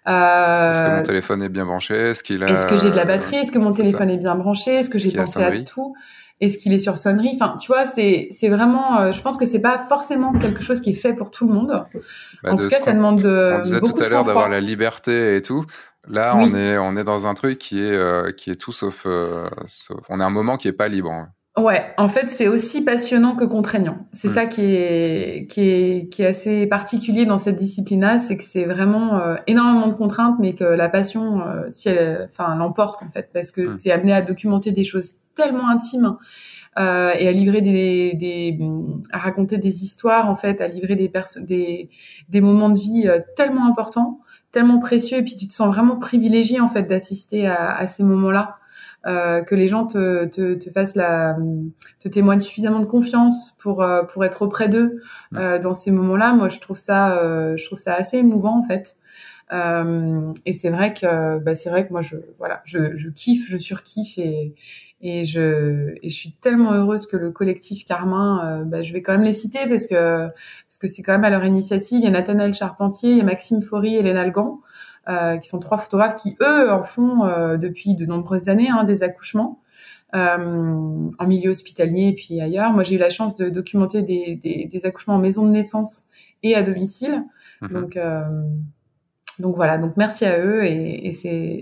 [0.06, 1.94] Euh, Est-ce que mon téléphone est bien branché?
[1.94, 2.46] Est-ce qu'il a...
[2.46, 3.36] Est-ce que j'ai de la batterie?
[3.36, 4.74] Est-ce que mon téléphone est, bien branché?
[4.74, 5.94] Est-ce que j'ai pensé à tout?
[6.40, 9.00] Est-ce qu'il est sur sonnerie Enfin, tu vois, c'est c'est vraiment.
[9.00, 11.54] Euh, je pense que c'est pas forcément quelque chose qui est fait pour tout le
[11.54, 11.84] monde.
[12.42, 13.54] Bah, en tout cas, ça demande de.
[13.56, 15.64] On disait tout à l'heure d'avoir la liberté et tout.
[16.08, 19.04] Là, on est on est dans un truc qui est euh, qui est tout sauf,
[19.06, 21.10] euh, sauf, On est un moment qui est pas libre.
[21.10, 21.28] Hein.
[21.56, 24.08] Ouais, en fait, c'est aussi passionnant que contraignant.
[24.12, 24.32] C'est mm.
[24.32, 28.64] ça qui est, qui est qui est assez particulier dans cette discipline-là, c'est que c'est
[28.64, 33.08] vraiment euh, énormément de contraintes, mais que la passion, euh, si elle, enfin, l'emporte en
[33.08, 33.78] fait, parce que mm.
[33.78, 36.16] tu es amené à documenter des choses tellement intimes
[36.76, 38.58] euh, et à livrer des, des,
[39.12, 41.12] à raconter des histoires en fait, à livrer des
[41.46, 41.88] des
[42.30, 44.18] des moments de vie euh, tellement importants,
[44.50, 48.02] tellement précieux, et puis tu te sens vraiment privilégié en fait d'assister à, à ces
[48.02, 48.56] moments-là.
[49.06, 51.36] Euh, que les gens te, te, te, fassent la,
[52.00, 55.02] te témoignent suffisamment de confiance pour euh, pour être auprès d'eux
[55.34, 56.32] euh, dans ces moments-là.
[56.32, 58.96] Moi, je trouve ça, euh, je trouve ça assez émouvant en fait.
[60.46, 63.58] et c'est vrai que, bah, c'est vrai que moi, je, voilà, je, je kiffe, je
[63.58, 64.54] surkiffe et
[65.06, 69.12] et je, et je suis tellement heureuse que le collectif Carmin, bah, je vais quand
[69.12, 71.98] même les citer parce que parce que c'est quand même à leur initiative.
[72.00, 74.62] Il y a Nathanaël Charpentier, il y a Maxime Faury et Hélène Algan.
[75.06, 78.84] Euh, qui sont trois photographes qui, eux, en font euh, depuis de nombreuses années hein,
[78.84, 79.60] des accouchements.
[80.14, 82.72] Euh, en milieu hospitalier et puis ailleurs.
[82.72, 86.04] Moi, j'ai eu la chance de documenter des, des, des, accouchements en maison de naissance
[86.44, 87.24] et à domicile.
[87.60, 87.72] Mhm.
[87.72, 87.98] Donc,
[89.40, 89.76] donc voilà.
[89.76, 91.12] Donc merci à eux et, et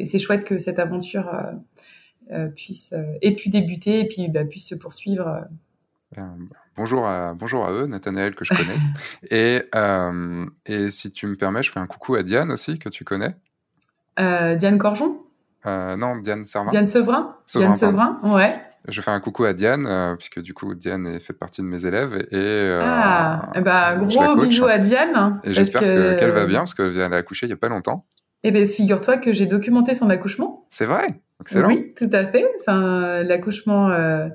[0.04, 1.30] c'est chouette que cette aventure
[2.54, 5.46] puisse ait pu débuter et puis bah, puisse se poursuivre.
[6.76, 8.78] Bonjour à, bonjour à eux, Nathanaël que je connais.
[9.30, 12.88] et, euh, et si tu me permets, je fais un coucou à Diane aussi, que
[12.88, 13.36] tu connais.
[14.18, 15.18] Euh, Diane Corjon?
[15.66, 16.70] Euh, Non, Diane Servin.
[16.70, 18.54] Diane Sevrin, Diane Sevrin, ouais.
[18.88, 22.26] Je fais un coucou à Diane, puisque du coup, Diane fait partie de mes élèves.
[22.32, 25.40] Et, ah, ben, gros bisous à Diane.
[25.44, 28.06] Et j'espère qu'elle va bien, parce qu'elle vient accoucher il n'y a pas longtemps.
[28.44, 30.66] Eh bien, figure-toi que j'ai documenté son accouchement.
[30.68, 31.06] C'est vrai
[31.40, 31.68] Excellent.
[31.68, 32.46] Oui, tout à fait.
[32.58, 34.28] C'est l'accouchement euh,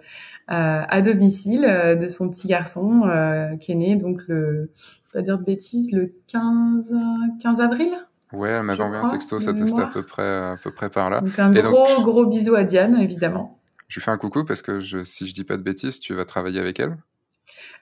[0.48, 4.72] à domicile euh, de son petit garçon euh, qui est né donc le,
[5.14, 6.96] pas dire de bêtises, le 15,
[7.42, 7.90] 15 avril.
[8.34, 11.10] Ouais, elle m'avait envoyé un texto, ça testait à peu près, à peu près par
[11.10, 11.22] là.
[11.22, 13.60] Donc un gros, gros bisou à Diane, évidemment.
[13.88, 16.14] Je lui fais un coucou parce que je, si je dis pas de bêtises, tu
[16.14, 16.98] vas travailler avec elle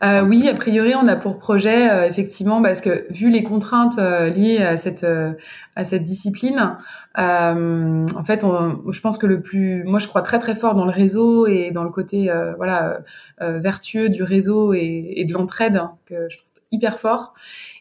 [0.04, 3.98] euh, oui, a priori, on a pour projet euh, effectivement parce que vu les contraintes
[3.98, 5.34] euh, liées à cette euh,
[5.76, 6.78] à cette discipline,
[7.16, 10.86] en fait, on, je pense que le plus, moi, je crois très très fort dans
[10.86, 13.00] le réseau et dans le côté voilà
[13.40, 17.34] vertueux du réseau et, et de l'entraide hein, que je trouve hyper fort.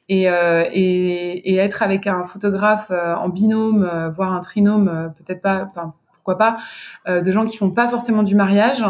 [0.09, 5.95] Et, et, et, être avec un photographe en binôme, voire un trinôme, peut-être pas, enfin,
[6.13, 6.57] pourquoi pas,
[7.09, 8.85] de gens qui font pas forcément du mariage.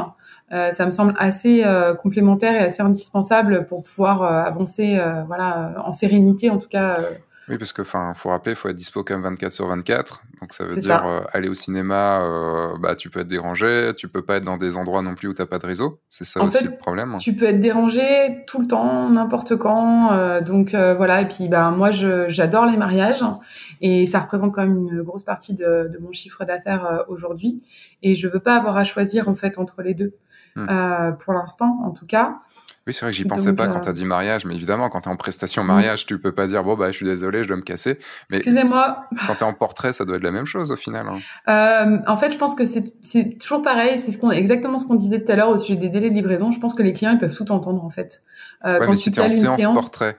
[0.52, 5.82] Euh, ça me semble assez euh, complémentaire et assez indispensable pour pouvoir euh, avancer voilà
[5.84, 6.98] en sérénité en tout cas
[7.50, 10.22] oui, parce que enfin, faut rappeler, faut être dispo quand même 24 sur 24.
[10.40, 12.26] Donc ça veut dire aller au cinéma,
[12.80, 15.34] bah tu peux être dérangé, tu peux pas être dans des endroits non plus où
[15.34, 16.00] t'as pas de réseau.
[16.08, 17.18] C'est ça aussi le problème.
[17.20, 18.02] Tu peux être dérangé
[18.46, 20.40] tout le temps, n'importe quand.
[20.40, 21.20] donc voilà.
[21.20, 23.22] Et puis bah moi, j'adore les mariages
[23.82, 27.62] et ça représente quand même une grosse partie de, de mon chiffre d'affaires aujourd'hui.
[28.02, 30.14] Et je veux pas avoir à choisir en fait entre les deux.
[30.56, 30.66] Hmm.
[30.70, 32.39] Euh, pour l'instant en tout cas.
[32.86, 34.90] Oui, c'est vrai que j'y pensais pas quand euh, tu as dit mariage, mais évidemment,
[34.90, 37.43] quand tu es en prestation mariage, tu peux pas dire bon bah je suis désolé,
[37.43, 37.98] je dois me casser.
[38.31, 39.06] Mais Excusez-moi.
[39.26, 41.06] Quand tu es en portrait, ça doit être la même chose au final.
[41.09, 41.18] Hein.
[41.48, 43.98] Euh, en fait, je pense que c'est toujours pareil.
[43.98, 46.14] C'est ce qu'on exactement ce qu'on disait tout à l'heure au sujet des délais de
[46.14, 46.51] livraison.
[46.51, 48.22] Je pense que les clients ils peuvent tout entendre en fait.
[48.66, 50.18] Euh, ouais, mais si tu es en séance, séance, portrait.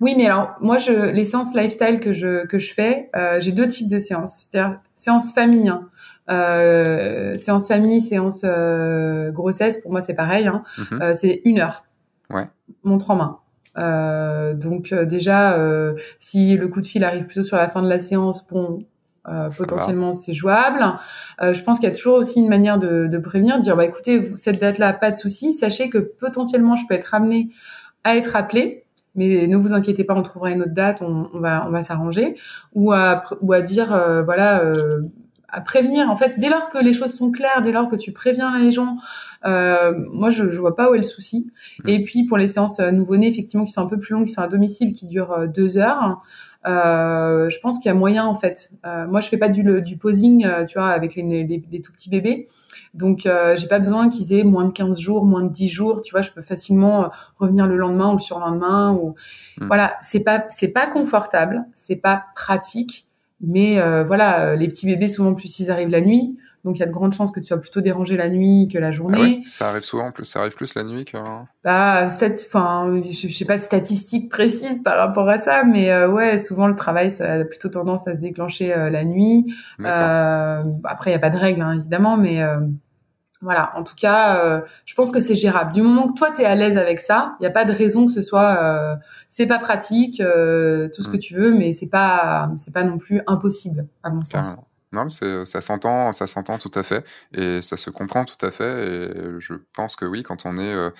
[0.00, 3.52] Oui, mais alors moi, je, les séances lifestyle que je que je fais, euh, j'ai
[3.52, 4.48] deux types de séances.
[4.50, 5.68] C'est-à-dire séance famille.
[5.68, 5.88] Hein.
[6.30, 10.46] Euh, séance famille, séance euh, grossesse, pour moi c'est pareil.
[10.46, 10.62] Hein.
[10.78, 11.02] Mhm.
[11.02, 11.84] Euh, c'est une heure.
[12.30, 12.48] Ouais.
[12.84, 13.38] Montre en main.
[13.78, 15.58] Euh, donc déjà,
[16.18, 18.78] si le coup de fil arrive plutôt sur la fin de la séance, bon,
[19.56, 20.84] potentiellement c'est jouable.
[21.40, 23.84] je pense qu'il y a toujours aussi une manière de, de prévenir, de dire bah
[23.84, 25.52] écoutez, vous, cette date-là, pas de souci.
[25.52, 27.50] Sachez que potentiellement je peux être amené
[28.04, 28.84] à être appelé
[29.14, 31.82] mais ne vous inquiétez pas, on trouvera une autre date, on, on va, on va
[31.82, 32.36] s'arranger,
[32.74, 35.02] ou à, ou à dire, euh, voilà, euh,
[35.52, 36.10] à prévenir.
[36.10, 38.70] En fait, dès lors que les choses sont claires, dès lors que tu préviens les
[38.70, 38.96] gens,
[39.44, 41.50] euh, moi, je, je vois pas où est le souci.
[41.84, 41.88] Mmh.
[41.88, 44.42] Et puis, pour les séances nouveau-nés, effectivement, qui sont un peu plus longues, qui sont
[44.42, 46.22] à domicile, qui durent deux heures,
[46.66, 48.70] euh, je pense qu'il y a moyen en fait.
[48.84, 51.80] Euh, moi, je fais pas du, du posing, euh, tu vois, avec les, les, les,
[51.80, 52.48] tout petits bébés.
[52.92, 56.02] Donc, euh, j'ai pas besoin qu'ils aient moins de 15 jours, moins de 10 jours.
[56.02, 57.08] Tu vois, je peux facilement euh,
[57.38, 58.92] revenir le lendemain ou le surlendemain.
[58.92, 59.14] Ou
[59.58, 59.66] hmm.
[59.66, 63.06] voilà, c'est pas c'est pas confortable, c'est pas pratique.
[63.40, 66.36] Mais voilà, les petits bébés souvent plus ils arrivent la nuit.
[66.64, 68.78] Donc il y a de grandes chances que tu sois plutôt dérangé la nuit que
[68.78, 69.42] la ah journée.
[69.46, 71.16] ça arrive souvent, plus ça arrive plus la nuit que.
[71.64, 76.08] Bah, cette, enfin, je, sais pas de statistiques précises par rapport à ça, mais euh,
[76.08, 79.54] ouais, souvent le travail ça a plutôt tendance à se déclencher euh, la nuit.
[79.80, 82.58] Euh, après il y a pas de règles hein, évidemment, mais euh,
[83.40, 85.72] voilà, en tout cas, je pense que c'est gérable.
[85.72, 87.72] Du moment que toi, tu es à l'aise avec ça, il n'y a pas de
[87.72, 88.98] raison que ce soit,
[89.28, 91.20] c'est pas pratique, tout ce que mm.
[91.20, 94.56] tu veux, mais c'est pas, c'est pas non plus impossible, à mon sens.
[94.92, 98.50] Non, mais ça s'entend, ça s'entend tout à fait, et ça se comprend tout à
[98.50, 98.88] fait.
[98.88, 100.90] Et je pense que oui, quand on est, euh,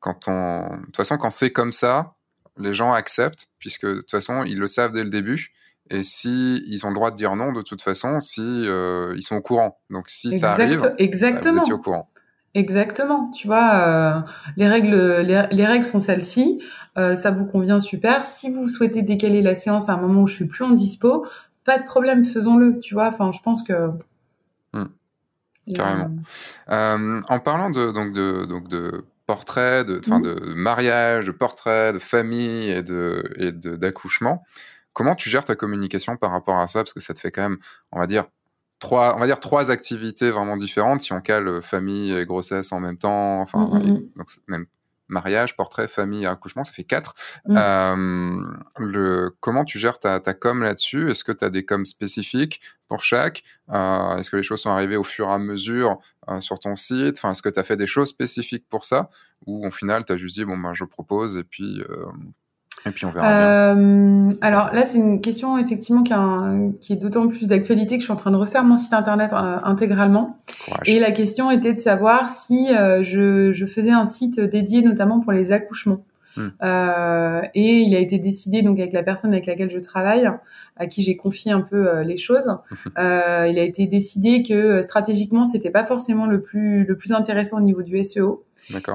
[0.00, 2.14] quand on, de toute façon, quand c'est comme ça,
[2.56, 5.52] les gens acceptent, puisque de toute façon, ils le savent dès le début.
[5.90, 9.22] Et si ils ont le droit de dire non, de toute façon, si euh, ils
[9.22, 9.78] sont au courant.
[9.90, 11.42] Donc si ça arrive, exactement.
[11.42, 12.10] Bah, vous étiez au courant.
[12.54, 13.30] Exactement.
[13.32, 14.20] Tu vois, euh,
[14.56, 16.62] les règles, les, règles sont celles-ci.
[16.94, 18.24] ça vous convient super.
[18.26, 21.26] Si vous souhaitez décaler la séance à un moment où je suis plus en dispo,
[21.64, 23.08] pas de problème, faisons-le, tu vois.
[23.08, 23.90] Enfin, je pense que.
[24.72, 24.86] Hmm.
[25.74, 26.10] Carrément.
[26.70, 30.20] Euh, en parlant de, donc de, donc de portraits, de, hmm.
[30.20, 34.44] de mariage, de portraits, de famille et de et d'accouchement,
[34.94, 36.80] comment tu gères ta communication par rapport à ça?
[36.80, 37.58] Parce que ça te fait quand même,
[37.92, 38.24] on va dire,
[38.78, 42.80] trois, on va dire trois activités vraiment différentes si on cale famille et grossesse en
[42.80, 43.40] même temps.
[43.40, 44.66] Enfin, hmm, donc même
[45.08, 47.14] mariage, portrait, famille, accouchement, ça fait quatre.
[47.46, 47.56] Mm.
[47.56, 51.10] Euh, le, comment tu gères ta, ta com là-dessus?
[51.10, 53.42] Est-ce que tu as des coms spécifiques pour chaque?
[53.70, 55.98] Euh, Est-ce que les choses sont arrivées au fur et à mesure
[56.28, 57.18] euh, sur ton site?
[57.18, 59.10] Enfin, Est-ce que tu as fait des choses spécifiques pour ça?
[59.46, 61.82] Ou au final, tu as juste dit, bon, ben, je propose et puis
[62.86, 66.12] et puis on verra euh, alors là, c'est une question effectivement qui,
[66.80, 69.32] qui est d'autant plus d'actualité que je suis en train de refaire mon site internet
[69.32, 70.36] euh, intégralement.
[70.86, 75.20] Et la question était de savoir si euh, je, je, faisais un site dédié notamment
[75.20, 76.00] pour les accouchements.
[76.36, 76.48] Hmm.
[76.62, 80.28] Euh, et il a été décidé donc avec la personne avec laquelle je travaille,
[80.76, 82.56] à qui j'ai confié un peu euh, les choses,
[82.98, 87.58] euh, il a été décidé que stratégiquement c'était pas forcément le plus le plus intéressant
[87.58, 88.44] au niveau du SEO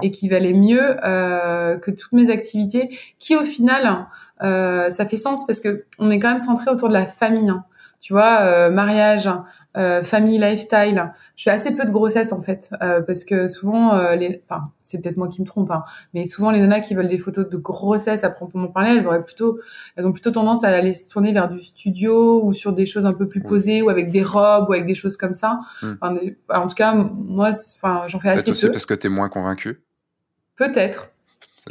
[0.01, 2.89] et qu'il valait mieux que toutes mes activités,
[3.19, 4.07] qui au final
[4.39, 7.49] ça fait sens parce que on est quand même centré autour de la famille.
[7.49, 7.63] Hein.
[8.01, 9.29] Tu vois, mariage,
[9.77, 11.13] euh, famille, lifestyle.
[11.35, 14.71] Je fais assez peu de grossesse en fait, euh, parce que souvent, euh, les, enfin,
[14.83, 15.83] c'est peut-être moi qui me trompe, hein,
[16.15, 19.23] mais souvent les nanas qui veulent des photos de grossesse à proprement parler, elles auraient
[19.23, 19.59] plutôt,
[19.95, 23.05] elles ont plutôt tendance à aller se tourner vers du studio ou sur des choses
[23.05, 25.59] un peu plus posées ou avec des robes ou avec des choses comme ça.
[25.83, 25.93] Hmm.
[26.49, 28.45] en tout cas, moi, enfin, j'en fais assez peu.
[28.45, 29.81] Peut-être aussi parce que t'es moins convaincue?
[30.55, 31.09] Peut-être.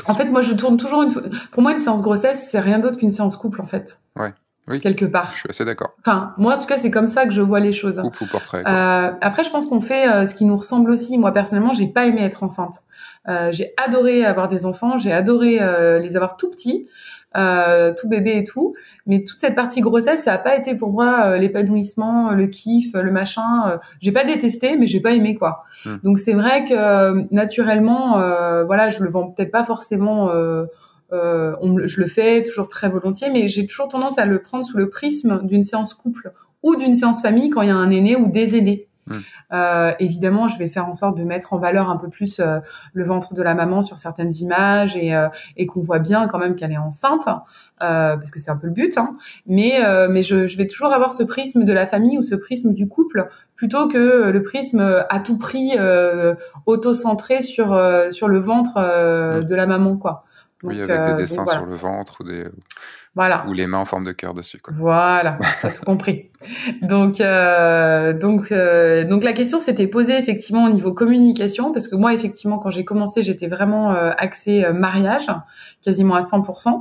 [0.07, 1.13] En fait, moi, je tourne toujours une.
[1.51, 3.99] Pour moi, une séance grossesse, c'est rien d'autre qu'une séance couple, en fait.
[4.17, 4.33] Ouais
[4.69, 5.31] oui, quelque part.
[5.33, 5.91] Je suis assez d'accord.
[6.01, 8.01] Enfin, moi, en tout cas, c'est comme ça que je vois les choses.
[8.01, 8.63] Couple ou portrait.
[8.67, 11.19] Euh, après, je pense qu'on fait euh, ce qui nous ressemble aussi.
[11.19, 12.83] Moi, personnellement, j'ai pas aimé être enceinte.
[13.29, 16.89] Euh, j'ai adoré avoir des enfants, j'ai adoré euh, les avoir tout petits,
[17.37, 18.75] euh, tout bébé et tout.
[19.07, 23.11] Mais toute cette partie grossesse, ça a pas été pour moi l'épanouissement, le kiff, le
[23.11, 23.79] machin.
[24.01, 25.65] j'ai pas détesté, mais j'ai pas aimé quoi.
[25.85, 25.97] Hmm.
[26.05, 28.15] Donc c'est vrai que naturellement,
[28.65, 30.67] voilà, je le vends peut-être pas forcément euh,
[31.11, 34.77] on, je le fais toujours très volontiers, mais j'ai toujours tendance à le prendre sous
[34.77, 36.33] le prisme d'une séance couple
[36.63, 38.89] ou d'une séance famille quand il y a un aîné ou des aînés.
[39.53, 42.59] Euh, évidemment, je vais faire en sorte de mettre en valeur un peu plus euh,
[42.93, 46.39] le ventre de la maman sur certaines images et, euh, et qu'on voit bien quand
[46.39, 47.29] même qu'elle est enceinte,
[47.79, 48.99] parce que c'est un peu le but.
[48.99, 49.13] Hein.
[49.47, 49.81] Mais,
[50.11, 52.89] mais je, je, vais toujours avoir ce prisme de la famille ou ce prisme du
[52.89, 55.77] couple plutôt que le prisme à tout prix
[56.67, 57.69] auto-centré sur
[58.11, 58.75] sur le ventre
[59.43, 60.25] de la maman, quoi
[60.63, 62.47] oui, avec des euh, dessins sur le ventre ou des
[63.19, 63.45] voilà.
[63.49, 64.59] ou les mains en forme de cœur dessus.
[64.59, 64.75] Quoi.
[64.79, 66.31] Voilà, t'as tout compris.
[66.83, 71.97] Donc, euh, donc, euh, donc la question s'était posée effectivement au niveau communication parce que
[71.97, 75.27] moi effectivement quand j'ai commencé j'étais vraiment euh, axée mariage,
[75.83, 76.81] quasiment à 100%.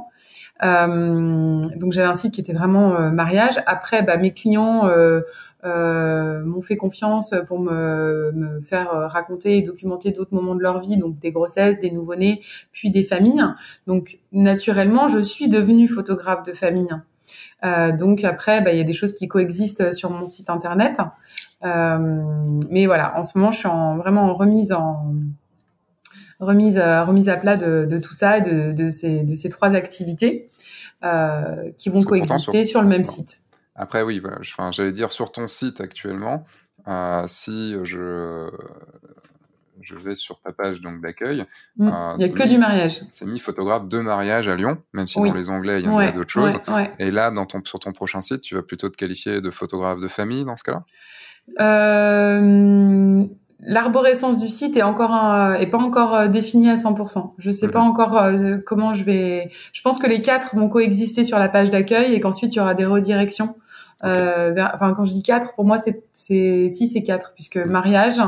[0.63, 3.55] Euh, donc j'avais un site qui était vraiment mariage.
[3.65, 10.11] Après, bah, mes clients euh, m'ont fait confiance pour me, me, faire raconter et documenter
[10.11, 13.43] d'autres moments de leur vie, donc des grossesses, des nouveau-nés, puis des familles.
[13.85, 16.95] Donc naturellement, je suis devenue photographe de famille.
[17.63, 20.99] Euh, donc après, bah, il y a des choses qui coexistent sur mon site internet.
[21.63, 22.21] Euh,
[22.69, 25.13] mais voilà, en ce moment, je suis en, vraiment en remise en,
[26.39, 30.47] remise remise à plat de, tout ça et de, de, ces, de ces trois activités
[31.77, 32.81] qui vont coexister sur...
[32.81, 33.41] le même site.
[33.76, 34.38] Après, oui, voilà,
[34.72, 36.43] j'allais dire sur ton site actuellement,
[37.27, 38.49] si je
[39.88, 41.45] je vais sur ta page donc d'accueil.
[41.77, 41.88] Mm.
[41.88, 43.01] Euh, il n'y a que du mariage.
[43.07, 45.97] C'est mis photographe de mariage à Lyon, même si dans les onglets, il y en
[45.97, 46.57] a d'autres choses.
[46.99, 49.99] Et là, dans ton, sur ton prochain site, tu vas plutôt te qualifier de photographe
[49.99, 50.84] de famille dans ce cas-là?
[51.61, 53.26] Euh,
[53.59, 55.11] L'arborescence du site est encore
[55.55, 57.34] est pas encore euh, définie à 100%.
[57.38, 57.88] Je sais pas mhm.
[57.88, 58.23] encore
[58.65, 59.49] comment je vais.
[59.73, 62.61] Je pense que les quatre vont coexister sur la page d'accueil et qu'ensuite il y
[62.61, 63.55] aura des redirections.
[64.03, 68.21] enfin, quand je dis quatre, pour moi c'est c'est si c'est quatre puisque mariage,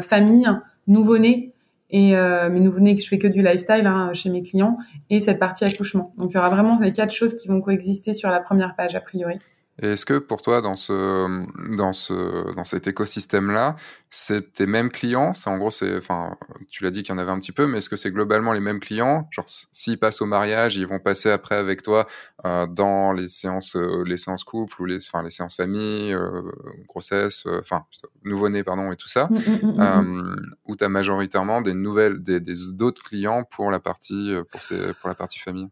[0.00, 0.48] famille,
[0.86, 1.52] nouveau-né
[1.90, 4.78] et euh, mes nouveau-nés que je fais que du lifestyle hein, chez mes clients
[5.10, 6.12] et cette partie accouchement.
[6.18, 8.94] Donc il y aura vraiment les quatre choses qui vont coexister sur la première page
[8.94, 9.38] a priori.
[9.82, 13.76] Est-ce que pour toi, dans, ce, dans, ce, dans cet écosystème-là,
[14.08, 15.34] c'est tes mêmes clients?
[15.34, 16.36] C'est en gros, c'est, enfin,
[16.70, 18.52] tu l'as dit qu'il y en avait un petit peu, mais est-ce que c'est globalement
[18.54, 19.28] les mêmes clients?
[19.30, 22.06] Genre, s'ils passent au mariage, ils vont passer après avec toi
[22.46, 26.42] euh, dans les séances, euh, les séances couple ou les, enfin, les séances famille, euh,
[26.88, 27.84] grossesse, euh, enfin,
[28.24, 32.22] nouveau-né, pardon, et tout ça, mmh, mmh, mmh, euh, où tu as majoritairement des nouvelles,
[32.22, 32.40] des,
[32.72, 35.68] d'autres clients pour la partie, pour ces, pour la partie famille?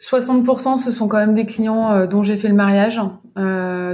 [0.00, 3.00] 60% ce sont quand même des clients dont j'ai fait le mariage,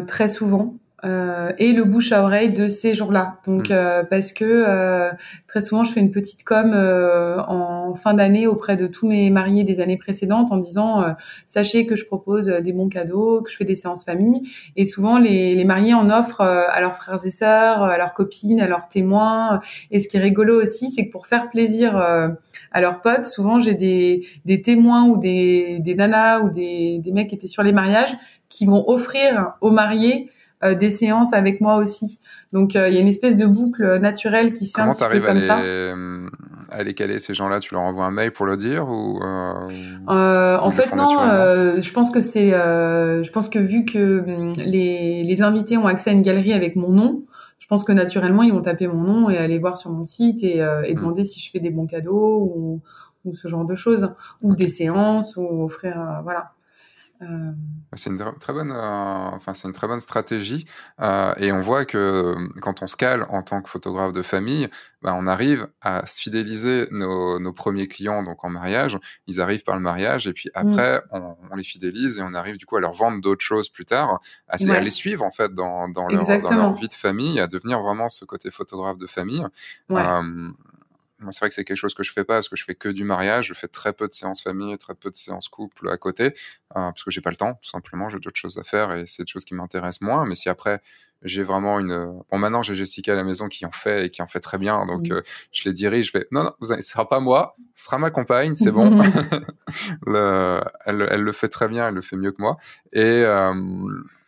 [0.06, 0.79] très souvent.
[1.04, 3.38] Euh, et le bouche à oreille de ces jours-là.
[3.46, 3.72] Donc mm.
[3.72, 5.10] euh, parce que euh,
[5.46, 9.64] très souvent je fais une petite com en fin d'année auprès de tous mes mariés
[9.64, 11.04] des années précédentes en disant
[11.46, 14.42] sachez que je propose des bons cadeaux, que je fais des séances famille
[14.76, 18.60] et souvent les, les mariés en offrent à leurs frères et sœurs, à leurs copines,
[18.60, 19.60] à leurs témoins.
[19.90, 23.58] Et ce qui est rigolo aussi, c'est que pour faire plaisir à leurs potes, souvent
[23.58, 27.62] j'ai des, des témoins ou des, des nanas ou des, des mecs qui étaient sur
[27.62, 28.16] les mariages
[28.48, 30.28] qui vont offrir aux mariés
[30.62, 32.18] euh, des séances avec moi aussi.
[32.52, 35.02] Donc euh, il y a une espèce de boucle naturelle qui se fait Comment tu
[35.02, 36.28] arrives euh,
[36.68, 37.60] à les caler ces gens-là?
[37.60, 41.06] Tu leur envoies un mail pour le dire ou En fait non.
[41.80, 42.50] je pense que c'est.
[42.50, 46.76] je pense que vu que hum, les, les invités ont accès à une galerie avec
[46.76, 47.22] mon nom,
[47.58, 50.44] je pense que naturellement ils vont taper mon nom et aller voir sur mon site
[50.44, 50.94] et, et hmm.
[50.94, 52.80] demander si je fais des bons cadeaux ou,
[53.24, 54.12] ou ce genre de choses
[54.42, 56.52] ou des séances ou offrir voilà.
[57.22, 57.52] Euh,
[57.94, 60.64] c'est une très bonne, euh, enfin c'est une très bonne stratégie
[61.00, 64.68] euh, et on voit que quand on se cale en tant que photographe de famille,
[65.02, 68.98] bah, on arrive à fidéliser nos, nos, premiers clients donc en mariage.
[69.26, 70.58] Ils arrivent par le mariage et puis mm.
[70.58, 73.68] après on, on, les fidélise et on arrive du coup à leur vendre d'autres choses
[73.68, 76.94] plus tard, à, à, les suivre en fait dans, dans, leur, dans, leur, vie de
[76.94, 79.44] famille, à devenir vraiment ce côté photographe de famille.
[79.90, 80.02] Ouais.
[81.20, 82.74] Moi, c'est vrai que c'est quelque chose que je fais pas parce que je fais
[82.74, 83.48] que du mariage.
[83.48, 86.32] Je fais très peu de séances famille, très peu de séances couple à côté, euh,
[86.72, 88.08] parce que j'ai pas le temps, tout simplement.
[88.08, 90.24] J'ai d'autres choses à faire et c'est des choses qui m'intéressent moins.
[90.26, 90.80] Mais si après
[91.22, 94.22] j'ai vraiment une, bon maintenant j'ai Jessica à la maison qui en fait et qui
[94.22, 95.20] en fait très bien, donc euh,
[95.52, 96.06] je les dirige.
[96.06, 98.98] Je fais non non, ce sera pas moi, ce sera ma compagne, c'est bon.
[100.06, 102.56] le, elle, elle, le fait très bien, elle le fait mieux que moi.
[102.92, 103.52] Et euh,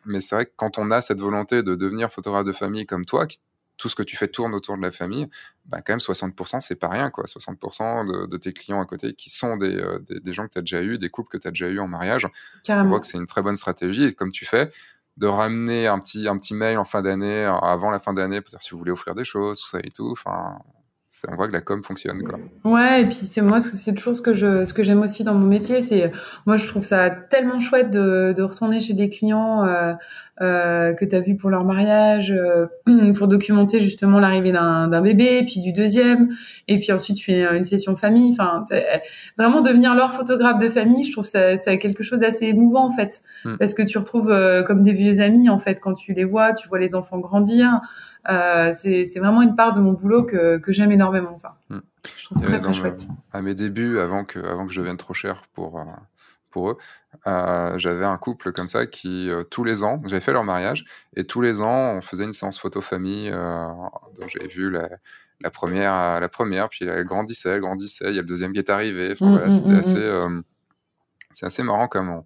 [0.04, 3.04] mais c'est vrai que quand on a cette volonté de devenir photographe de famille comme
[3.04, 3.38] toi, qui
[3.76, 5.28] tout ce que tu fais tourne autour de la famille,
[5.66, 7.24] bah quand même 60%, c'est pas rien, quoi.
[7.24, 10.52] 60% de, de, tes clients à côté qui sont des, euh, des, des gens que
[10.52, 12.26] tu as déjà eu, des couples que tu as déjà eu en mariage.
[12.68, 14.04] On voit que c'est une très bonne stratégie.
[14.04, 14.70] Et comme tu fais,
[15.16, 18.50] de ramener un petit, un petit mail en fin d'année, avant la fin d'année, pour
[18.50, 20.10] dire si vous voulez offrir des choses, tout ça et tout.
[20.10, 20.58] Enfin,
[21.28, 22.38] on voit que la com fonctionne quoi.
[22.64, 25.34] Ouais, et puis c'est moi c'est toujours ce que je ce que j'aime aussi dans
[25.34, 26.10] mon métier, c'est
[26.46, 29.92] moi je trouve ça tellement chouette de, de retourner chez des clients euh,
[30.40, 32.66] euh, que tu as vu pour leur mariage euh,
[33.14, 36.30] pour documenter justement l'arrivée d'un bébé, puis du deuxième
[36.68, 38.64] et puis ensuite tu fais une session famille, enfin
[39.36, 42.90] vraiment devenir leur photographe de famille, je trouve ça c'est quelque chose d'assez émouvant en
[42.90, 43.56] fait hmm.
[43.58, 46.52] parce que tu retrouves euh, comme des vieux amis en fait quand tu les vois,
[46.52, 47.80] tu vois les enfants grandir.
[48.28, 51.50] Euh, c'est vraiment une part de mon boulot que, que j'aime énormément ça.
[51.70, 51.80] Hmm.
[52.16, 53.08] Je trouve très très chouette.
[53.32, 55.84] à mes débuts, avant que, avant que je devienne trop cher pour, euh,
[56.52, 56.78] pour eux,
[57.26, 60.84] euh, j'avais un couple comme ça qui, euh, tous les ans, j'avais fait leur mariage,
[61.16, 63.68] et tous les ans, on faisait une séance photo famille, euh,
[64.14, 64.88] dont j'avais vu la,
[65.40, 68.60] la, première, la première, puis elle grandissait, elle grandissait, il y a le deuxième qui
[68.60, 69.10] est arrivé.
[69.12, 70.10] Enfin, mmh, voilà, mmh, c'était mmh, assez,
[71.32, 72.24] c'est assez marrant comme on,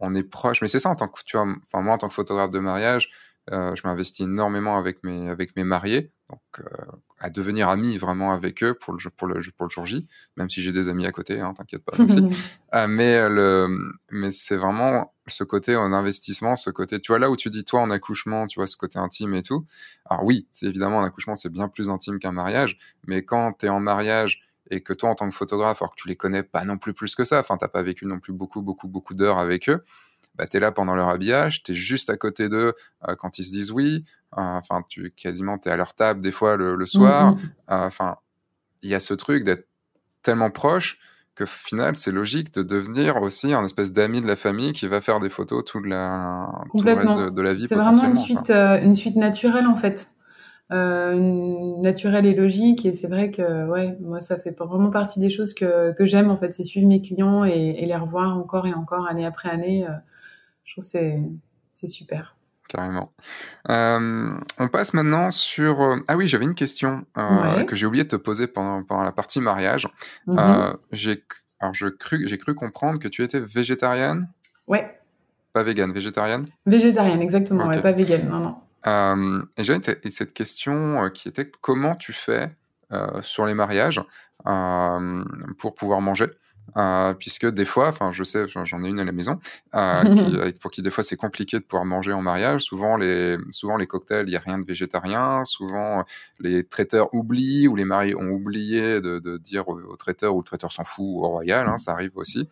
[0.00, 0.62] on est proche.
[0.62, 2.58] Mais c'est ça en tant que, tu vois, enfin, moi, en tant que photographe de
[2.58, 3.10] mariage,
[3.52, 6.84] euh, je m'investis énormément avec mes, avec mes mariés, donc euh,
[7.18, 10.06] à devenir ami vraiment avec eux pour le, pour le, pour le jour J,
[10.36, 11.96] même si j'ai des amis à côté, hein, t'inquiète pas.
[12.74, 13.68] euh, mais le,
[14.10, 17.64] mais c'est vraiment ce côté en investissement, ce côté, tu vois, là où tu dis
[17.64, 19.64] toi en accouchement, tu vois, ce côté intime et tout.
[20.04, 23.66] Alors oui, c'est évidemment un accouchement, c'est bien plus intime qu'un mariage, mais quand tu
[23.66, 26.42] es en mariage et que toi en tant que photographe, alors que tu les connais
[26.42, 29.14] pas non plus plus que ça, enfin t'as pas vécu non plus beaucoup beaucoup beaucoup
[29.14, 29.82] d'heures avec eux,
[30.38, 32.74] bah, tu es là pendant leur habillage, tu es juste à côté d'eux
[33.08, 34.04] euh, quand ils se disent oui,
[34.36, 37.32] euh, enfin, tu quasiment, tu es à leur table des fois le, le soir.
[37.32, 37.40] Mm, mm.
[37.70, 38.16] Euh, enfin,
[38.82, 39.66] il y a ce truc d'être
[40.22, 40.98] tellement proche
[41.38, 45.00] que final, c'est logique de devenir aussi un espèce d'ami de la famille qui va
[45.00, 47.68] faire des photos tout, la, tout le reste de, la vie.
[47.68, 50.08] C'est vraiment une suite, euh, une suite naturelle en fait.
[50.70, 51.14] Euh,
[51.80, 55.54] naturelle et logique et c'est vrai que ouais moi ça fait vraiment partie des choses
[55.54, 58.74] que, que j'aime en fait c'est suivre mes clients et, et, les revoir encore et
[58.74, 59.92] encore année après année euh,
[60.68, 61.18] je trouve c'est
[61.70, 62.36] c'est super
[62.68, 63.10] carrément.
[63.70, 65.80] Euh, on passe maintenant sur.
[65.80, 69.02] Euh, ah oui, j'avais une question euh, que j'ai oublié de te poser pendant, pendant
[69.02, 69.88] la partie mariage.
[70.26, 70.76] Mm-hmm.
[70.92, 71.24] j'ai
[71.60, 74.28] alors je cru j'ai cru comprendre que tu étais végétarienne.
[74.66, 75.00] Ouais.
[75.54, 76.44] Pas végane, végétarienne.
[76.66, 77.66] Végétarienne, exactement.
[77.66, 78.54] Ouais, pas végane, non
[78.84, 79.46] non.
[79.56, 79.80] et j'avais
[80.10, 82.54] cette question qui était comment tu fais
[83.22, 84.02] sur les mariages
[84.44, 86.26] pour pouvoir manger?
[86.76, 89.38] Euh, puisque des fois, enfin, je sais, j'en ai une à la maison,
[89.74, 90.02] euh,
[90.50, 92.62] qui, pour qui des fois c'est compliqué de pouvoir manger en mariage.
[92.62, 95.44] Souvent les, souvent les cocktails, il y a rien de végétarien.
[95.44, 96.04] Souvent
[96.40, 100.44] les traiteurs oublient ou les mariés ont oublié de, de dire au, traiteur ou le
[100.44, 101.68] traiteur s'en fout au royal.
[101.68, 102.48] Hein, ça arrive aussi.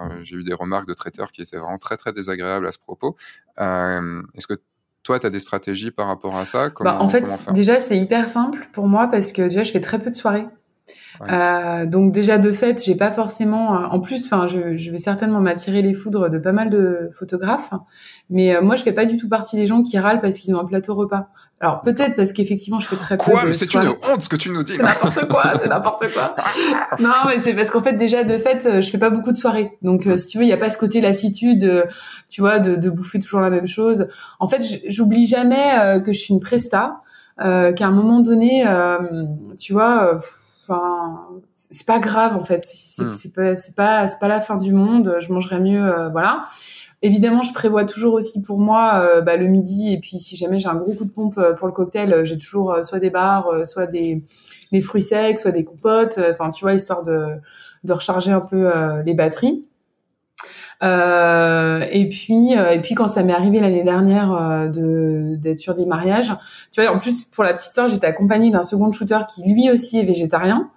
[0.00, 2.78] Euh, J'ai eu des remarques de traiteurs qui étaient vraiment très très désagréables à ce
[2.78, 3.16] propos.
[3.60, 4.54] Euh, Est-ce que
[5.02, 6.70] toi, tu as des stratégies par rapport à ça?
[6.70, 9.80] Comment, bah, En fait, déjà, c'est hyper simple pour moi parce que déjà, je fais
[9.80, 10.46] très peu de soirées.
[11.22, 13.74] Euh, donc déjà de fait, j'ai pas forcément.
[13.74, 17.10] Euh, en plus, enfin, je, je, vais certainement m'attirer les foudres de pas mal de
[17.18, 17.72] photographes,
[18.30, 20.54] mais euh, moi, je fais pas du tout partie des gens qui râlent parce qu'ils
[20.54, 21.28] ont un plateau repas.
[21.60, 23.24] Alors peut-être parce qu'effectivement, je fais très peu.
[23.24, 24.74] Quoi Mais c'est une honte ce que tu nous dis.
[24.76, 26.36] C'est n'importe quoi, c'est n'importe quoi.
[27.00, 29.76] non, mais c'est parce qu'en fait déjà de fait, je fais pas beaucoup de soirées.
[29.82, 31.88] Donc si tu veux, il y a pas ce côté lassitude,
[32.28, 34.06] tu vois, de, de bouffer toujours la même chose.
[34.38, 37.00] En fait, j'oublie jamais que je suis une presta,
[37.38, 38.64] qu'à un moment donné,
[39.58, 40.20] tu vois
[40.68, 42.64] enfin c'est pas grave en fait.
[42.64, 43.32] C'est hmm.
[43.34, 46.46] pas c'est pas c'est pas la fin du monde je mangerai mieux euh, voilà.
[47.00, 49.92] Évidemment je prévois toujours aussi pour moi euh, bah, le midi.
[49.92, 52.36] Et puis si jamais j'ai un gros coup de pompe euh, pour le cocktail j'ai
[52.36, 54.22] toujours soit des bars soit des
[54.72, 57.26] des fruits secs soit des compotes enfin tu vois histoire de
[57.84, 58.70] de recharger un peu
[59.04, 59.64] les batteries
[60.82, 65.58] euh, et puis, euh, et puis quand ça m'est arrivé l'année dernière euh, de d'être
[65.58, 66.32] sur des mariages,
[66.72, 69.70] tu vois, en plus pour la petite histoire, j'étais accompagnée d'un second shooter qui lui
[69.70, 70.70] aussi est végétarien.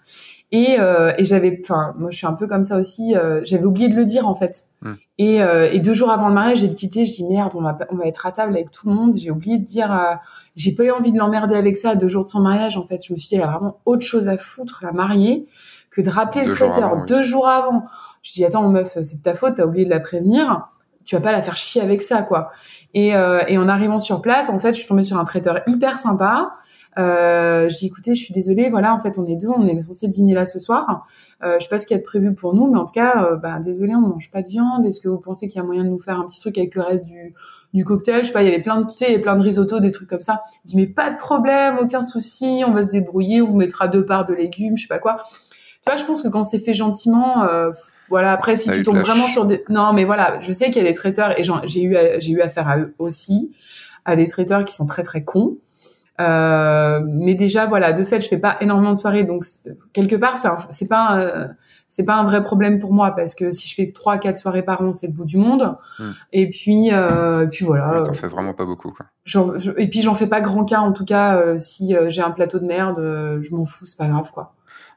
[0.54, 3.14] Et, euh, et j'avais, enfin, moi je suis un peu comme ça aussi.
[3.44, 4.66] j'avais oublié de le dire en fait.
[4.82, 4.94] Hmm.
[5.18, 7.06] Et, et, deux jours avant le mariage, j'ai quitté.
[7.06, 9.16] Je dis merde, on va, on va être à table avec tout le monde.
[9.16, 10.20] J'ai oublié de dire.
[10.56, 11.96] j'ai pas eu envie de l'emmerder avec ça.
[11.96, 14.04] Deux jours de son mariage, en fait, je me suis dit, elle a vraiment autre
[14.04, 15.46] chose à foutre, la mariée,
[15.90, 17.86] que de rappeler le traiteur deux jours avant.
[18.22, 20.68] Je dis attends meuf, c'est de ta faute, t'as oublié de la prévenir.
[21.04, 22.50] Tu vas pas la faire chier avec ça quoi.
[22.94, 25.62] Et, euh, et en arrivant sur place, en fait, je suis tombée sur un traiteur
[25.68, 26.52] hyper sympa.
[27.00, 30.08] Euh, j'ai écouté, je suis désolée, voilà, en fait, on est deux, on est censé
[30.08, 31.06] dîner là ce soir.
[31.44, 32.94] Euh, je sais pas ce qu'il y a de prévu pour nous, mais en tout
[32.94, 34.86] cas, euh, bah, désolé, on mange pas de viande.
[34.86, 36.76] Est-ce que vous pensez qu'il y a moyen de nous faire un petit truc avec
[36.76, 37.34] le reste du,
[37.74, 38.24] du cocktail?
[38.24, 40.22] Je sais pas, il y avait plein de thé, plein de risotto, des trucs comme
[40.22, 40.42] ça.
[40.66, 43.88] Je dis mais pas de problème, aucun souci, on va se débrouiller, on vous mettra
[43.88, 45.22] deux parts de légumes, je sais pas quoi.
[45.84, 47.72] Tu vois, je pense que quand c'est fait gentiment, euh,
[48.10, 48.32] voilà.
[48.34, 50.90] Après, si tu tombes vraiment sur des, non, mais voilà, je sais qu'il y a
[50.90, 53.52] des traiteurs et j'ai eu j'ai eu affaire à eux aussi,
[54.06, 55.58] à des traiteurs qui sont très très cons.
[56.20, 59.44] Euh, mais déjà, voilà, de fait, je fais pas énormément de soirées, donc
[59.94, 60.38] quelque part,
[60.70, 61.48] c'est pas euh,
[61.90, 64.64] c'est pas un vrai problème pour moi parce que si je fais trois quatre soirées
[64.64, 65.76] par an, c'est le bout du monde.
[66.00, 66.12] Hmm.
[66.32, 68.02] Et puis euh, et puis voilà.
[68.02, 69.08] T'en fais vraiment pas beaucoup, quoi.
[69.78, 71.38] et puis j'en fais pas grand cas en tout cas.
[71.38, 72.98] Euh, si j'ai un plateau de merde,
[73.42, 74.54] je m'en fous, c'est pas grave, quoi.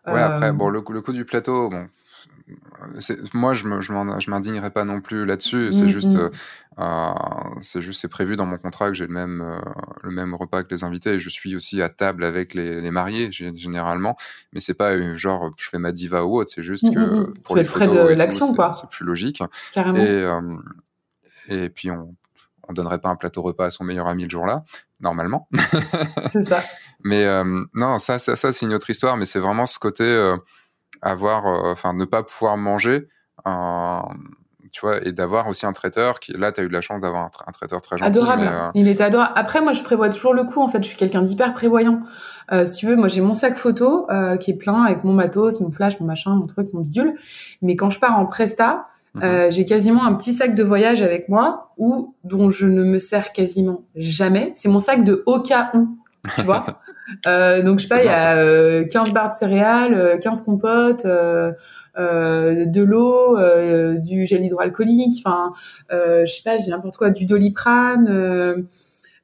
[0.06, 1.89] Ouais, après, bon, le, le coup du plateau, bon,
[3.32, 6.31] moi je je m'indignerai pas non plus là-dessus c'est mm, juste mm.
[6.78, 7.14] euh,
[7.60, 9.59] c'est juste c'est prévu dans mon contrat que j'ai le même euh,
[10.02, 12.90] le même repas que les invités et je suis aussi à table avec les, les
[12.90, 14.16] mariés généralement
[14.52, 17.39] mais c'est pas euh, genre je fais ma diva ou autre c'est juste mm, que
[17.40, 19.98] pour les frais de l'action quoi c'est plus logique Carrément.
[21.48, 22.14] et et puis on
[22.68, 24.64] on donnerait pas un plateau repas à son meilleur ami le jour-là,
[25.01, 25.48] normalement.
[26.31, 26.62] c'est ça.
[27.05, 27.26] Mais
[27.74, 30.35] non, ça, ça, ça c'est une autre histoire, mais c'est vraiment ce côté
[31.05, 33.06] avoir, euh, enfin, ne pas pouvoir manger.
[34.72, 37.01] tu vois, et d'avoir aussi un traiteur qui, là, tu as eu de la chance
[37.01, 38.18] d'avoir un, traiteur très gentil.
[38.18, 38.51] Adorable.
[38.52, 39.32] Euh, Il était adorable.
[39.36, 40.60] Après, moi, je prévois toujours le coup.
[40.60, 42.01] En fait, je suis quelqu'un d'hyper prévoyant.
[42.51, 44.09] Euh, si tu veux, moi, j'ai mon sac photo
[44.40, 47.14] qui est plein avec mon matos, mon flash, mon machin, mon truc, mon bidule.
[47.62, 49.52] Mais quand je pars en presta, mhm.
[49.52, 53.32] j'ai quasiment un petit sac de voyage avec moi, ou dont je ne me sers
[53.32, 54.51] quasiment jamais.
[54.56, 55.97] C'est mon sac de au cas où,
[56.35, 56.66] tu vois.
[57.26, 60.44] Euh, donc, je sais pas, il y a euh, 15 barres de céréales, 15 euh,
[60.44, 61.51] compotes, euh,
[61.97, 63.39] de l'eau,
[63.98, 65.52] du gel hydroalcoolique, enfin,
[65.90, 68.06] je sais pas, j'ai n'importe quoi, du doliprane,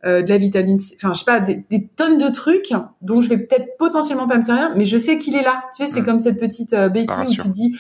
[0.03, 3.29] de la vitamine C, enfin, je sais pas, des, des, tonnes de trucs dont je
[3.29, 5.65] vais peut-être potentiellement pas me servir, mais je sais qu'il est là.
[5.77, 6.05] Tu sais, c'est mm.
[6.05, 7.77] comme cette petite béquille où tu dis,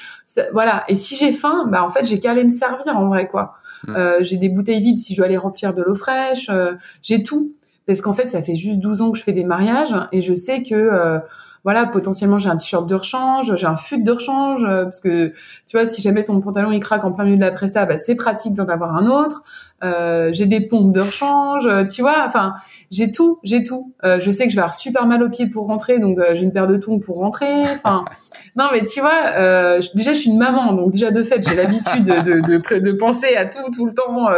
[0.52, 0.84] voilà.
[0.88, 3.54] Et si j'ai faim, bah en fait, j'ai qu'à aller me servir en vrai, quoi.
[3.86, 3.94] Mm.
[4.20, 6.50] j'ai des bouteilles vides si je dois aller remplir de l'eau fraîche.
[7.00, 7.54] j'ai tout
[7.90, 10.32] parce qu'en fait, ça fait juste 12 ans que je fais des mariages et je
[10.32, 11.18] sais que euh,
[11.64, 15.32] voilà, potentiellement j'ai un t-shirt de rechange, j'ai un fut de rechange, euh, parce que
[15.66, 17.98] tu vois, si jamais ton pantalon il craque en plein milieu de la presta, bah,
[17.98, 19.42] c'est pratique d'en avoir un autre.
[19.82, 22.52] Euh, j'ai des pompes de rechange, tu vois, enfin
[22.92, 23.92] j'ai tout, j'ai tout.
[24.04, 26.52] Je sais que je vais avoir super mal aux pieds pour rentrer, donc j'ai une
[26.52, 27.62] paire de tongs pour rentrer.
[27.62, 28.04] Enfin,
[28.56, 32.04] non mais tu vois, déjà je suis une maman, donc déjà de fait j'ai l'habitude
[32.04, 34.28] de, de, de, penser à tout tout le temps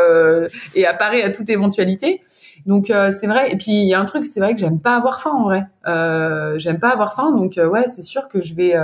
[0.74, 2.22] et à parer à toute éventualité.
[2.66, 3.52] Donc euh, c'est vrai.
[3.52, 5.44] Et puis il y a un truc, c'est vrai que j'aime pas avoir faim en
[5.44, 5.66] vrai.
[5.86, 8.74] Euh, j'aime pas avoir faim, donc euh, ouais, c'est sûr que je vais.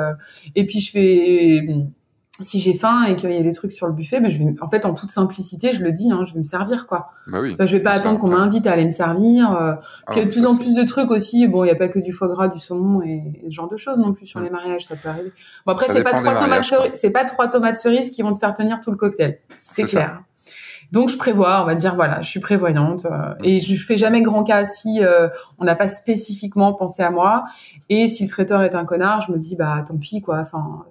[0.54, 1.66] Et puis je fais.
[2.40, 4.54] Si j'ai faim et qu'il y a des trucs sur le buffet, ben je vais,
[4.60, 7.10] en fait, en toute simplicité, je le dis, hein, je vais me servir, quoi.
[7.26, 7.56] Bah oui.
[7.58, 9.50] je vais pas attendre qu'on m'invite à aller me servir.
[9.50, 9.80] Ah,
[10.12, 11.48] il y a de plus en plus de trucs aussi.
[11.48, 13.76] Bon, il y a pas que du foie gras, du saumon et, ce genre de
[13.76, 15.32] choses non plus sur les mariages, ça peut arriver.
[15.66, 18.38] Bon après, c'est pas trois tomates cerises, c'est pas trois tomates cerises qui vont te
[18.38, 19.40] faire tenir tout le cocktail.
[19.58, 20.22] C'est clair.
[20.90, 24.22] Donc je prévois, on va dire voilà, je suis prévoyante euh, et je fais jamais
[24.22, 25.28] grand cas si euh,
[25.58, 27.44] on n'a pas spécifiquement pensé à moi
[27.88, 30.38] et si le traiteur est un connard, je me dis bah tant pis quoi.
[30.38, 30.86] Enfin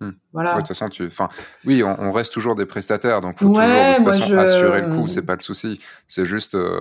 [0.00, 0.10] hmm.
[0.32, 0.52] voilà.
[0.52, 1.28] de toute façon, tu, enfin,
[1.64, 5.08] oui, on, reste toujours des prestataires, donc faut toujours de toute façon assurer le coup,
[5.08, 5.80] c'est pas le souci.
[6.06, 6.78] C'est juste, euh,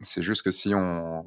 [0.00, 1.24] c'est juste que si on,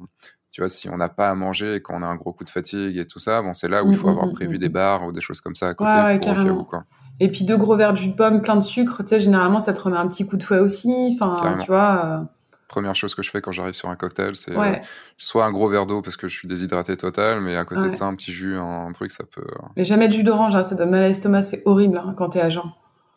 [0.52, 2.50] tu vois, si on n'a pas à manger et qu'on a un gros coup de
[2.50, 4.58] fatigue et tout ça, bon, c'est là où il faut mm, avoir mm, prévu mm,
[4.58, 6.84] des bars ou des choses comme ça à côté ouais, pour quoi.
[7.22, 9.60] Et puis deux gros verres de jus de pomme, plein de sucre, tu sais, généralement
[9.60, 11.16] ça te remet un petit coup de fouet aussi.
[11.20, 12.04] Enfin, tu vois.
[12.04, 12.18] Euh.
[12.66, 14.74] Première chose que je fais quand j'arrive sur un cocktail, c'est euh,
[15.18, 17.94] soit un gros verre d'eau parce que je suis déshydraté total, mais à côté de
[17.94, 19.44] ça, un petit jus, un, truc, ça peut.
[19.46, 19.66] Euh.
[19.76, 22.30] Mais jamais de jus d'orange, hein, ça donne mal à l'estomac, c'est horrible hein, quand
[22.30, 22.64] t'es à jeun.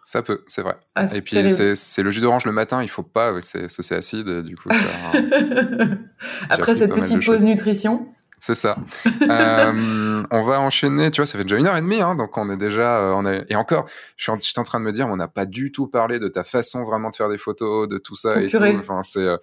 [0.04, 0.76] Ça peut, c'est vrai.
[0.94, 4.56] Ah, et puis c'est le jus d'orange le matin, il faut pas, c'est acide, du
[4.56, 4.70] coup.
[4.72, 5.18] Ça,
[6.52, 8.08] Après cette petite pause nutrition.
[8.40, 8.78] C'est ça.
[9.22, 11.12] euh, on va enchaîner.
[11.12, 13.00] Tu vois, ça fait déjà une heure et demie, hein, donc on est déjà.
[13.00, 13.46] Euh, on est...
[13.50, 13.86] Et encore,
[14.18, 15.88] je suis, en, je suis en train de me dire, on n'a pas du tout
[15.88, 18.58] parlé de ta façon vraiment de faire des photos, de tout ça et tout.
[18.80, 19.20] Enfin, c'est.
[19.20, 19.38] Euh,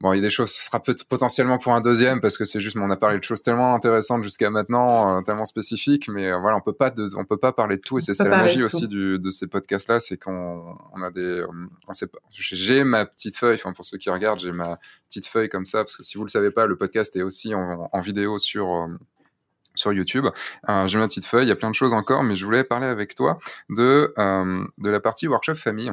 [0.00, 2.46] Bon, il y a des choses, ce sera peut potentiellement pour un deuxième parce que
[2.46, 6.30] c'est juste, on a parlé de choses tellement intéressantes jusqu'à maintenant, euh, tellement spécifiques, mais
[6.30, 8.30] euh, voilà, on peut pas, de, on peut pas parler de tout et c'est la
[8.30, 11.46] magie aussi du, de ces podcasts-là, c'est qu'on on a des, euh,
[11.86, 15.26] on sait pas, j'ai ma petite feuille, enfin pour ceux qui regardent, j'ai ma petite
[15.26, 17.90] feuille comme ça parce que si vous le savez pas, le podcast est aussi en,
[17.92, 18.88] en vidéo sur
[19.74, 20.26] sur YouTube.
[20.68, 22.64] Euh, j'ai ma petite feuille, il y a plein de choses encore, mais je voulais
[22.64, 25.92] parler avec toi de, euh, de la partie workshop famille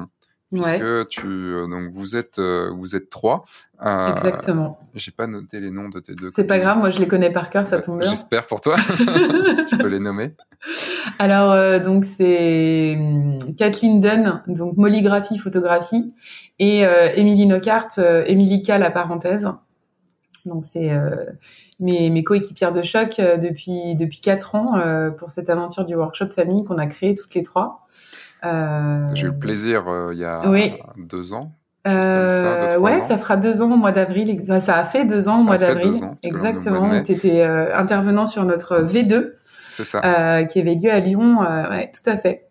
[0.51, 3.43] puisque tu euh, donc vous êtes euh, vous êtes trois.
[3.85, 4.79] Euh, Exactement.
[4.95, 6.29] J'ai pas noté les noms de tes deux.
[6.33, 8.09] C'est pas grave, moi je les connais par cœur, ça tombe bien.
[8.09, 8.75] J'espère pour toi.
[9.57, 10.33] si tu peux les nommer.
[11.19, 16.13] Alors donc c'est hum, Kathleen Dunn, donc mollygraphie photographie,
[16.59, 16.83] et
[17.15, 19.49] Émilie Nocart, Émilie K la parenthèse.
[20.45, 20.91] Donc c'est
[21.79, 24.79] mes, mes coéquipières de choc depuis depuis quatre ans
[25.17, 27.85] pour cette aventure du workshop famille qu'on a créé toutes les trois.
[28.45, 30.43] Euh, J'ai eu le plaisir euh, il y a
[30.97, 31.51] deux ans.
[31.88, 34.41] Euh, ouais, ça fera deux ans au mois d'avril.
[34.59, 36.01] Ça a fait deux ans au mois d'avril.
[36.23, 37.01] Exactement.
[37.03, 39.34] Tu étais intervenant sur notre V2.
[39.43, 40.43] C'est ça.
[40.45, 41.39] qui avait lieu à Lyon.
[41.69, 42.46] ouais, tout à fait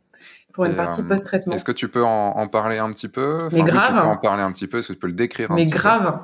[0.57, 1.53] pour une partie euh, post-traitement.
[1.53, 3.89] Est-ce que tu peux en, parler un petit peu Mais grave.
[3.89, 5.66] tu peux en parler un petit peu Est-ce que tu peux le décrire un Mais
[5.66, 6.19] grave.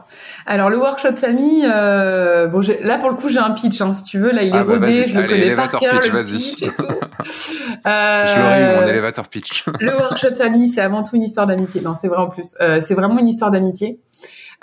[0.46, 4.04] Alors le workshop famille, euh, bon, là pour le coup j'ai un pitch, hein, si
[4.04, 4.32] tu veux.
[4.32, 6.68] Là il est ah bah rodé, je le connais par cœur, pitch, le pitch et
[6.68, 6.82] tout.
[7.86, 9.66] euh, je l'aurais eu mon elevator pitch.
[9.80, 11.82] le workshop famille, c'est avant tout une histoire d'amitié.
[11.82, 12.54] Non, c'est vrai en plus.
[12.62, 14.00] Euh, c'est vraiment une histoire d'amitié.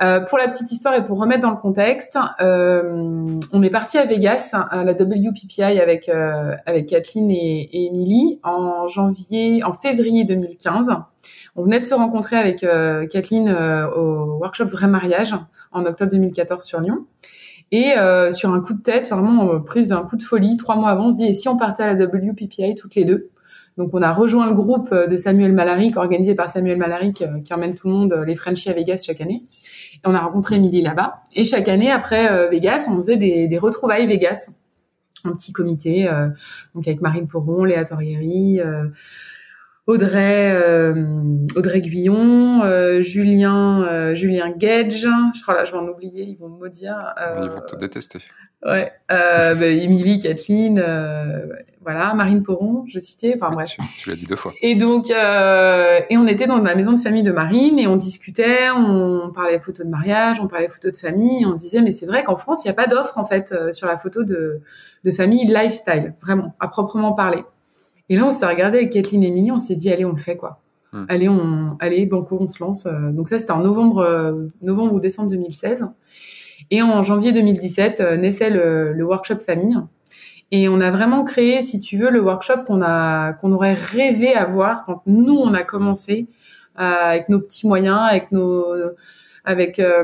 [0.01, 3.97] Euh, pour la petite histoire et pour remettre dans le contexte, euh, on est parti
[3.97, 10.23] à Vegas à la WPPI avec euh, avec Kathleen et, Emily en janvier, en février
[10.23, 10.91] 2015.
[11.57, 15.35] On venait de se rencontrer avec euh, Kathleen au workshop Vrai Mariage
[15.73, 17.05] en octobre 2014 sur Lyon.
[17.71, 17.93] Et
[18.31, 21.11] sur un coup de tête, vraiment prise d'un coup de folie, trois mois avant, on
[21.11, 23.29] se dit et si on partait à la WPPI toutes les deux?
[23.77, 27.75] Donc on a rejoint le groupe de Samuel Malaric, organisé par Samuel Malaric, qui emmène
[27.75, 29.43] tout le monde les Frenchies à Vegas chaque année
[30.05, 31.23] on a rencontré Emily là-bas.
[31.35, 34.49] Et chaque année, après euh, Vegas, on faisait des, retrouvailles Vegas,
[35.23, 36.29] un petit comité, euh,
[36.75, 38.87] donc avec Marine Poron, Léa Torrieri, euh,
[39.87, 40.55] Audrey,
[41.55, 42.61] Audrey Guillon,
[43.01, 45.01] Julien, Julien Gage.
[45.01, 47.15] Je crois là, je vais en oublier, ils vont me maudire.
[47.41, 48.19] ils vont te détester.
[48.63, 50.79] Ouais, bah, Émilie, Kathleen,
[51.91, 53.69] voilà, Marine Poron, je citais, enfin bref.
[53.97, 54.53] Tu, l'as dit deux fois.
[54.61, 57.95] Et donc, euh, et on était dans la maison de famille de Marine et on
[57.95, 61.81] discutait, on parlait photos de mariage, on parlait photos de famille, et on se disait
[61.81, 63.97] mais c'est vrai qu'en France il n'y a pas d'offre en fait euh, sur la
[63.97, 64.61] photo de,
[65.03, 67.43] de famille lifestyle, vraiment, à proprement parler.
[68.07, 70.17] Et là on s'est regardé avec Kathleen et Émilie, on s'est dit allez on le
[70.17, 70.61] fait quoi.
[70.93, 71.05] Hmm.
[71.09, 72.85] Allez on, allez banco on se lance.
[72.85, 75.87] Euh, donc ça c'était en novembre, novembre ou décembre 2016.
[76.71, 79.77] Et en janvier 2017 euh, naissait le, le, workshop famille.
[80.51, 84.33] Et on a vraiment créé, si tu veux, le workshop qu'on a, qu'on aurait rêvé
[84.33, 86.27] avoir quand nous on a commencé
[86.79, 88.73] euh, avec nos petits moyens, avec nos,
[89.45, 90.03] avec euh,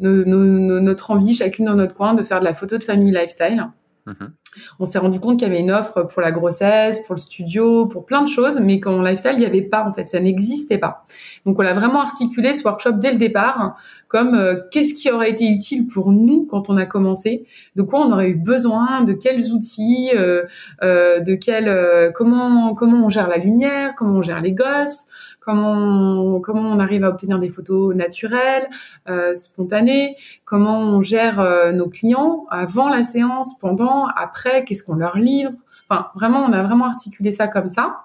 [0.00, 3.66] notre envie chacune dans notre coin de faire de la photo de famille lifestyle.
[4.06, 4.32] Mhm.
[4.78, 7.86] On s'est rendu compte qu'il y avait une offre pour la grossesse, pour le studio,
[7.86, 10.78] pour plein de choses, mais qu'en lifestyle, il n'y avait pas en fait, ça n'existait
[10.78, 11.04] pas.
[11.46, 13.76] Donc on a vraiment articulé ce workshop dès le départ
[14.08, 17.46] comme euh, qu'est-ce qui aurait été utile pour nous quand on a commencé,
[17.76, 20.42] de quoi on aurait eu besoin, de quels outils, euh,
[20.82, 25.06] euh, de quel, comment comment on gère la lumière, comment on gère les gosses,
[25.40, 28.68] comment on, comment on arrive à obtenir des photos naturelles,
[29.08, 34.94] euh, spontanées, comment on gère euh, nos clients avant la séance, pendant, après, qu'est-ce qu'on
[34.94, 35.52] leur livre.
[35.88, 37.98] Enfin, vraiment, on a vraiment articulé ça comme ça.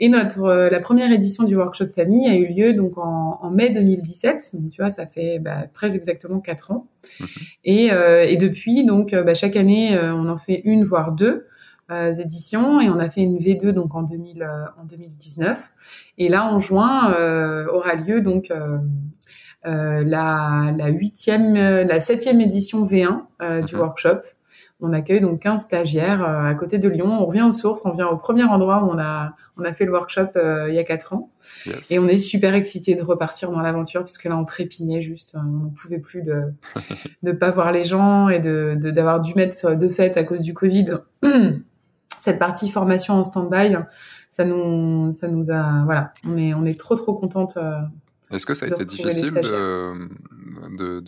[0.00, 3.50] Et notre euh, la première édition du workshop famille a eu lieu donc en, en
[3.50, 4.50] mai 2017.
[4.54, 6.88] Donc tu vois, ça fait bah, très exactement quatre ans.
[7.20, 7.26] Mhm.
[7.64, 11.46] Et, euh, et, depuis, donc bah, chaque année, on en fait une voire deux.
[11.92, 15.70] Euh, éditions et on a fait une V2 donc en, 2000, euh, en 2019.
[16.18, 18.52] Et là, en juin, euh, aura lieu donc
[19.64, 23.22] la, la huitième, la septième édition V1
[23.64, 23.80] du mhm.
[23.80, 24.20] workshop.
[24.84, 27.06] On accueille donc 15 stagiaires à côté de Lyon.
[27.06, 29.84] On revient aux sources, on vient au premier endroit où on a, on a fait
[29.84, 30.30] le workshop
[30.68, 31.30] il y a quatre ans.
[31.90, 35.36] Et on est super excités de repartir dans l'aventure parce que là, on trépignait juste.
[35.38, 36.52] On ne pouvait plus de
[37.22, 40.54] ne pas voir les gens et de d'avoir dû mettre de fête à cause du
[40.54, 40.98] Covid
[42.22, 43.76] cette partie formation en stand-by,
[44.30, 47.56] ça nous, ça nous a, voilà, on est, on est trop trop contente.
[47.56, 47.80] Euh,
[48.30, 51.02] Est-ce que ça a été difficile de,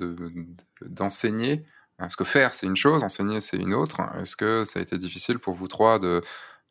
[0.89, 1.65] d'enseigner?
[1.99, 4.01] Parce que faire, c'est une chose, enseigner, c'est une autre.
[4.21, 6.21] Est-ce que ça a été difficile pour vous trois de,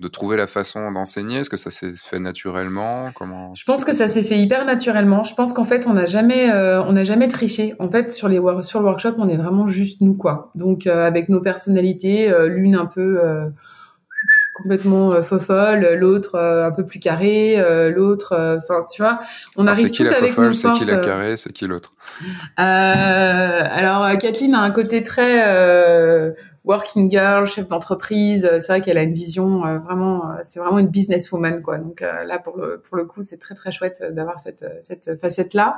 [0.02, 1.38] de trouver la façon d'enseigner?
[1.38, 3.12] Est-ce que ça s'est fait naturellement?
[3.16, 5.24] Comment Je pense que ça s'est fait hyper naturellement.
[5.24, 7.76] Je pense qu'en fait, on n'a jamais, euh, on n'a jamais triché.
[7.80, 10.52] En fait, sur les sur le workshop, on est vraiment juste nous, quoi.
[10.56, 13.22] Donc, euh, avec nos personnalités, l'une un peu
[14.54, 19.20] complètement euh, fofolle, l'autre euh, un peu plus carré, euh, l'autre, enfin tu vois,
[19.58, 21.94] on arrive tout avec nos C'est qui la carré, c'est qui l'autre?
[22.58, 26.34] Alors Kathleen a un côté très
[26.66, 28.50] working girl, chef d'entreprise.
[28.62, 31.78] C'est vrai qu'elle a une vision euh, vraiment, euh, c'est vraiment une businesswoman quoi.
[31.78, 35.20] Donc euh, là pour le pour le coup, c'est très très chouette d'avoir cette cette
[35.20, 35.78] facette là.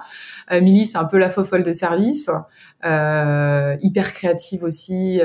[0.52, 2.30] Milly, c'est un peu la fofolle de service,
[2.84, 5.22] hyper créative aussi,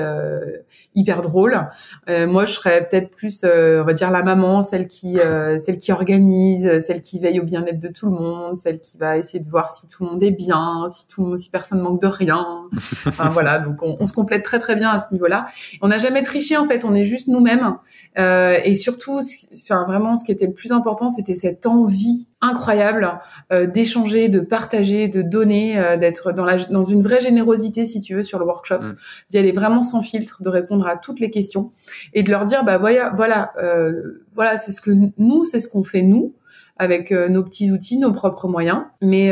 [0.94, 1.68] hyper drôle.
[2.08, 5.18] moi, je serais peut-être plus, on va dire la maman, celle qui
[5.58, 9.18] celle qui organise, celle qui veille au bien-être de tout le monde, celle qui va
[9.18, 11.80] essayer de voir si tout le monde est bien, si tout le monde, si personne
[11.80, 12.46] manque de rien.
[13.06, 15.49] Enfin voilà, donc on, on se complète très très bien à ce niveau-là.
[15.82, 17.76] On n'a jamais triché en fait, on est juste nous-mêmes.
[18.18, 19.20] Euh, et surtout,
[19.52, 23.20] enfin vraiment, ce qui était le plus important, c'était cette envie incroyable
[23.52, 28.00] euh, d'échanger, de partager, de donner, euh, d'être dans la dans une vraie générosité, si
[28.00, 28.94] tu veux, sur le workshop, mm.
[29.30, 31.70] d'y aller vraiment sans filtre, de répondre à toutes les questions
[32.14, 33.52] et de leur dire bah voilà, voilà,
[34.34, 36.34] voilà, c'est ce que nous, c'est ce qu'on fait nous
[36.80, 38.82] avec nos petits outils, nos propres moyens.
[39.02, 39.30] Mais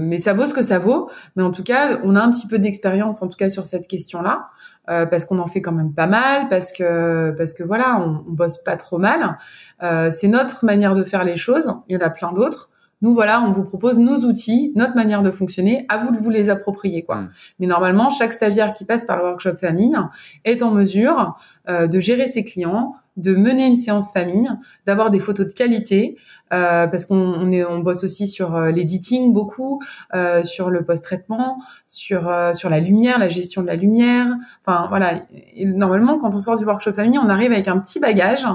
[0.00, 1.10] mais ça vaut ce que ça vaut.
[1.36, 3.88] Mais en tout cas, on a un petit peu d'expérience, en tout cas sur cette
[3.88, 4.48] question-là.
[4.90, 8.22] Euh, parce qu'on en fait quand même pas mal, parce que parce que voilà, on,
[8.28, 9.38] on bosse pas trop mal.
[9.82, 11.72] Euh, c'est notre manière de faire les choses.
[11.88, 12.68] Il y en a plein d'autres.
[13.00, 15.86] Nous voilà, on vous propose nos outils, notre manière de fonctionner.
[15.88, 17.16] À vous de vous les approprier, quoi.
[17.16, 17.30] Mm.
[17.60, 19.96] Mais normalement, chaque stagiaire qui passe par le workshop famille
[20.44, 21.36] est en mesure
[21.68, 24.48] euh, de gérer ses clients, de mener une séance famille,
[24.86, 26.16] d'avoir des photos de qualité,
[26.52, 29.80] euh, parce qu'on on est, on bosse aussi sur euh, l'editing beaucoup,
[30.14, 34.28] euh, sur le post-traitement, sur euh, sur la lumière, la gestion de la lumière.
[34.64, 35.22] Enfin voilà,
[35.56, 38.46] normalement quand on sort du workshop famille, on arrive avec un petit bagage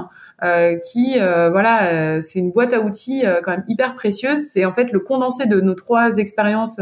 [0.42, 4.38] euh, qui voilà, c'est une boîte à outils quand même hyper précieuse.
[4.50, 6.80] C'est en fait le condensé de nos trois expériences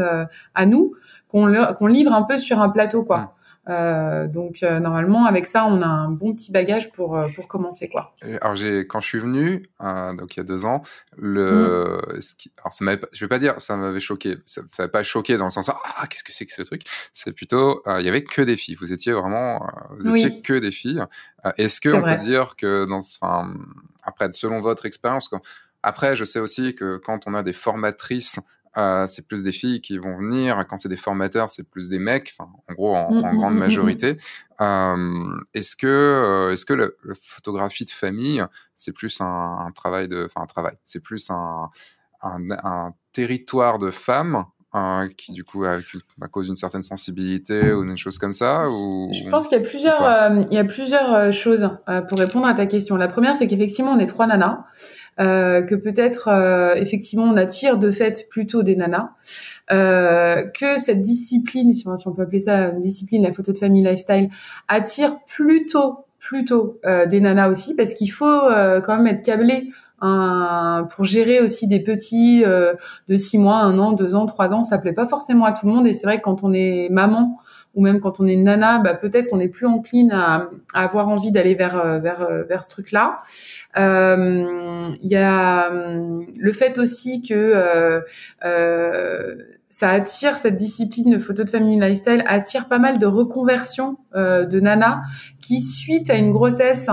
[0.55, 0.93] à nous
[1.27, 3.35] qu'on qu'on livre un peu sur un plateau quoi.
[3.69, 7.47] Euh, donc euh, normalement avec ça on a un bon petit bagage pour euh, pour
[7.47, 8.15] commencer quoi.
[8.41, 10.81] Alors j'ai quand je suis venu donc il y a deux ans
[11.17, 12.49] le mmh.
[12.59, 15.51] alors ça je vais pas dire ça m'avait choqué ça m'avait pas choqué dans le
[15.51, 16.81] sens ah qu'est-ce que c'est que ce truc?
[17.13, 18.75] C'est plutôt il y avait que des filles.
[18.75, 19.67] Vous étiez vraiment
[19.99, 21.03] vous étiez que des filles.
[21.57, 23.53] Est-ce que on peut dire que dans enfin
[24.03, 25.29] après selon votre expérience
[25.83, 28.39] après je sais aussi que quand on a des formatrices
[28.77, 30.65] euh, c'est plus des filles qui vont venir.
[30.67, 32.33] Quand c'est des formateurs, c'est plus des mecs.
[32.37, 34.17] Enfin, en gros, en, mmh, grande mmh, mmh, majorité.
[34.61, 36.87] Euh, est-ce que, euh, est-ce que la,
[37.21, 38.43] photographie de famille,
[38.73, 41.69] c'est plus un, travail de, enfin un travail, c'est plus un,
[42.21, 44.45] un, territoire de femmes
[45.17, 45.79] qui du coup a,
[46.21, 49.61] à cause d'une certaine sensibilité ou une chose comme ça ou je pense qu'il y
[49.61, 51.69] a plusieurs il y a plusieurs choses
[52.07, 52.95] pour répondre à ta question.
[52.95, 54.65] La première c'est qu'effectivement on est trois nanas
[55.19, 59.09] euh, que peut-être euh, effectivement on attire de fait plutôt des nanas,
[59.69, 63.83] euh, que cette discipline, si on, peut appeler ça une discipline, la photo de famille
[63.83, 64.29] lifestyle,
[64.69, 69.69] attire plutôt plutôt des nanas aussi parce qu'il faut quand même être câblé
[70.01, 72.73] un, pour gérer aussi des petits euh,
[73.07, 75.65] de six mois, un an, deux ans, trois ans, ça plaît pas forcément à tout
[75.67, 75.87] le monde.
[75.87, 77.39] Et c'est vrai que quand on est maman
[77.75, 81.07] ou même quand on est nana, bah, peut-être qu'on est plus encline à, à avoir
[81.07, 83.21] envie d'aller vers euh, vers euh, vers ce truc-là.
[83.75, 88.01] Il y a le fait aussi que
[89.69, 94.45] ça attire cette discipline de photo de famille lifestyle attire pas mal de reconversions euh,
[94.45, 95.01] de nanas
[95.39, 96.89] qui suite à une grossesse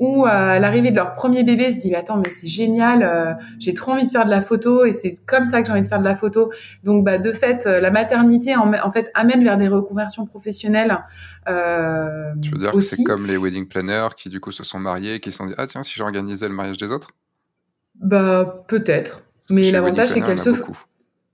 [0.00, 3.74] ou à l'arrivée de leur premier bébé se disent attends mais c'est génial euh, j'ai
[3.74, 5.86] trop envie de faire de la photo et c'est comme ça que j'ai envie de
[5.86, 6.50] faire de la photo.
[6.82, 10.98] Donc bah de fait euh, la maternité en, en fait amène vers des reconversions professionnelles
[11.48, 14.80] euh, tu veux dire que c'est comme les wedding planners qui du coup se sont
[14.80, 17.12] mariés qui se sont dit ah tiens si j'organisais le mariage des autres?
[17.94, 19.22] Bah peut-être.
[19.50, 20.50] Mais l'avantage c'est qu'elles se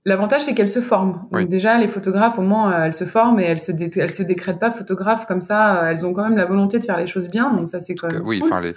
[0.05, 1.25] L'avantage, c'est qu'elles se forment.
[1.31, 4.23] Donc déjà, les photographes, au moins, euh, elles se forment et elles se, elles se
[4.23, 5.83] décrètent pas photographes comme ça.
[5.83, 7.53] Euh, elles ont quand même la volonté de faire les choses bien.
[7.53, 8.21] Donc ça, c'est quand même.
[8.25, 8.73] Oui, enfin, les,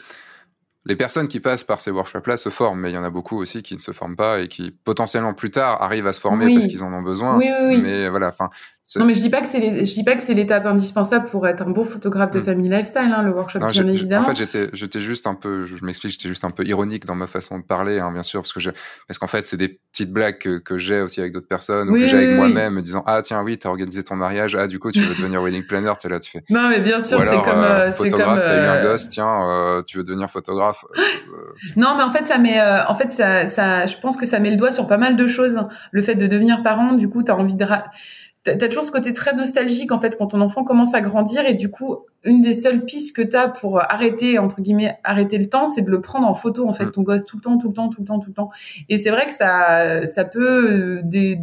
[0.85, 3.39] les personnes qui passent par ces workshops-là se forment, mais il y en a beaucoup
[3.39, 6.55] aussi qui ne se forment pas et qui potentiellement plus tard arrivent à se former
[6.55, 7.37] parce qu'ils en ont besoin.
[7.37, 8.49] Oui, oui, mais voilà, enfin.
[8.95, 11.47] Non, mais je dis pas que c'est, je dis pas que c'est l'étape indispensable pour
[11.47, 12.45] être un bon photographe de mm.
[12.45, 14.25] famille lifestyle, hein, le workshop, bien évidemment.
[14.25, 17.15] En fait, j'étais, j'étais juste un peu, je m'explique, j'étais juste un peu ironique dans
[17.15, 18.71] ma façon de parler, hein, bien sûr, parce que je,
[19.09, 21.95] parce qu'en fait, c'est des petites blagues que, que j'ai aussi avec d'autres personnes ou
[21.95, 24.79] que j'ai avec moi-même, me disant ah tiens oui, t'as organisé ton mariage, ah du
[24.79, 26.45] coup tu veux devenir wedding planner, t'es là, tu fais.
[26.51, 29.83] Non mais bien sûr, c'est comme, euh, photographe, t'as eu un euh, gosse, tiens, euh,
[29.83, 30.85] tu veux devenir photographe.
[31.77, 34.51] non mais en fait ça met, en fait ça, ça, je pense que ça met
[34.51, 35.59] le doigt sur pas mal de choses.
[35.91, 37.65] Le fait de devenir parent, du coup, t'as envie de
[38.47, 41.55] T'as toujours ce côté très nostalgique en fait quand ton enfant commence à grandir et
[41.55, 45.67] du coup une des seules pistes que t'as pour arrêter entre guillemets arrêter le temps
[45.67, 46.93] c'est de le prendre en photo en fait mm.
[46.93, 48.51] ton gosse tout le temps tout le temps tout le temps tout le temps
[48.89, 51.41] et c'est vrai que ça ça peut euh, des,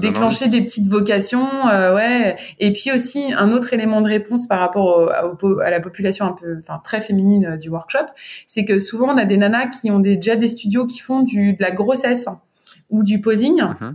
[0.00, 2.36] déclencher des petites vocations, euh, ouais.
[2.58, 6.58] Et puis aussi un autre élément de réponse par rapport à la population un peu,
[6.58, 8.06] enfin très féminine euh, du workshop,
[8.46, 11.54] c'est que souvent on a des nanas qui ont déjà des studios qui font du
[11.54, 12.28] de la grossesse
[12.90, 13.60] ou du posing.
[13.60, 13.94] Mm-hmm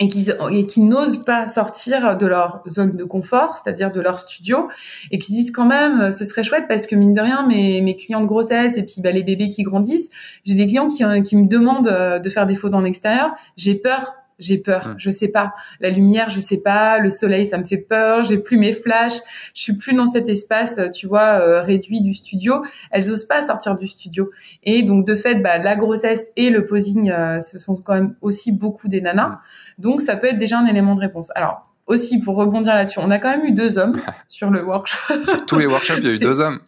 [0.00, 4.18] et qui, et qui n'osent pas sortir de leur zone de confort, c'est-à-dire de leur
[4.18, 4.68] studio,
[5.10, 7.94] et qui disent quand même, ce serait chouette parce que mine de rien, mes, mes
[7.94, 10.10] clients de grossesse et puis bah, les bébés qui grandissent,
[10.44, 13.32] j'ai des clients qui, qui me demandent euh, de faire des photos en extérieur.
[13.56, 14.94] J'ai peur j'ai peur, mmh.
[14.98, 15.52] je sais pas.
[15.80, 16.98] La lumière, je sais pas.
[16.98, 18.24] Le soleil, ça me fait peur.
[18.24, 19.18] J'ai plus mes flashs.
[19.54, 22.62] Je suis plus dans cet espace, tu vois, euh, réduit du studio.
[22.90, 24.30] Elles osent pas sortir du studio.
[24.64, 28.14] Et donc de fait, bah, la grossesse et le posing, euh, ce sont quand même
[28.20, 29.28] aussi beaucoup des nanas.
[29.28, 29.38] Mmh.
[29.78, 31.30] Donc ça peut être déjà un élément de réponse.
[31.34, 35.24] Alors aussi pour rebondir là-dessus, on a quand même eu deux hommes sur le workshop.
[35.24, 36.60] Sur tous les workshops, il y a eu deux hommes.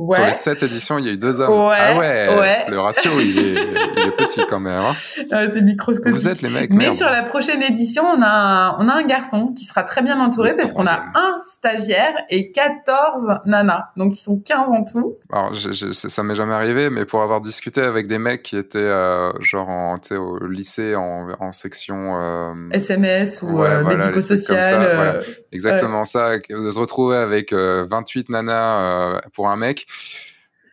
[0.00, 0.16] Ouais.
[0.16, 1.68] Sur les sept éditions, il y a eu deux hommes.
[1.68, 1.98] Ouais, ah
[2.38, 3.52] ouais, Le ratio, il est,
[3.96, 4.82] il est petit quand même.
[4.82, 4.94] Hein.
[5.28, 6.14] c'est microscopique.
[6.14, 6.72] Vous êtes les mecs.
[6.72, 10.00] Mais sur la prochaine édition, on a un, on a un garçon qui sera très
[10.00, 13.90] bien entouré parce qu'on a un stagiaire et 14 nanas.
[13.98, 15.16] Donc ils sont 15 en tout.
[15.30, 18.56] Alors je, je, ça m'est jamais arrivé, mais pour avoir discuté avec des mecs qui
[18.56, 22.54] étaient euh, genre en, au lycée en, en section euh...
[22.72, 24.94] SMS ou euh, médico-social.
[24.94, 25.14] Voilà.
[25.16, 25.22] Euh,
[25.52, 26.38] Exactement ça.
[26.38, 29.86] De se retrouver avec 28 nanas pour un mec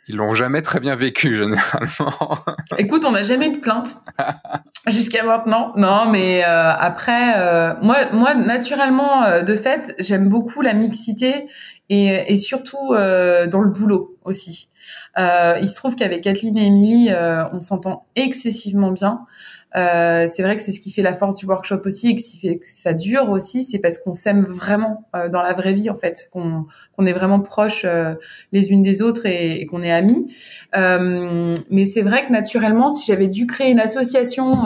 [0.09, 2.39] ils l'ont jamais très bien vécu généralement.
[2.77, 3.97] Écoute, on n'a jamais eu de plainte
[4.87, 5.73] jusqu'à maintenant.
[5.75, 11.47] Non, mais euh, après, euh, moi, moi, naturellement, euh, de fait, j'aime beaucoup la mixité
[11.89, 14.69] et, surtout dans le boulot aussi.
[15.17, 17.09] il se trouve qu'avec Kathleen et Émilie,
[17.53, 19.21] on s'entend excessivement bien.
[19.75, 22.65] Euh, c'est vrai que c'est ce qui fait la force du workshop aussi et que
[22.65, 26.29] ça dure aussi, c'est parce qu'on s'aime vraiment euh, dans la vraie vie en fait,
[26.31, 28.15] qu'on est vraiment proches euh,
[28.53, 30.33] les unes des autres et, qu'on est amis.
[30.73, 34.65] Mais c'est vrai que naturellement, si j'avais dû créer une association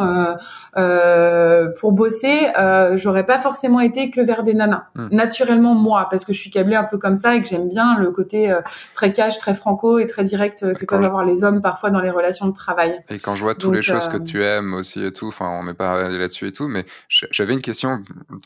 [1.79, 2.47] pour bosser,
[2.95, 4.85] j'aurais pas forcément été que vers des nanas.
[4.95, 5.09] Hmm.
[5.11, 7.99] Naturellement moi, parce que je suis câblée un peu comme ça et que j'aime bien
[7.99, 8.53] le côté
[8.93, 12.09] très cash, très franco et très direct que peuvent avoir les hommes parfois dans les
[12.09, 12.99] relations de travail.
[13.09, 15.27] Et quand je vois toutes les choses que tu aimes aussi et tout.
[15.27, 16.67] Enfin, on n'est pas allé là-dessus et tout.
[16.67, 18.03] Mais j'avais une question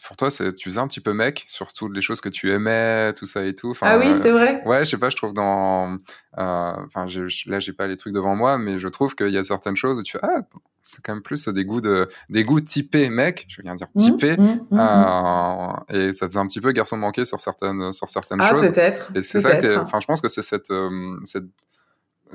[0.08, 0.30] pour toi.
[0.30, 3.26] C'est, tu faisais un petit peu mec sur toutes les choses que tu aimais, tout
[3.26, 3.72] ça et tout.
[3.72, 4.62] Enfin, ah oui, c'est vrai.
[4.66, 5.10] ouais, je sais pas.
[5.10, 5.98] Je trouve dans,
[6.38, 7.06] euh, enfin,
[7.46, 10.00] là, j'ai pas les trucs devant moi, mais je trouve qu'il y a certaines choses
[10.00, 10.42] où tu fais ah,
[10.84, 13.46] c'est quand même plus des goûts de des goûts typés mec.
[13.48, 14.38] Je viens dire mmh, typés.
[14.38, 18.42] mmh, mmh, euh, et ça faisait un petit peu garçon manqué sur certaines sur certaines
[18.42, 18.68] ah, choses.
[18.68, 19.10] peut-être.
[19.16, 21.46] Et c'est ça que enfin je pense que c'est cette, euh, cette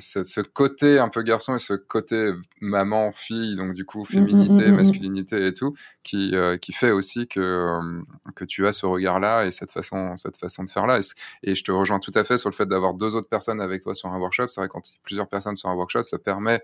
[0.00, 4.06] ce, côté un peu garçon et ce côté maman fille donc du coup mmh, mmh,
[4.06, 8.02] féminité mmh, masculinité et tout qui euh, qui fait aussi que euh,
[8.34, 11.00] que tu as ce regard là et cette façon cette façon de faire là
[11.42, 13.82] et, je te rejoins tout à fait sur le fait d'avoir deux autres personnes avec
[13.82, 14.48] toi sur un workshop.
[14.48, 16.62] C'est vrai quand il y a plusieurs personnes sur un workshop ça permet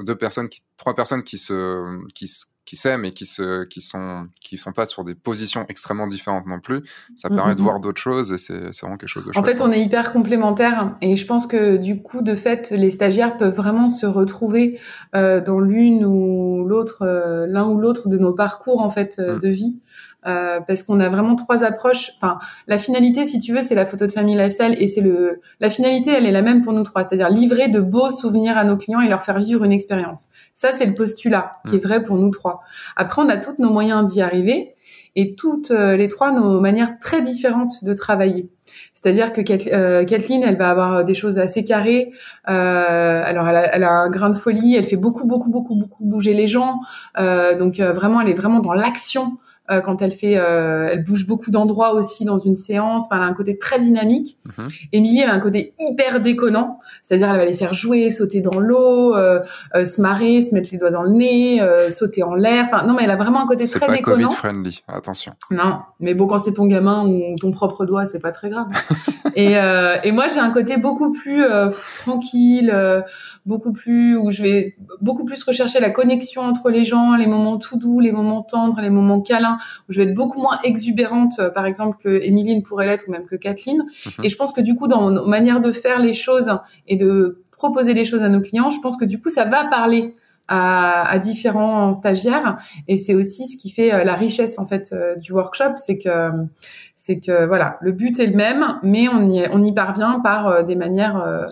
[0.00, 2.28] deux personnes qui trois personnes qui se qui
[2.64, 6.46] qui s'aiment et qui se qui sont qui sont pas sur des positions extrêmement différentes
[6.46, 6.82] non plus
[7.16, 9.42] ça mm, permet de mm, voir d'autres choses et c'est vraiment quelque chose de chouette.
[9.42, 12.90] En fait, on est hyper complémentaires et je pense que du coup de fait les
[12.90, 14.78] stagiaires peuvent vraiment se retrouver
[15.14, 19.38] euh, dans l'une ou l'autre euh, l'un ou l'autre de nos parcours en fait euh,
[19.38, 19.80] de vie.
[20.24, 22.12] Euh, parce qu'on a vraiment trois approches.
[22.16, 22.38] Enfin,
[22.68, 25.68] la finalité, si tu veux, c'est la photo de famille lifestyle et c'est le la
[25.68, 28.76] finalité, elle est la même pour nous trois, c'est-à-dire livrer de beaux souvenirs à nos
[28.76, 30.28] clients et leur faire vivre une expérience.
[30.54, 31.88] Ça, c'est le postulat qui est mm.
[31.88, 32.60] vrai pour nous trois.
[32.94, 34.74] Après, on a tous nos moyens d'y arriver
[35.16, 38.48] et toutes euh, les trois nos manières très différentes de travailler.
[38.94, 39.40] C'est-à-dire que
[39.74, 42.12] euh, Kathleen, elle va avoir des choses assez carrées.
[42.48, 44.76] Euh, alors, elle a, elle a, un grain de folie.
[44.76, 46.80] Elle fait beaucoup, beaucoup, beaucoup, beaucoup bouger les gens.
[47.18, 49.38] Euh, donc, vraiment, elle est vraiment dans l'action
[49.72, 53.04] euh, quand elle fait, euh, elle bouge beaucoup d'endroits aussi dans une séance.
[53.06, 54.38] Enfin, elle a un côté très dynamique.
[54.44, 54.68] Mhm.
[54.92, 58.58] Émilie, elle a un côté hyper déconnant, c'est-à-dire elle va les faire jouer, sauter dans
[58.58, 59.40] l'eau, euh,
[59.84, 62.66] se marrer, se mettre les doigts dans le nez, sauter en l'air.
[62.66, 64.28] Enfin, non, mais elle a vraiment un côté très déconnant.
[64.28, 65.32] C'est pas Covid friendly, attention.
[65.50, 68.66] Non, mais bon, quand c'est ton gamin ou ton propre doigt, c'est pas très grave.
[69.36, 69.52] et,
[70.04, 71.44] et moi, j'ai un côté beaucoup plus
[71.98, 72.74] tranquille,
[73.46, 77.58] beaucoup plus où je vais beaucoup plus rechercher la connexion entre les gens, les moments
[77.58, 79.58] tout doux, les moments tendres, les moments câlins
[79.88, 83.10] où je vais être beaucoup moins exubérante, euh, par exemple, que Émilie pourrait l'être ou
[83.10, 83.78] même que Kathleen.
[83.78, 84.24] Mhm.
[84.24, 86.50] Et je pense que du coup, dans nos manières de faire les choses
[86.86, 89.64] et de proposer les choses à nos clients, je pense que du coup, ça va
[89.64, 90.14] parler
[90.48, 95.16] à, différents stagiaires et c'est aussi ce qui fait euh, la richesse en fait euh,
[95.16, 96.30] du workshop c'est que
[96.94, 100.64] c'est que voilà le but est le même mais on y on y parvient par
[100.64, 101.46] des manières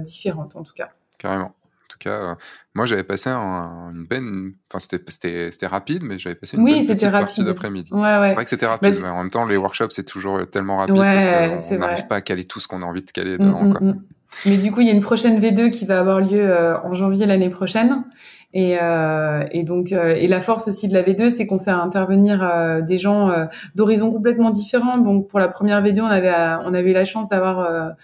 [0.00, 1.52] différentes en tout cas carrément
[1.94, 2.34] tout cas, euh,
[2.74, 7.44] moi j'avais passé une belle, enfin c'était rapide, mais j'avais passé une oui, petite partie
[7.44, 7.92] d'après-midi.
[7.92, 8.28] Ouais, ouais.
[8.28, 10.96] C'est vrai que c'était rapide, mais, en même temps les workshops c'est toujours tellement rapide
[10.96, 13.64] parce qu'on n'arrive pas à caler tout ce qu'on a envie de caler mm, dedans.
[13.64, 14.02] Mm, mm.
[14.46, 16.94] Mais du coup, il y a une prochaine V2 qui va avoir lieu euh, en
[16.94, 18.04] janvier l'année prochaine.
[18.52, 21.72] Et, euh, et donc, euh, et la force aussi de la V2, c'est qu'on fait
[21.72, 23.32] intervenir des gens
[23.74, 24.98] d'horizons complètement différents.
[24.98, 26.32] Donc, pour la première V2, on avait,
[26.64, 27.94] on avait eu la chance d'avoir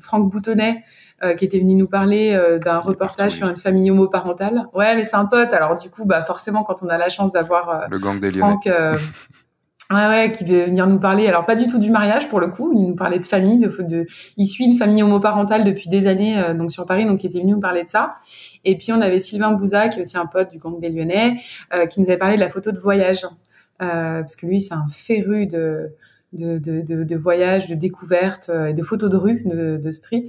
[0.00, 0.84] Franck Boutonnet,
[1.38, 4.66] qui était venu nous parler d'un reportage sur une famille homoparentale.
[4.74, 5.52] Ouais, mais c'est un pote.
[5.52, 8.68] Alors, du coup, bah, forcément, quand on a la chance d'avoir le gang des Franck,
[9.92, 11.26] Ouais, ouais, qui veut venir nous parler.
[11.26, 12.72] Alors pas du tout du mariage pour le coup.
[12.74, 14.06] Il nous parlait de famille, de, de
[14.38, 17.40] il suit une famille homoparentale depuis des années, euh, donc sur Paris, donc il était
[17.40, 18.16] venu nous parler de ça.
[18.64, 21.36] Et puis on avait Sylvain Bouza, qui est aussi un pote du gang des Lyonnais,
[21.74, 23.24] euh, qui nous avait parlé de la photo de voyage,
[23.82, 25.90] euh, parce que lui c'est un féru de
[26.32, 30.24] de, de, de, de voyage, de découverte et de photos de rue, de, de street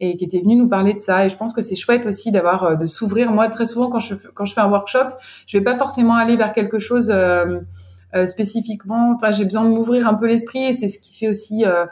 [0.00, 1.26] et qui était venu nous parler de ça.
[1.26, 3.30] Et je pense que c'est chouette aussi d'avoir de s'ouvrir.
[3.30, 5.14] Moi, très souvent, quand je quand je fais un workshop,
[5.46, 7.12] je vais pas forcément aller vers quelque chose
[8.14, 9.14] euh, spécifiquement.
[9.14, 11.86] Enfin, j'ai besoin de m'ouvrir un peu l'esprit et c'est ce qui fait aussi euh,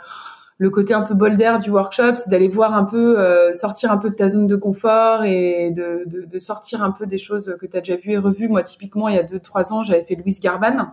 [0.59, 3.93] le côté un peu bol d'air du workshop, c'est d'aller voir un peu, euh, sortir
[3.93, 7.19] un peu de ta zone de confort et de, de, de sortir un peu des
[7.19, 8.49] choses que tu as déjà vues et revues.
[8.49, 10.89] Moi, typiquement, il y a deux, trois ans, j'avais fait Louise Garban.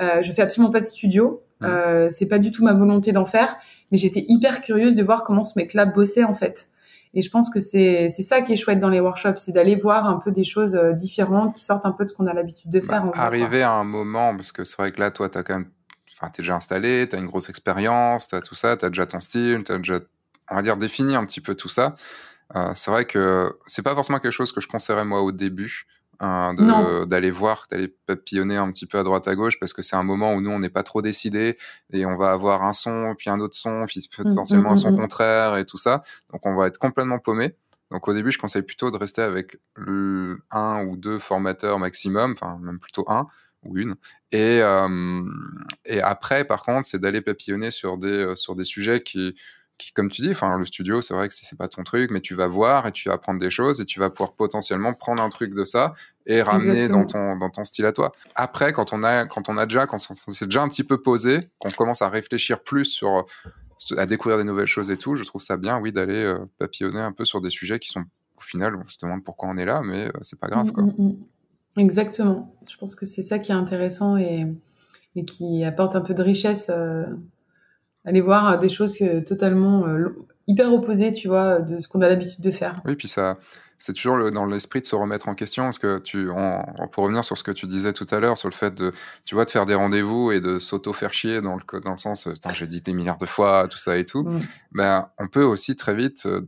[0.00, 1.42] Euh, je fais absolument pas de studio.
[1.62, 3.56] Euh, c'est pas du tout ma volonté d'en faire,
[3.92, 6.68] mais j'étais hyper curieuse de voir comment ce mec-là bossait en fait.
[7.14, 10.06] Et je pense que c'est ça qui est chouette dans les workshops, c'est d'aller voir
[10.06, 12.70] un peu des choses euh, différentes qui sortent un peu de ce qu'on a l'habitude
[12.70, 13.04] de faire.
[13.04, 15.58] Bah, arriver à un moment, parce que c'est vrai que là, toi, tu as quand
[15.58, 15.68] même,
[16.16, 18.88] enfin, t'es déjà installé, tu as une grosse expérience, tu as tout ça, tu as
[18.88, 20.00] déjà ton style, tu as déjà,
[20.50, 21.96] on va dire, défini un petit peu tout ça.
[22.56, 25.86] Euh, c'est vrai que c'est pas forcément quelque chose que je conseillerais moi au début.
[26.20, 26.54] Hein,
[27.06, 30.04] d'aller voir, d'aller papillonner un petit peu à droite à gauche parce que c'est un
[30.04, 31.56] moment où nous on n'est pas trop décidé
[31.92, 34.76] et on va avoir un son puis un autre son puis mmh, potentiellement un mmh,
[34.76, 36.02] son mmh, contraire et tout ça.
[36.32, 37.56] Donc on va être complètement paumé
[37.90, 42.36] donc au début je conseille plutôt de rester avec le un ou deux formateurs maximum
[42.40, 43.26] enfin même plutôt un
[43.64, 43.96] ou une.
[44.30, 45.24] Et euh,
[45.86, 49.34] et après par contre c'est d'aller papillonner sur des euh, sur des sujets qui
[49.94, 52.34] comme tu dis, enfin, le studio, c'est vrai que c'est pas ton truc, mais tu
[52.34, 55.28] vas voir et tu vas apprendre des choses et tu vas pouvoir potentiellement prendre un
[55.28, 55.94] truc de ça
[56.26, 58.12] et ramener dans ton, dans ton style à toi.
[58.34, 61.00] Après, quand on a, quand on a déjà, quand on s'est déjà un petit peu
[61.00, 63.26] posé, qu'on commence à réfléchir plus sur,
[63.96, 67.00] à découvrir des nouvelles choses et tout, je trouve ça bien, oui, d'aller euh, papillonner
[67.00, 68.04] un peu sur des sujets qui sont,
[68.36, 70.84] au final, on se demande pourquoi on est là, mais euh, c'est pas grave, quoi.
[70.84, 71.80] Mm, mm, mm.
[71.80, 72.54] Exactement.
[72.68, 74.46] Je pense que c'est ça qui est intéressant et,
[75.16, 77.06] et qui apporte un peu de richesse euh,
[78.04, 80.08] aller voir des choses totalement euh,
[80.46, 82.80] hyper opposées, tu vois, de ce qu'on a l'habitude de faire.
[82.84, 83.38] Oui, puis ça,
[83.78, 86.60] c'est toujours dans l'esprit de se remettre en question, parce que tu, on,
[86.90, 88.92] pour revenir sur ce que tu disais tout à l'heure, sur le fait de,
[89.24, 91.98] tu vois, de faire des rendez-vous et de s'auto faire chier dans le dans le
[91.98, 94.24] sens, j'ai dit des milliards de fois, tout ça et tout.
[94.24, 94.40] Mm.
[94.72, 96.42] Ben, on peut aussi très vite euh,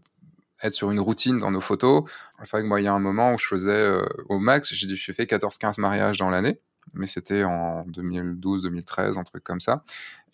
[0.62, 2.04] être sur une routine dans nos photos.
[2.42, 4.72] C'est vrai que moi, il y a un moment où je faisais euh, au max,
[4.72, 6.60] j'ai fait 14-15 mariages dans l'année
[6.92, 9.82] mais c'était en 2012-2013, un truc comme ça.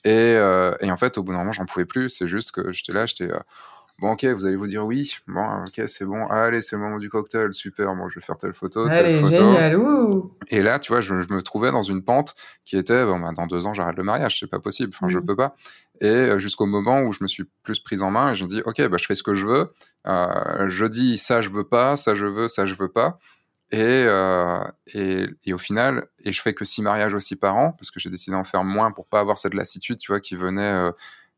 [0.05, 2.09] Et, euh, et, en fait, au bout d'un moment, j'en pouvais plus.
[2.09, 3.31] C'est juste que j'étais là, j'étais.
[3.31, 3.39] Euh,
[4.01, 6.99] bon, ok, vous allez vous dire oui, bon, ok, c'est bon, allez, c'est le moment
[6.99, 9.35] du cocktail, super, bon, je vais faire telle photo, telle photo.
[9.35, 9.77] Génial,
[10.49, 13.47] Et là, tu vois, je, me trouvais dans une pente qui était, bon, bah, dans
[13.47, 15.27] deux ans, j'arrête le mariage, c'est pas possible, enfin, je mm.
[15.27, 15.55] peux pas.
[16.01, 18.49] Et euh, jusqu'au moment où je me suis plus prise en main et je me
[18.49, 19.75] dis, ok, bah, je fais ce que je veux,
[20.07, 23.19] euh, je dis ça, je veux pas, ça, je veux, ça, je veux pas.
[23.73, 24.65] Et, euh,
[24.95, 28.01] et, et, au final, et je fais que six mariages aussi par an, parce que
[28.01, 30.83] j'ai décidé d'en faire moins pour pas avoir cette lassitude, tu vois, qui venait.
[30.83, 30.91] Euh,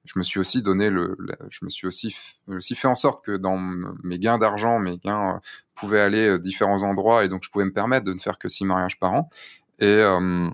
[0.05, 1.17] je me suis aussi donné le,
[1.51, 2.17] je me suis aussi,
[2.49, 5.39] aussi fait en sorte que dans mes gains d'argent, mes gains euh,
[5.75, 8.49] pouvaient aller à différents endroits, et donc je pouvais me permettre de ne faire que
[8.49, 9.31] six mariages par an.
[9.79, 10.49] Et euh,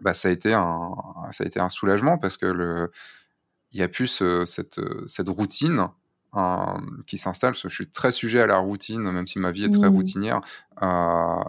[0.00, 0.94] bah, ça a été un,
[1.30, 2.90] ça a été un soulagement parce que le,
[3.72, 5.88] il y a plus ce, cette, cette routine
[7.06, 9.64] qui s'installe, parce que je suis très sujet à la routine, même si ma vie
[9.64, 9.94] est très mmh.
[9.94, 10.40] routinière.
[10.82, 11.40] Euh,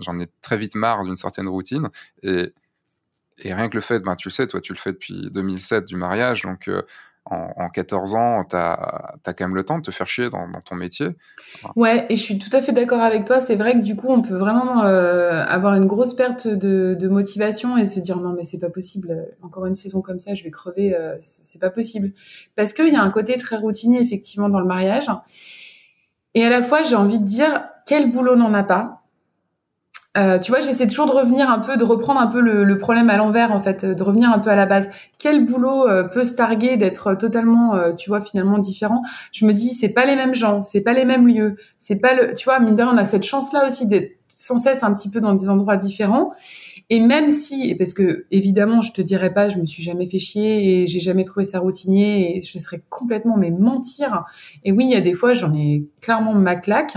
[0.00, 1.88] J'en ai très vite marre d'une certaine routine.
[2.22, 2.52] Et,
[3.42, 5.86] et rien que le fait, ben, tu le sais, toi, tu le fais depuis 2007
[5.86, 6.68] du mariage, donc
[7.32, 10.48] euh, en, 14 ans, tu as, quand même le temps de te faire chier dans,
[10.64, 11.08] ton métier.
[11.76, 13.40] Ouais, et je suis tout à fait d'accord avec toi.
[13.40, 17.76] C'est vrai que du coup, on peut vraiment euh, avoir une grosse perte de, motivation
[17.76, 19.28] et se dire non, mais c'est pas possible.
[19.42, 20.96] Encore une saison comme ça, je vais crever.
[20.96, 22.12] Euh, c'est pas possible.
[22.56, 25.10] Parce qu'il y a un côté très routinier, effectivement, dans le mariage.
[26.34, 28.99] Et à la fois, j'ai envie de dire, quel boulot n'en a pas?
[30.18, 33.10] Euh, tu vois, j'essaie toujours de revenir un peu, de reprendre un peu le, problème
[33.10, 34.90] à l'envers, en fait, de revenir un peu à la base.
[35.18, 39.02] Quel boulot euh, peut se targuer d'être totalement, euh, tu vois, finalement différent?
[39.30, 42.14] Je me dis, c'est pas les mêmes gens, c'est pas les mêmes lieux, c'est pas
[42.14, 44.92] le, tu vois, mine de rien, on a cette chance-là aussi d'être sans cesse un
[44.94, 46.32] petit peu dans des endroits différents.
[46.92, 50.18] Et même si, parce que évidemment, je te dirais pas, je me suis jamais fait
[50.18, 54.24] chier et j'ai jamais trouvé ça routinier et je serais complètement mais mentir.
[54.64, 56.96] Et oui, il y a des fois, j'en ai clairement ma claque.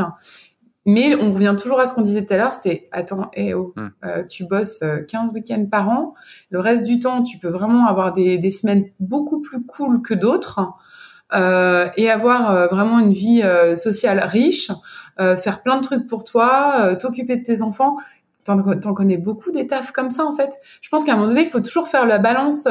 [0.86, 3.74] Mais on revient toujours à ce qu'on disait tout à l'heure, c'était attends, eh oh,
[3.78, 3.88] hmm.
[4.06, 6.14] euh, tu bosses 15 euh, week-ends par an,
[6.50, 10.14] le reste du temps, tu peux vraiment avoir des, des semaines beaucoup plus cool que
[10.14, 10.60] d'autres
[11.34, 13.42] euh, et avoir euh, vraiment une vie
[13.76, 14.72] sociale riche,
[15.18, 17.98] faire plein de trucs pour toi, t'occuper de tes enfants.
[18.44, 20.52] T'en, t'en connais beaucoup des tafs comme ça en fait.
[20.82, 22.68] Je pense qu'à un moment donné, il faut toujours faire la balance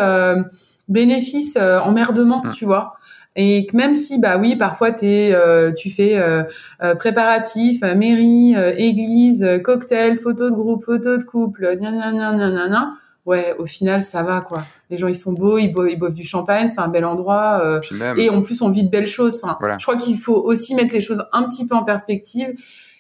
[0.88, 2.50] bénéfice emmerdement, hmm.
[2.50, 2.94] tu vois.
[3.34, 6.42] Et que même si, bah oui, parfois es, euh, tu fais euh,
[6.82, 12.94] euh préparatif, euh, mairie, église, cocktail, photo de groupe, photo de couple, gna,
[13.24, 14.64] ouais, au final, ça va, quoi.
[14.90, 17.80] Les gens, ils sont beaux, ils, boivent, ils boivent du champagne, c'est un bel endroit.
[18.16, 19.40] et en plus, on vit de belles choses.
[19.42, 22.54] Enfin, Je crois qu'il faut aussi mettre les choses un petit peu en perspective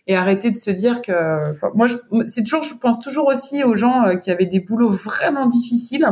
[0.06, 1.12] et arrêter de se dire que...
[1.74, 1.86] moi,
[2.26, 6.06] c'est toujours, je pense toujours aussi aux gens qui avaient des boulots vraiment difficiles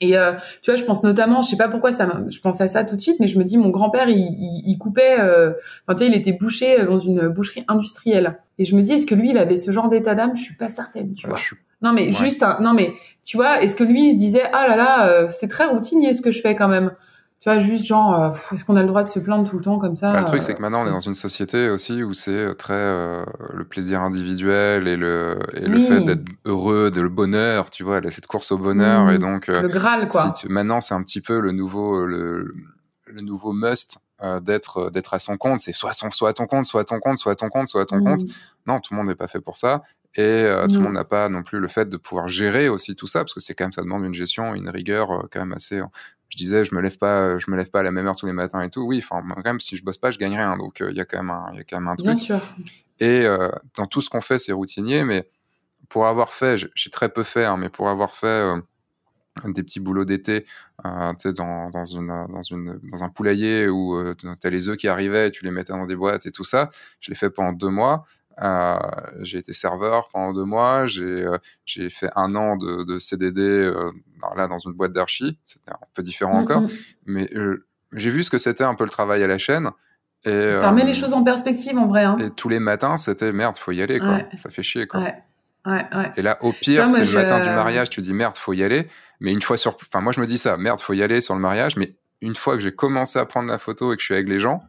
[0.00, 2.68] et euh, tu vois, je pense notamment, je sais pas pourquoi ça, je pense à
[2.68, 5.52] ça tout de suite, mais je me dis mon grand-père, il, il, coupait, euh,
[5.86, 8.38] enfin, tu sais, il était bouché dans une boucherie industrielle.
[8.58, 10.36] Et je me dis, est-ce que lui, il avait ce genre d'état d'âme?
[10.36, 11.38] Je suis pas certaine, tu vois.
[11.82, 12.92] Non, mais juste, non, mais
[13.24, 16.14] tu vois, est-ce que lui, il se disait, ah là là, euh, c'est très routinier
[16.14, 16.92] ce que je fais quand même?
[17.40, 19.62] Tu vois, juste genre, euh, est-ce qu'on a le droit de se plaindre tout le
[19.62, 22.02] temps comme ça bah, Le truc, c'est que maintenant, on est dans une société aussi
[22.02, 23.24] où c'est euh, très euh,
[23.54, 28.00] le plaisir individuel et le, et le fait d'être heureux, de le bonheur, tu vois,
[28.10, 29.04] cette course au bonheur.
[29.04, 29.10] Mmh.
[29.10, 30.32] Et donc, le Graal, quoi.
[30.48, 32.54] maintenant, c'est un petit peu le nouveau, le,
[33.06, 33.98] le nouveau must
[34.42, 35.60] d'être d'être à son compte.
[35.60, 37.68] C'est soit, son, soit à ton compte, soit à ton compte, soit à ton compte,
[37.68, 38.22] soit à ton compte.
[38.66, 39.82] Non, tout le monde n'est pas fait pour ça.
[40.16, 40.82] Et tout le mmh.
[40.82, 43.40] monde n'a pas non plus le fait de pouvoir gérer aussi tout ça, parce que
[43.40, 45.80] c'est quand même, ça demande une gestion, une rigueur quand même assez
[46.28, 48.26] je disais je me lève pas je me lève pas à la même heure tous
[48.26, 50.56] les matins et tout oui enfin quand même si je bosse pas je gagne rien
[50.56, 52.06] donc euh, il y a quand même un il y a quand même un truc
[52.06, 52.40] Bien sûr.
[53.00, 55.28] et euh, dans tout ce qu'on fait c'est routinier mais
[55.88, 58.60] pour avoir fait j'ai très peu fait hein, mais pour avoir fait euh,
[59.46, 60.44] des petits boulots d'été
[60.84, 64.68] euh, tu sais dans, dans une dans une dans un poulailler où tu as les
[64.68, 66.68] œufs qui arrivaient et tu les mettais dans des boîtes et tout ça
[67.00, 68.17] je l'ai fait pendant deux mois euh,
[69.20, 70.86] j'ai été serveur pendant deux mois.
[70.86, 71.38] J'ai euh,
[71.90, 73.92] fait un an de, de CDD euh,
[74.36, 75.38] là dans une boîte d'archi.
[75.44, 76.62] C'était un peu différent encore,
[77.06, 77.28] mais
[77.92, 79.70] j'ai vu ce que c'était un peu le travail à la chaîne.
[80.24, 82.02] Et, ça remet les choses en perspective en vrai.
[82.04, 82.16] Hein.
[82.18, 84.20] Et tous les matins, c'était merde, faut y aller, quoi.
[84.36, 85.00] Ça fait chier, quoi.
[85.00, 85.14] Ouais.
[85.66, 86.12] Ouais, ouais.
[86.16, 88.88] Et là, au pire, c'est le matin du mariage, tu dis merde, faut y aller.
[89.20, 91.34] Mais une fois sur, enfin, moi, je me dis ça, merde, faut y aller sur
[91.34, 91.76] le mariage.
[91.76, 94.28] Mais une fois que j'ai commencé à prendre la photo et que je suis avec
[94.28, 94.62] les gens,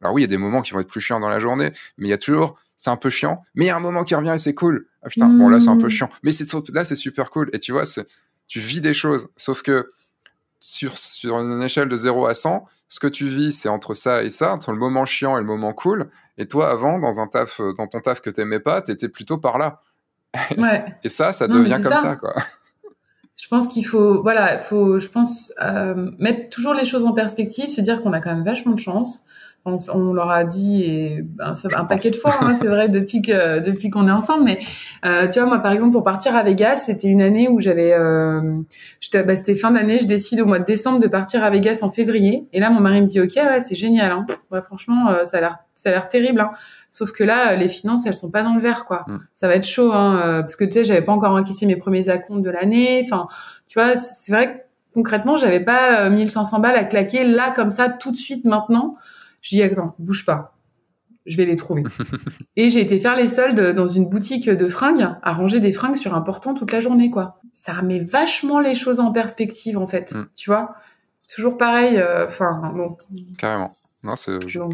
[0.00, 1.72] alors oui, il y a des moments qui vont être plus chiants dans la journée,
[1.98, 4.04] mais il y a toujours c'est un peu chiant, mais il y a un moment
[4.04, 4.86] qui revient et c'est cool.
[5.02, 5.90] Ah putain, bon là c'est un peu mmh.
[5.90, 6.30] chiant, mais
[6.72, 7.50] là c'est super cool.
[7.52, 7.82] Et tu vois,
[8.48, 9.92] tu vis des choses, sauf que
[10.60, 14.22] sur, sur une échelle de 0 à 100, ce que tu vis, c'est entre ça
[14.22, 16.08] et ça, entre le moment chiant et le moment cool.
[16.38, 19.58] Et toi, avant, dans un taf, dans ton taf que t'aimais pas, t'étais plutôt par
[19.58, 19.82] là.
[20.56, 20.84] Ouais.
[21.04, 22.16] et ça, ça devient comme ça.
[22.16, 22.32] quoi.
[23.36, 27.68] Je pense qu'il faut, voilà, faut, je pense, euh, mettre toujours les choses en perspective,
[27.68, 29.24] se dire qu'on a quand même vachement de chance
[29.64, 33.20] on, leur a dit et ben, ça un paquet de fois, hein, c'est vrai depuis
[33.20, 34.44] que depuis qu'on est ensemble.
[34.44, 34.58] Mais
[35.04, 37.92] euh, tu vois, moi par exemple pour partir à Vegas, c'était une année où j'avais,
[37.92, 38.62] euh,
[39.12, 41.90] bah, c'était fin d'année, je décide au mois de décembre de partir à Vegas en
[41.90, 42.46] février.
[42.52, 44.26] Et là mon mari me dit ok ouais c'est génial, hein.
[44.50, 46.40] ouais, franchement euh, ça a l'air ça a l'air terrible.
[46.40, 46.50] Hein.
[46.90, 49.04] Sauf que là les finances elles sont pas dans le vert quoi.
[49.06, 49.18] Mm.
[49.34, 51.76] Ça va être chaud hein, euh, parce que tu sais j'avais pas encore encaissé mes
[51.76, 53.02] premiers acomptes de l'année.
[53.04, 53.26] Enfin
[53.68, 54.60] tu vois c'est vrai que
[54.94, 58.96] concrètement j'avais pas 1500 balles à claquer là comme ça tout de suite maintenant.
[59.40, 60.56] Je dis attends, bouge pas.
[61.26, 61.82] Je vais les trouver.
[62.56, 65.96] et j'ai été faire les soldes dans une boutique de fringues, à ranger des fringues
[65.96, 67.40] sur un portant toute la journée, quoi.
[67.54, 70.12] Ça remet vachement les choses en perspective, en fait.
[70.12, 70.28] Mm.
[70.34, 70.74] Tu vois
[71.32, 71.98] Toujours pareil.
[71.98, 72.96] Euh, enfin, bon.
[73.38, 73.72] Carrément.
[74.02, 74.38] Non, c'est.
[74.48, 74.66] je euh,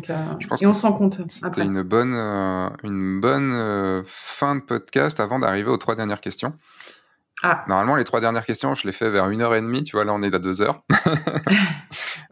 [0.49, 1.21] pense et on se rend compte.
[1.29, 6.55] C'était une bonne, euh, une bonne fin de podcast avant d'arriver aux trois dernières questions.
[7.43, 7.65] Ah.
[7.69, 9.85] Normalement, les trois dernières questions, je les fais vers une heure et demie.
[9.85, 10.83] Tu vois, là, on est à deux heures.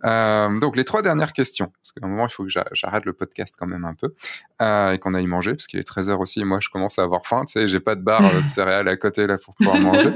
[0.05, 1.73] Euh, donc, les trois dernières questions.
[1.81, 4.15] Parce qu'à un moment, il faut que j'arrête le podcast quand même un peu
[4.61, 6.41] euh, et qu'on aille manger, parce qu'il est 13 heures aussi.
[6.41, 7.47] Et moi, je commence à avoir faim.
[7.47, 10.11] Tu sais, j'ai pas de barre de céréales à côté là pour pouvoir manger.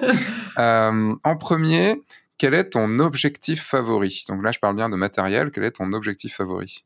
[0.58, 2.02] Euh, en premier,
[2.36, 4.24] quel est ton objectif favori?
[4.28, 5.50] Donc là, je parle bien de matériel.
[5.52, 6.84] Quel est ton objectif favori?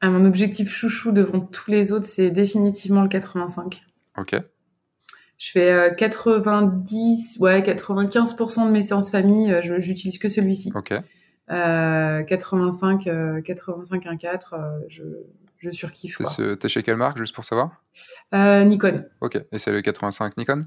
[0.00, 3.82] Ah, Mon objectif chouchou devant tous les autres, c'est définitivement le 85.
[4.18, 4.36] Ok.
[5.44, 10.72] Je fais 90, ouais, 95% de mes séances famille, euh, j'utilise que celui-ci.
[10.74, 10.94] Ok.
[11.50, 15.02] Euh, 85, euh, 85 1.4, euh, je,
[15.58, 16.16] je surkiffe.
[16.58, 17.82] T'es chez quelle marque, juste pour savoir?
[18.32, 19.04] Euh, Nikon.
[19.20, 19.38] Ok.
[19.52, 20.64] Et c'est le 85 Nikon?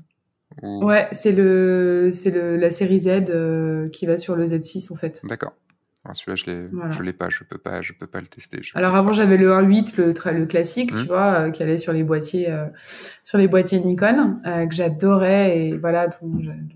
[0.62, 5.22] Ouais, c'est le, c'est le, la série Z qui va sur le Z6 en fait.
[5.24, 5.54] D'accord.
[6.14, 8.62] Celui-là, je l'ai, l'ai pas, je peux pas, je peux pas le tester.
[8.76, 11.08] Alors avant, j'avais le 1.8, le, le classique, tu mmh.
[11.08, 12.66] vois, euh, qui allait sur les boîtiers, euh,
[13.24, 16.08] sur les boîtiers Nikon, euh, que j'adorais et voilà,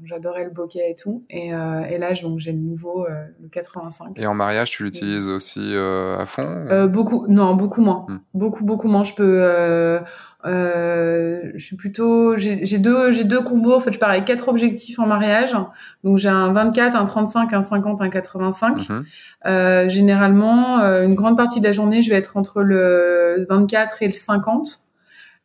[0.03, 1.23] j'adorais le bokeh et tout.
[1.29, 4.19] Et, et là, donc j'ai le nouveau, le 85.
[4.19, 8.17] Et en mariage, tu l'utilises aussi à fond Beaucoup, non, beaucoup moins, mmh.
[8.33, 9.03] beaucoup, beaucoup moins.
[9.03, 9.99] Je peux
[10.45, 13.73] euh, je suis plutôt, j'ai deux, j'ai deux combos.
[13.73, 15.55] En fait, je pars avec quatre objectifs en mariage.
[16.03, 18.89] Donc j'ai un 24, un 35, un 50, un 85.
[18.89, 19.03] Mhm.
[19.45, 24.01] Euh, généralement, euh, une grande partie de la journée, je vais être entre le 24
[24.01, 24.83] et le 50.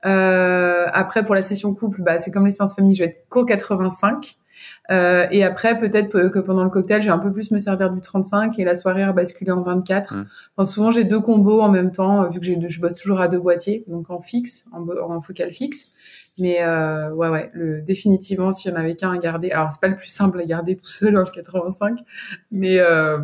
[0.05, 3.29] Euh, après, pour la session couple, bah, c'est comme les séances famille, je vais être
[3.29, 4.37] qu'au 85.
[4.91, 8.01] Euh, et après, peut-être que pendant le cocktail, j'ai un peu plus me servir du
[8.01, 10.15] 35 et la soirée a basculé en 24.
[10.15, 10.27] Mmh.
[10.57, 13.41] Enfin, souvent, j'ai deux combos en même temps, vu que je bosse toujours à deux
[13.41, 15.93] boîtiers, donc en fixe, en, en focal fixe.
[16.39, 19.81] Mais euh, ouais, ouais, le, définitivement, s'il y en avait qu'un à garder, alors c'est
[19.81, 22.01] pas le plus simple à garder tout seul, en le 85,
[22.51, 23.19] mais euh,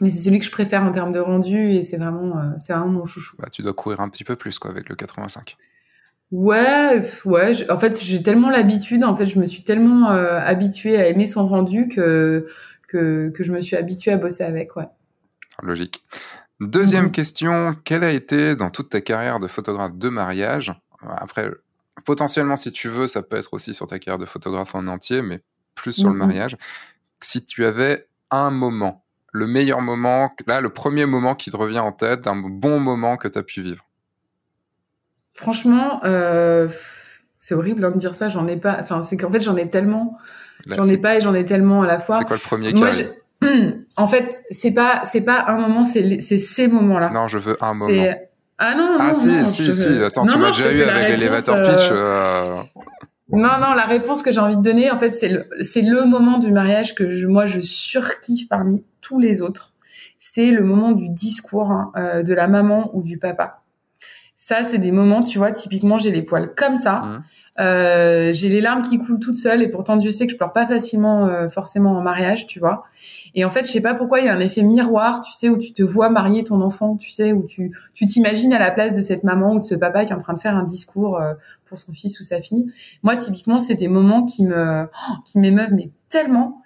[0.00, 2.72] mais c'est celui que je préfère en termes de rendu et c'est vraiment, euh, c'est
[2.74, 3.36] vraiment mon chouchou.
[3.38, 5.56] Bah, tu dois courir un petit peu plus quoi avec le 85.
[6.32, 7.70] Ouais, ouais.
[7.70, 9.02] en fait, j'ai tellement l'habitude.
[9.04, 12.46] En fait, je me suis tellement euh, habituée à aimer son rendu que,
[12.88, 14.76] que, que je me suis habituée à bosser avec.
[14.76, 14.86] Ouais.
[15.62, 16.02] Logique.
[16.60, 17.12] Deuxième mhm.
[17.12, 20.72] question quelle a été dans toute ta carrière de photographe de mariage
[21.08, 21.50] Après,
[22.04, 25.22] potentiellement, si tu veux, ça peut être aussi sur ta carrière de photographe en entier,
[25.22, 25.40] mais
[25.74, 26.26] plus sur le mhm.
[26.26, 26.56] mariage.
[27.20, 31.80] Si tu avais un moment, le meilleur moment, là, le premier moment qui te revient
[31.80, 33.84] en tête, un bon moment que tu as pu vivre?
[35.34, 36.68] Franchement, euh,
[37.36, 38.28] c'est horrible hein, de dire ça.
[38.28, 38.78] J'en ai pas.
[38.80, 40.18] Enfin, c'est qu'en fait, j'en ai tellement.
[40.66, 42.18] J'en ai pas et j'en ai tellement à la fois.
[42.18, 43.12] C'est quoi le premier qui arrive
[43.96, 47.10] En fait, c'est pas c'est pas un moment, c'est c'est ces moments-là.
[47.10, 48.12] Non, je veux un moment.
[48.62, 49.88] Ah non, non, ah, si, si, si.
[50.02, 51.90] Attends, tu m'as déjà eu avec l'élévateur pitch.
[51.90, 51.94] Euh.
[51.94, 52.54] Euh.
[53.32, 56.04] Non, non, la réponse que j'ai envie de donner, en fait, c'est le, c'est le
[56.04, 59.72] moment du mariage que je, moi, je surkiffe parmi tous les autres.
[60.18, 63.59] C'est le moment du discours hein, de la maman ou du papa.
[64.50, 67.02] Ça, c'est des moments, tu vois, typiquement, j'ai les poils comme ça.
[67.02, 67.22] Mmh.
[67.60, 70.52] Euh, j'ai les larmes qui coulent toutes seules et pourtant Dieu sait que je pleure
[70.52, 72.82] pas facilement euh, forcément en mariage, tu vois.
[73.36, 75.48] Et en fait, je sais pas pourquoi il y a un effet miroir, tu sais,
[75.48, 78.72] où tu te vois marier ton enfant, tu sais, où tu tu t'imagines à la
[78.72, 80.64] place de cette maman ou de ce papa qui est en train de faire un
[80.64, 82.72] discours euh, pour son fils ou sa fille.
[83.04, 84.88] Moi, typiquement, c'est des moments qui me
[85.26, 86.60] qui m'émeuvent mais tellement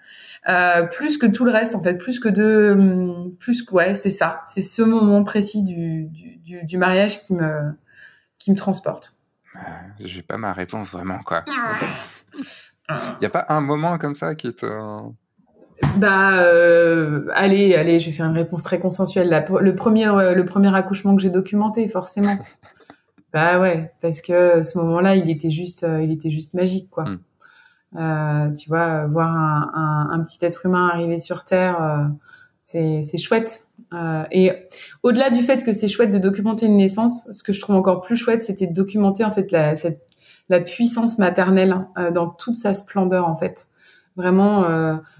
[0.91, 4.09] plus que tout le reste en fait, plus que de, hum, plus que ouais, c'est
[4.09, 7.73] ça, c'est ce moment précis du, du, du, mariage qui me,
[8.39, 9.17] qui me transporte.
[9.55, 9.59] Euh,
[9.99, 11.43] j'ai pas ma réponse vraiment quoi.
[12.89, 14.65] Il n'y a pas un moment comme ça qui est.
[15.97, 19.29] Bah, euh, allez, allez, je vais faire une réponse très consensuelle.
[19.29, 19.43] Là.
[19.59, 22.37] Le premier, euh, le premier accouchement que j'ai documenté, forcément.
[23.33, 27.05] bah ouais, parce que ce moment-là, il était juste, il était juste magique, quoi.
[27.05, 27.19] Hmm.
[27.97, 32.03] Euh, tu vois, voir un, un, un, petit être humain arriver sur Terre, euh,
[32.61, 33.64] c'est chouette.
[33.95, 34.51] Euh, et
[35.03, 38.01] au-delà du fait que c'est chouette de documenter une naissance, ce que je trouve encore
[38.01, 40.01] plus chouette, c'était de documenter en fait la, cette,
[40.49, 43.67] la puissance maternelle euh, dans toute sa splendeur en fait.
[44.17, 44.65] Vraiment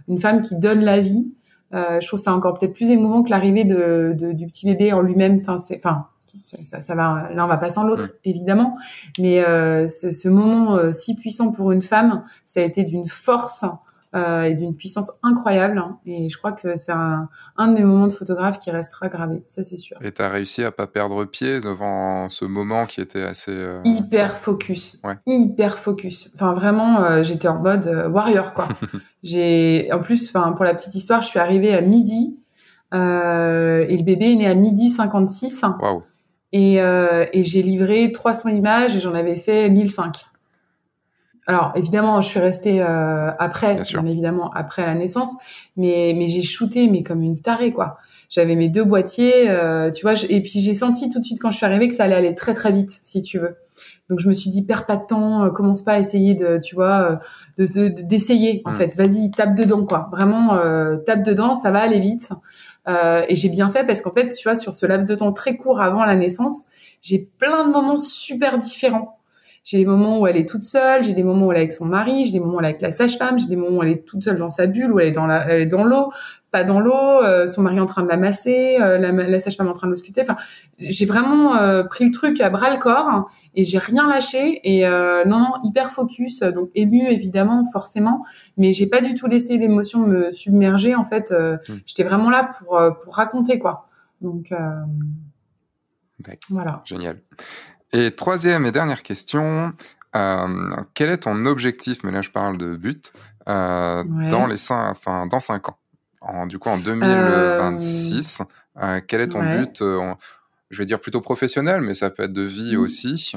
[0.07, 1.25] une femme qui donne la vie,
[1.73, 5.01] Euh, je trouve ça encore peut-être plus émouvant que l'arrivée de, du petit bébé en
[5.01, 5.39] lui-même.
[5.41, 6.07] Enfin, c'est, enfin,
[6.41, 8.29] ça, ça, va, l'un va pas sans l'autre, mm.
[8.29, 8.77] évidemment.
[9.19, 13.07] Mais euh, ce, ce, moment euh, si puissant pour une femme, ça a été d'une
[13.07, 13.65] force
[14.15, 15.77] euh, et d'une puissance incroyable.
[15.77, 15.99] Hein.
[16.05, 17.27] et je crois que c'est un,
[17.57, 19.97] un, de mes moments de photographe qui restera gravé, ça c'est sûr.
[20.01, 23.51] Et tu as réussi à pas perdre pied devant ce moment qui était assez...
[23.51, 25.01] Euh, hyper focus.
[25.03, 25.15] Ouais.
[25.25, 26.29] Hyper focus.
[26.33, 28.69] Enfin vraiment, euh, j'étais en mode warrior quoi.
[29.23, 32.39] j'ai En plus, pour la petite histoire, je suis arrivée à midi
[32.93, 35.65] et le bébé est né à midi 56.
[35.81, 36.03] Waouh.
[36.53, 40.25] Et, et j'ai livré 300 images et j'en avais fait 1005.
[41.47, 45.31] Alors évidemment, je suis restée euh, après, bien, évidemment après la naissance,
[45.77, 47.97] mais mais j'ai shooté mais comme une tarée quoi.
[48.29, 51.51] J'avais mes deux boîtiers, euh, tu vois, et puis j'ai senti tout de suite quand
[51.51, 53.55] je suis arrivée que ça allait aller très très vite, si tu veux.
[54.09, 56.57] Donc je me suis dit perds pas de temps, euh, commence pas à essayer de,
[56.57, 57.19] tu vois,
[57.59, 58.75] de d'essayer en mm.
[58.75, 58.95] fait.
[58.95, 60.09] Vas-y, tape dedans quoi.
[60.11, 60.57] Vraiment
[61.05, 62.29] tape dedans, ça va aller vite.
[62.87, 65.55] et j'ai bien fait parce qu'en fait, tu vois, sur ce laps de temps très
[65.57, 66.65] court avant la naissance,
[67.03, 69.14] j'ai plein de moments super différents
[69.65, 71.73] j'ai des moments où elle est toute seule, j'ai des moments où elle est avec
[71.73, 73.83] son mari, j'ai des moments où elle est avec la sage-femme, j'ai des moments où
[73.83, 75.83] elle est toute seule dans sa bulle, où elle est dans la, elle est dans
[75.83, 76.11] l'eau,
[76.51, 79.67] pas dans l'eau, euh, son mari en train de la masser, euh, la, la sage-femme
[79.67, 80.21] en train de l'ausculter.
[80.21, 80.35] Enfin,
[80.77, 84.87] j'ai vraiment euh, pris le truc à bras le corps et j'ai rien lâché et
[85.25, 88.23] non non hyper focus, donc ému évidemment forcément,
[88.57, 90.93] mais j'ai pas du tout laissé l'émotion me submerger.
[90.93, 91.73] En fait, mmh.
[91.87, 93.87] j'étais vraiment là pour pour raconter quoi.
[94.21, 94.53] Donc
[96.51, 96.83] voilà.
[96.85, 97.17] Génial.
[97.93, 99.71] Et troisième et dernière question,
[100.15, 103.11] euh, quel est ton objectif, mais là je parle de but,
[103.47, 105.77] euh, dans les cinq, enfin dans cinq ans,
[106.21, 108.41] en, du coup en 2026,
[108.81, 109.83] euh, quel est ton but
[110.71, 112.79] Je vais dire plutôt professionnel, mais ça peut être de vie mmh.
[112.79, 113.33] aussi,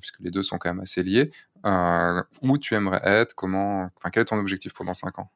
[0.00, 1.30] puisque les deux sont quand même assez liés.
[2.42, 5.30] où tu aimerais être Comment Enfin, quel est ton objectif pour dans cinq ans?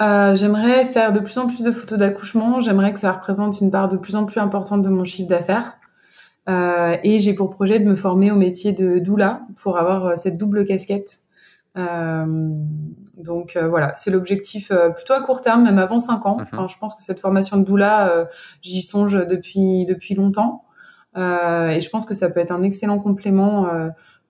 [0.00, 2.60] J'aimerais faire de plus en plus de photos d'accouchement.
[2.60, 5.76] J'aimerais que ça représente une part de plus en plus importante de mon chiffre d'affaires.
[6.48, 10.16] Euh, et j'ai pour projet de me former au métier de doula pour avoir euh,
[10.16, 11.20] cette double casquette.
[11.76, 12.54] Euh,
[13.16, 16.36] donc voilà, c'est l'objectif plutôt à court terme, même avant 5 ans.
[16.52, 16.68] Mhm.
[16.68, 18.28] je pense que cette formation de doula,
[18.62, 20.64] j'y songe depuis depuis longtemps,
[21.16, 23.68] et je pense que ça peut être un excellent complément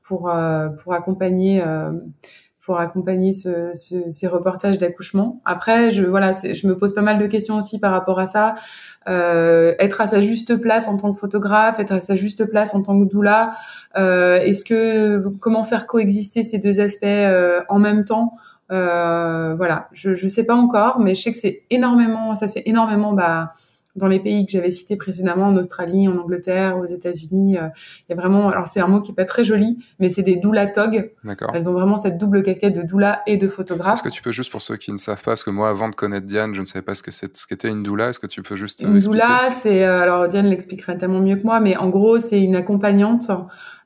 [0.02, 0.32] pour
[0.82, 1.62] pour accompagner
[2.64, 5.40] pour accompagner ce, ce, ces reportages d'accouchement.
[5.44, 8.54] Après, je voilà, je me pose pas mal de questions aussi par rapport à ça.
[9.06, 12.74] Euh, être à sa juste place en tant que photographe, être à sa juste place
[12.74, 13.48] en tant que doula.
[13.96, 18.36] Euh, Est-ce que comment faire coexister ces deux aspects euh, en même temps?
[18.72, 22.58] Euh, Voilà, je je sais pas encore, mais je sais que c'est énormément, ça se
[22.64, 23.12] énormément.
[23.12, 23.52] Bah
[23.96, 27.58] dans les pays que j'avais cités précédemment, en Australie, en Angleterre, aux États-Unis.
[27.58, 27.68] Euh,
[28.08, 30.22] il y a vraiment, alors c'est un mot qui est pas très joli, mais c'est
[30.22, 31.12] des doula tog.
[31.22, 31.52] D'accord.
[31.54, 33.94] Elles ont vraiment cette double casquette de doula et de photographe.
[33.94, 35.88] Est-ce que tu peux juste pour ceux qui ne savent pas, parce que moi avant
[35.88, 38.08] de connaître Diane, je ne savais pas ce que c'est, ce qu'était une doula.
[38.08, 41.36] Est-ce que tu peux juste euh, une doula, c'est euh, alors Diane l'expliquerait tellement mieux
[41.36, 43.30] que moi, mais en gros c'est une accompagnante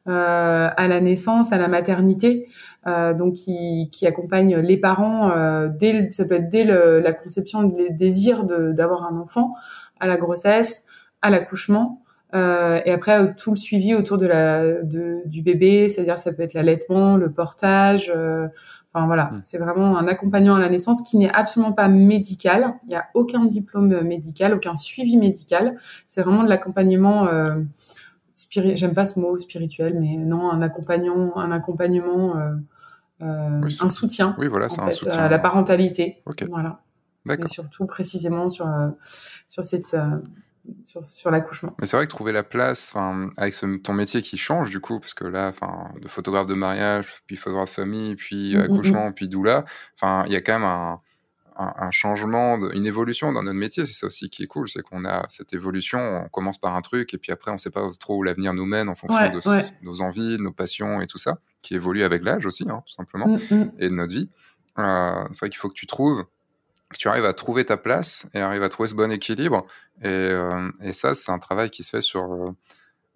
[0.09, 2.49] euh, à la naissance, à la maternité,
[2.87, 7.13] euh, donc qui, qui, accompagne les parents euh, dès, ça peut être dès le, la
[7.13, 9.53] conception, le désir d'avoir un enfant,
[10.01, 10.85] à la grossesse,
[11.23, 12.03] à l'accouchement.
[12.35, 16.33] Euh, et après euh, tout le suivi autour de la de, du bébé, c'est-à-dire ça
[16.33, 18.13] peut être l'allaitement, le portage.
[18.15, 18.49] Euh,
[18.93, 19.41] enfin voilà, mmh.
[19.43, 22.75] c'est vraiment un accompagnant à la naissance qui n'est absolument pas médical.
[22.85, 25.77] Il n'y a aucun diplôme médical, aucun suivi médical.
[26.07, 27.29] C'est vraiment de l'accompagnement.
[27.29, 27.63] Euh,
[28.53, 32.37] J'aime pas ce mot spirituel, mais non, un accompagnant, un accompagnement,
[33.19, 34.37] un soutien.
[34.39, 36.23] Oui, voilà, c'est un soutien à la parentalité.
[36.49, 36.79] Voilà.
[37.29, 38.89] Mais surtout précisément sur, euh,
[39.49, 40.19] sur, cette, euh,
[40.85, 41.75] sur, sur l'accouchement.
[41.81, 42.95] Mais c'est vrai que trouver la place,
[43.37, 45.53] avec ce, ton métier qui change du coup, parce que là,
[46.01, 49.15] de photographe de mariage, puis photographe famille, puis mm, mm, accouchement, mm.
[49.15, 49.65] puis doula,
[50.03, 51.01] il y a quand même un,
[51.59, 53.85] un, changement, une évolution dans notre métier.
[53.85, 55.99] C'est ça aussi qui est cool, c'est qu'on a cette évolution.
[55.99, 58.55] On commence par un truc et puis après, on ne sait pas trop où l'avenir
[58.55, 59.41] nous mène en fonction de
[59.83, 62.93] nos envies, de nos passions et tout ça, qui évolue avec l'âge aussi, hein, tout
[62.93, 63.37] simplement,
[63.79, 64.31] et de notre vie.
[64.79, 66.25] Euh, c'est vrai qu'il faut que tu trouves
[66.91, 69.67] que tu arrives à trouver ta place et arrives à trouver ce bon équilibre.
[70.03, 72.51] Et, euh, et ça, c'est un travail qui se fait sur, euh,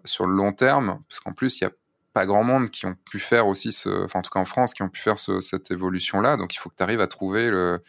[0.04, 1.74] sur le long terme, parce qu'en plus, il n'y a
[2.12, 4.74] pas grand monde qui ont pu faire aussi ce, enfin en tout cas en France,
[4.74, 6.36] qui ont pu faire ce, cette évolution-là.
[6.36, 7.80] Donc il faut que tu arrives à trouver le,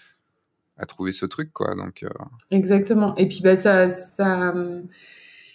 [0.77, 1.76] à trouver ce truc, quoi.
[1.76, 2.10] Donc euh,
[2.49, 3.15] exactement.
[3.18, 4.53] Et puis bah ça, ça,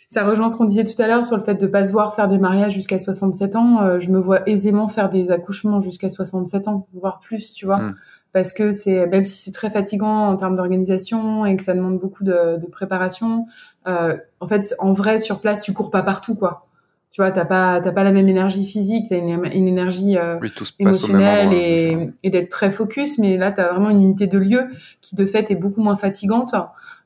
[0.09, 2.15] ça rejoint ce qu'on disait tout à l'heure sur le fait de pas se voir
[2.15, 3.99] faire des mariages jusqu'à 67 ans.
[4.01, 7.79] je me vois aisément faire des accouchements jusqu'à 67 ans, voire plus, tu vois.
[7.79, 7.95] Mmh
[8.33, 11.99] parce que c'est même si c'est très fatigant en termes d'organisation et que ça demande
[11.99, 13.47] beaucoup de, de préparation,
[13.87, 16.67] euh, en fait, en vrai, sur place, tu cours pas partout, quoi.
[17.11, 20.39] tu vois, t'as pas, t'as pas la même énergie physique, t'as une, une énergie euh,
[20.79, 24.67] émotionnelle et, et d'être très focus, mais là, t'as vraiment une unité de lieu
[25.01, 26.55] qui, de fait, est beaucoup moins fatigante.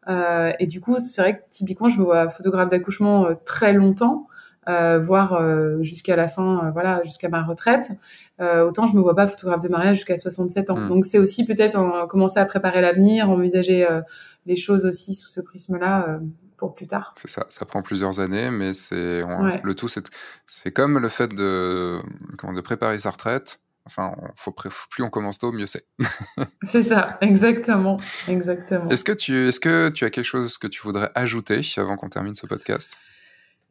[0.08, 3.72] Euh, et du coup, c'est vrai que typiquement, je me vois photographe d'accouchement euh, très
[3.72, 4.26] longtemps,
[4.68, 7.90] euh, voire euh, jusqu'à la fin, voilà, jusqu'à ma retraite.
[8.40, 10.76] autant je me vois pas photographe de mariage jusqu'à 67 ans.
[10.76, 10.88] Hmm.
[10.88, 13.86] Donc c'est aussi peut-être commencer à préparer l'avenir, envisager
[14.46, 16.20] les choses aussi sous ce prisme-là
[16.70, 17.14] plus tard.
[17.16, 19.88] C'est ça, ça prend plusieurs années, mais c'est le tout,
[20.46, 22.00] c'est comme le fait de,
[22.38, 23.58] comment, de préparer sa retraite.
[23.84, 25.84] Enfin, faut, plus on commence tôt, mieux c'est.
[26.64, 27.98] c'est ça, exactement,
[28.28, 28.88] exactement.
[28.90, 32.08] Est-ce que tu, est-ce que tu as quelque chose que tu voudrais ajouter avant qu'on
[32.08, 32.96] termine ce podcast?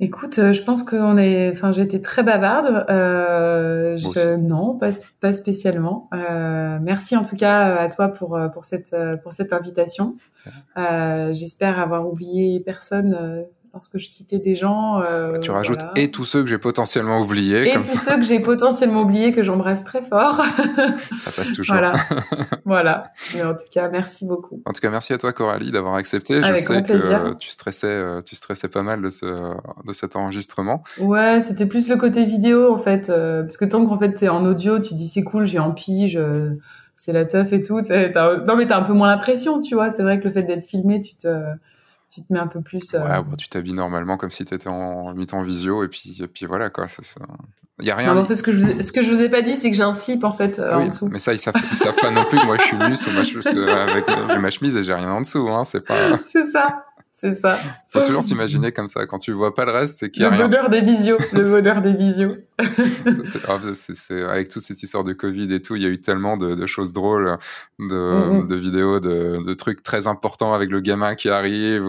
[0.04, 2.88] Écoute, euh, je pense qu'on est, enfin, j'ai été très bavarde.
[2.90, 6.10] Euh, je, non, pas, pas spécialement.
[6.16, 10.16] Euh, merci en tout cas à toi pour pour cette pour cette invitation.
[10.76, 15.02] Euh, J'espère avoir oublié personne lorsque je citais des gens.
[15.02, 17.70] Euh, tu rajoutes et tous ceux que j'ai potentiellement oubliés.
[17.70, 20.36] Et tous ceux que j'ai potentiellement oubliés que j'embrasse très fort.
[21.16, 21.76] ça passe toujours.
[21.76, 21.94] Voilà.
[22.66, 23.12] voilà.
[23.34, 24.62] Mais en tout cas, merci beaucoup.
[24.66, 26.44] En tout cas, merci à toi Coralie d'avoir accepté.
[26.44, 30.84] je sais que tu stressais, euh, tu stressais pas mal de ce de cet enregistrement.
[31.00, 34.30] Ouais, c'était plus le côté vidéo en fait, euh, parce que tant qu'en fait t'es
[34.30, 36.20] en audio, tu dis c'est cool, j'ai en pige.
[36.96, 37.80] c'est la teuf et tout.
[37.80, 39.92] Non mais t'as un peu moins la pression, tu vois.
[39.92, 41.28] C'est vrai que le fait d'être filmé, tu te
[42.12, 42.94] tu te mets un peu plus.
[42.94, 46.28] Ouais, euh, tu t'habilles normalement comme si tu étais en mi-temps visio et puis, et
[46.28, 46.88] puis voilà quoi.
[46.88, 47.22] Ça, ça...
[47.80, 48.14] Il y a rien.
[48.14, 49.56] Non, en fait, ce que je vous ai, ce que je vous ai pas dit,
[49.56, 51.08] c'est que j'ai un slip en fait euh, en dessous.
[51.12, 52.38] Mais ça, ils savent, ils savent pas non plus.
[52.46, 53.22] Moi, je suis nu sous ma,
[53.84, 55.50] avec j'ai ma chemise et j'ai rien en dessous.
[55.50, 55.96] Hein, c'est pas.
[56.28, 56.86] c'est ça.
[57.22, 57.56] C'est ça.
[57.90, 59.06] Faut toujours t'imaginer comme ça.
[59.06, 60.46] Quand tu vois pas le reste, c'est qu'il y a le rien.
[60.46, 61.20] Le bonheur des visios.
[61.34, 62.36] Le bonheur des visios.
[63.76, 66.56] c'est, avec toute cette histoire de Covid et tout, il y a eu tellement de,
[66.56, 67.38] de choses drôles,
[67.78, 68.48] de, mm, mm.
[68.48, 71.86] de vidéos, de, de, trucs très importants avec le gamin qui arrive.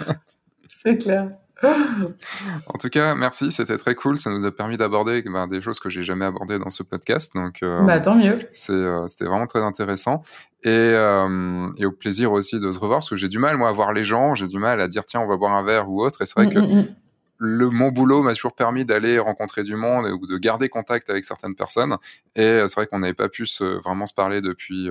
[0.70, 1.28] c'est clair.
[2.66, 4.18] en tout cas, merci, c'était très cool.
[4.18, 7.34] Ça nous a permis d'aborder ben, des choses que j'ai jamais abordées dans ce podcast.
[7.34, 8.38] Donc, euh, bah, tant mieux.
[8.70, 10.22] Euh, c'était vraiment très intéressant.
[10.64, 13.68] Et, euh, et, au plaisir aussi de se revoir, parce que j'ai du mal, moi,
[13.68, 14.34] à voir les gens.
[14.34, 16.22] J'ai du mal à dire, tiens, on va boire un verre ou autre.
[16.22, 16.96] Et c'est vrai mm, que mm, mm.
[17.38, 21.24] le, mon boulot m'a toujours permis d'aller rencontrer du monde ou de garder contact avec
[21.24, 21.96] certaines personnes.
[22.34, 24.88] Et c'est vrai qu'on n'avait pas pu se, vraiment se parler depuis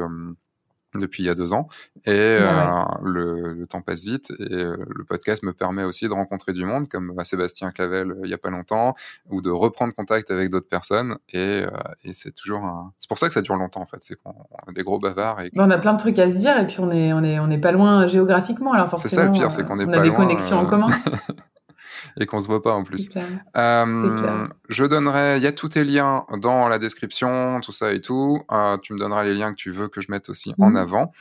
[1.00, 1.68] depuis il y a deux ans.
[2.06, 6.14] Et euh, le, le, temps passe vite et euh, le podcast me permet aussi de
[6.14, 8.94] rencontrer du monde comme bah, Sébastien Clavel euh, il y a pas longtemps
[9.30, 11.18] ou de reprendre contact avec d'autres personnes.
[11.34, 11.64] Et,
[12.04, 12.92] et c'est toujours un...
[13.00, 13.98] c'est pour ça que ça dure longtemps en fait.
[14.02, 16.58] C'est qu'on a des gros bavards et on a plein de trucs à se dire
[16.58, 19.26] et puis on est on est on est pas loin géographiquement alors forcément c'est ça
[19.26, 20.88] le pire c'est qu'on est on a des connexions en commun
[22.20, 23.10] et qu'on se voit pas en plus.
[23.56, 28.02] Euh, je donnerai, il y a tous tes liens dans la description, tout ça et
[28.02, 28.42] tout.
[28.52, 30.76] Euh, tu me donneras les liens que tu veux que je mette aussi en mhm.
[30.78, 31.12] avant.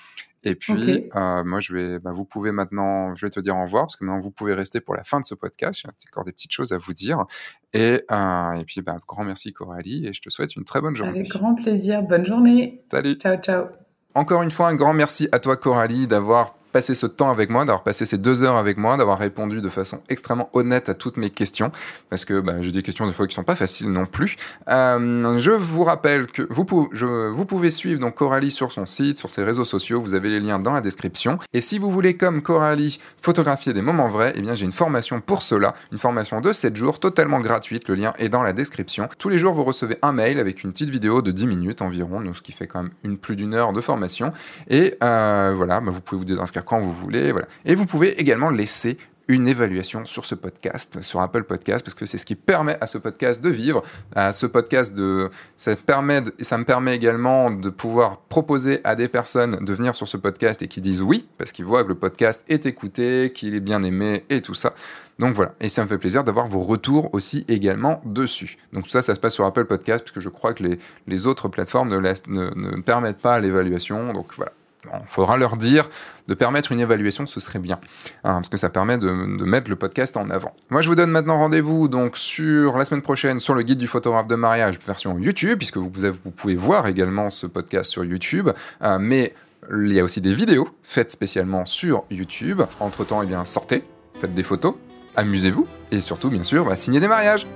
[0.44, 3.62] Et puis, euh, moi, je vais, bah, vous pouvez maintenant, je vais te dire au
[3.62, 5.82] revoir parce que maintenant vous pouvez rester pour la fin de ce podcast.
[5.82, 7.24] J'ai encore des petites choses à vous dire.
[7.72, 11.20] Et, et puis, bah, grand merci Coralie et je te souhaite une très bonne journée.
[11.20, 12.02] Avec grand plaisir.
[12.02, 12.82] Bonne journée.
[12.90, 13.14] Salut.
[13.14, 13.66] Ciao, ciao.
[14.14, 17.64] Encore une fois, un grand merci à toi Coralie d'avoir passé ce temps avec moi,
[17.64, 21.16] d'avoir passé ces deux heures avec moi, d'avoir répondu de façon extrêmement honnête à toutes
[21.16, 21.70] mes questions,
[22.10, 24.36] parce que bah, j'ai des questions des fois qui sont pas faciles non plus.
[24.68, 29.44] Euh, je vous rappelle que vous, pouvez, suivre donc Coralie sur son site, sur ses
[29.44, 31.38] réseaux sociaux, vous avez les liens dans la description.
[31.52, 35.20] Et si vous voulez, comme Coralie, photographier des moments vrais, eh bien j'ai une formation
[35.20, 39.08] pour cela, une formation de 7 jours, totalement gratuite, le lien est dans la description.
[39.18, 42.20] Tous les jours, vous recevez un mail avec une petite vidéo de 10 minutes environ,
[42.20, 44.32] donc ce qui fait quand même une, plus d'une heure de formation.
[44.68, 47.32] Et euh, voilà, bah, vous pouvez vous désinscrire quand vous voulez.
[47.32, 47.46] Voilà.
[47.64, 48.98] Et vous pouvez également laisser
[49.28, 52.86] une évaluation sur ce podcast, sur Apple Podcast, parce que c'est ce qui permet à
[52.86, 53.82] ce podcast de vivre,
[54.14, 58.94] à ce podcast de, ça permet, et ça me permet également de pouvoir proposer à
[58.94, 61.88] des personnes de venir sur ce podcast et qui disent oui, parce qu'ils voient que
[61.88, 64.74] le podcast est écouté, qu'il est bien aimé et tout ça.
[65.18, 68.56] Donc voilà, et ça me fait plaisir d'avoir vos retours aussi également dessus.
[68.72, 71.26] Donc tout ça, ça se passe sur Apple Podcast, puisque je crois que les, les
[71.26, 74.12] autres plateformes ne, ne permettent pas l'évaluation.
[74.12, 74.52] Donc voilà,
[74.84, 75.88] il faudra leur dire
[76.28, 77.78] de permettre une évaluation, ce serait bien,
[78.24, 80.54] hein, parce que ça permet de, mettre le podcast en avant.
[80.70, 83.86] Moi, je vous donne maintenant rendez-vous donc sur la semaine prochaine sur le guide du
[83.86, 88.50] photographe de mariage version YouTube, puisque vous, pouvez voir également ce podcast sur YouTube,
[88.82, 89.34] euh, mais
[89.70, 92.62] il y a aussi des vidéos faites spécialement sur YouTube.
[92.80, 93.84] Entre temps, eh bien, sortez,
[94.20, 94.74] faites des photos,
[95.16, 97.46] amusez-vous, et surtout, bien sûr, bah, signez des mariages.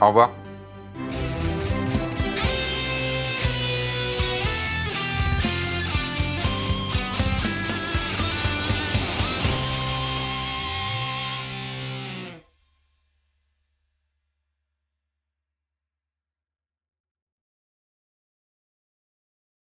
[0.00, 0.41] Au revoir.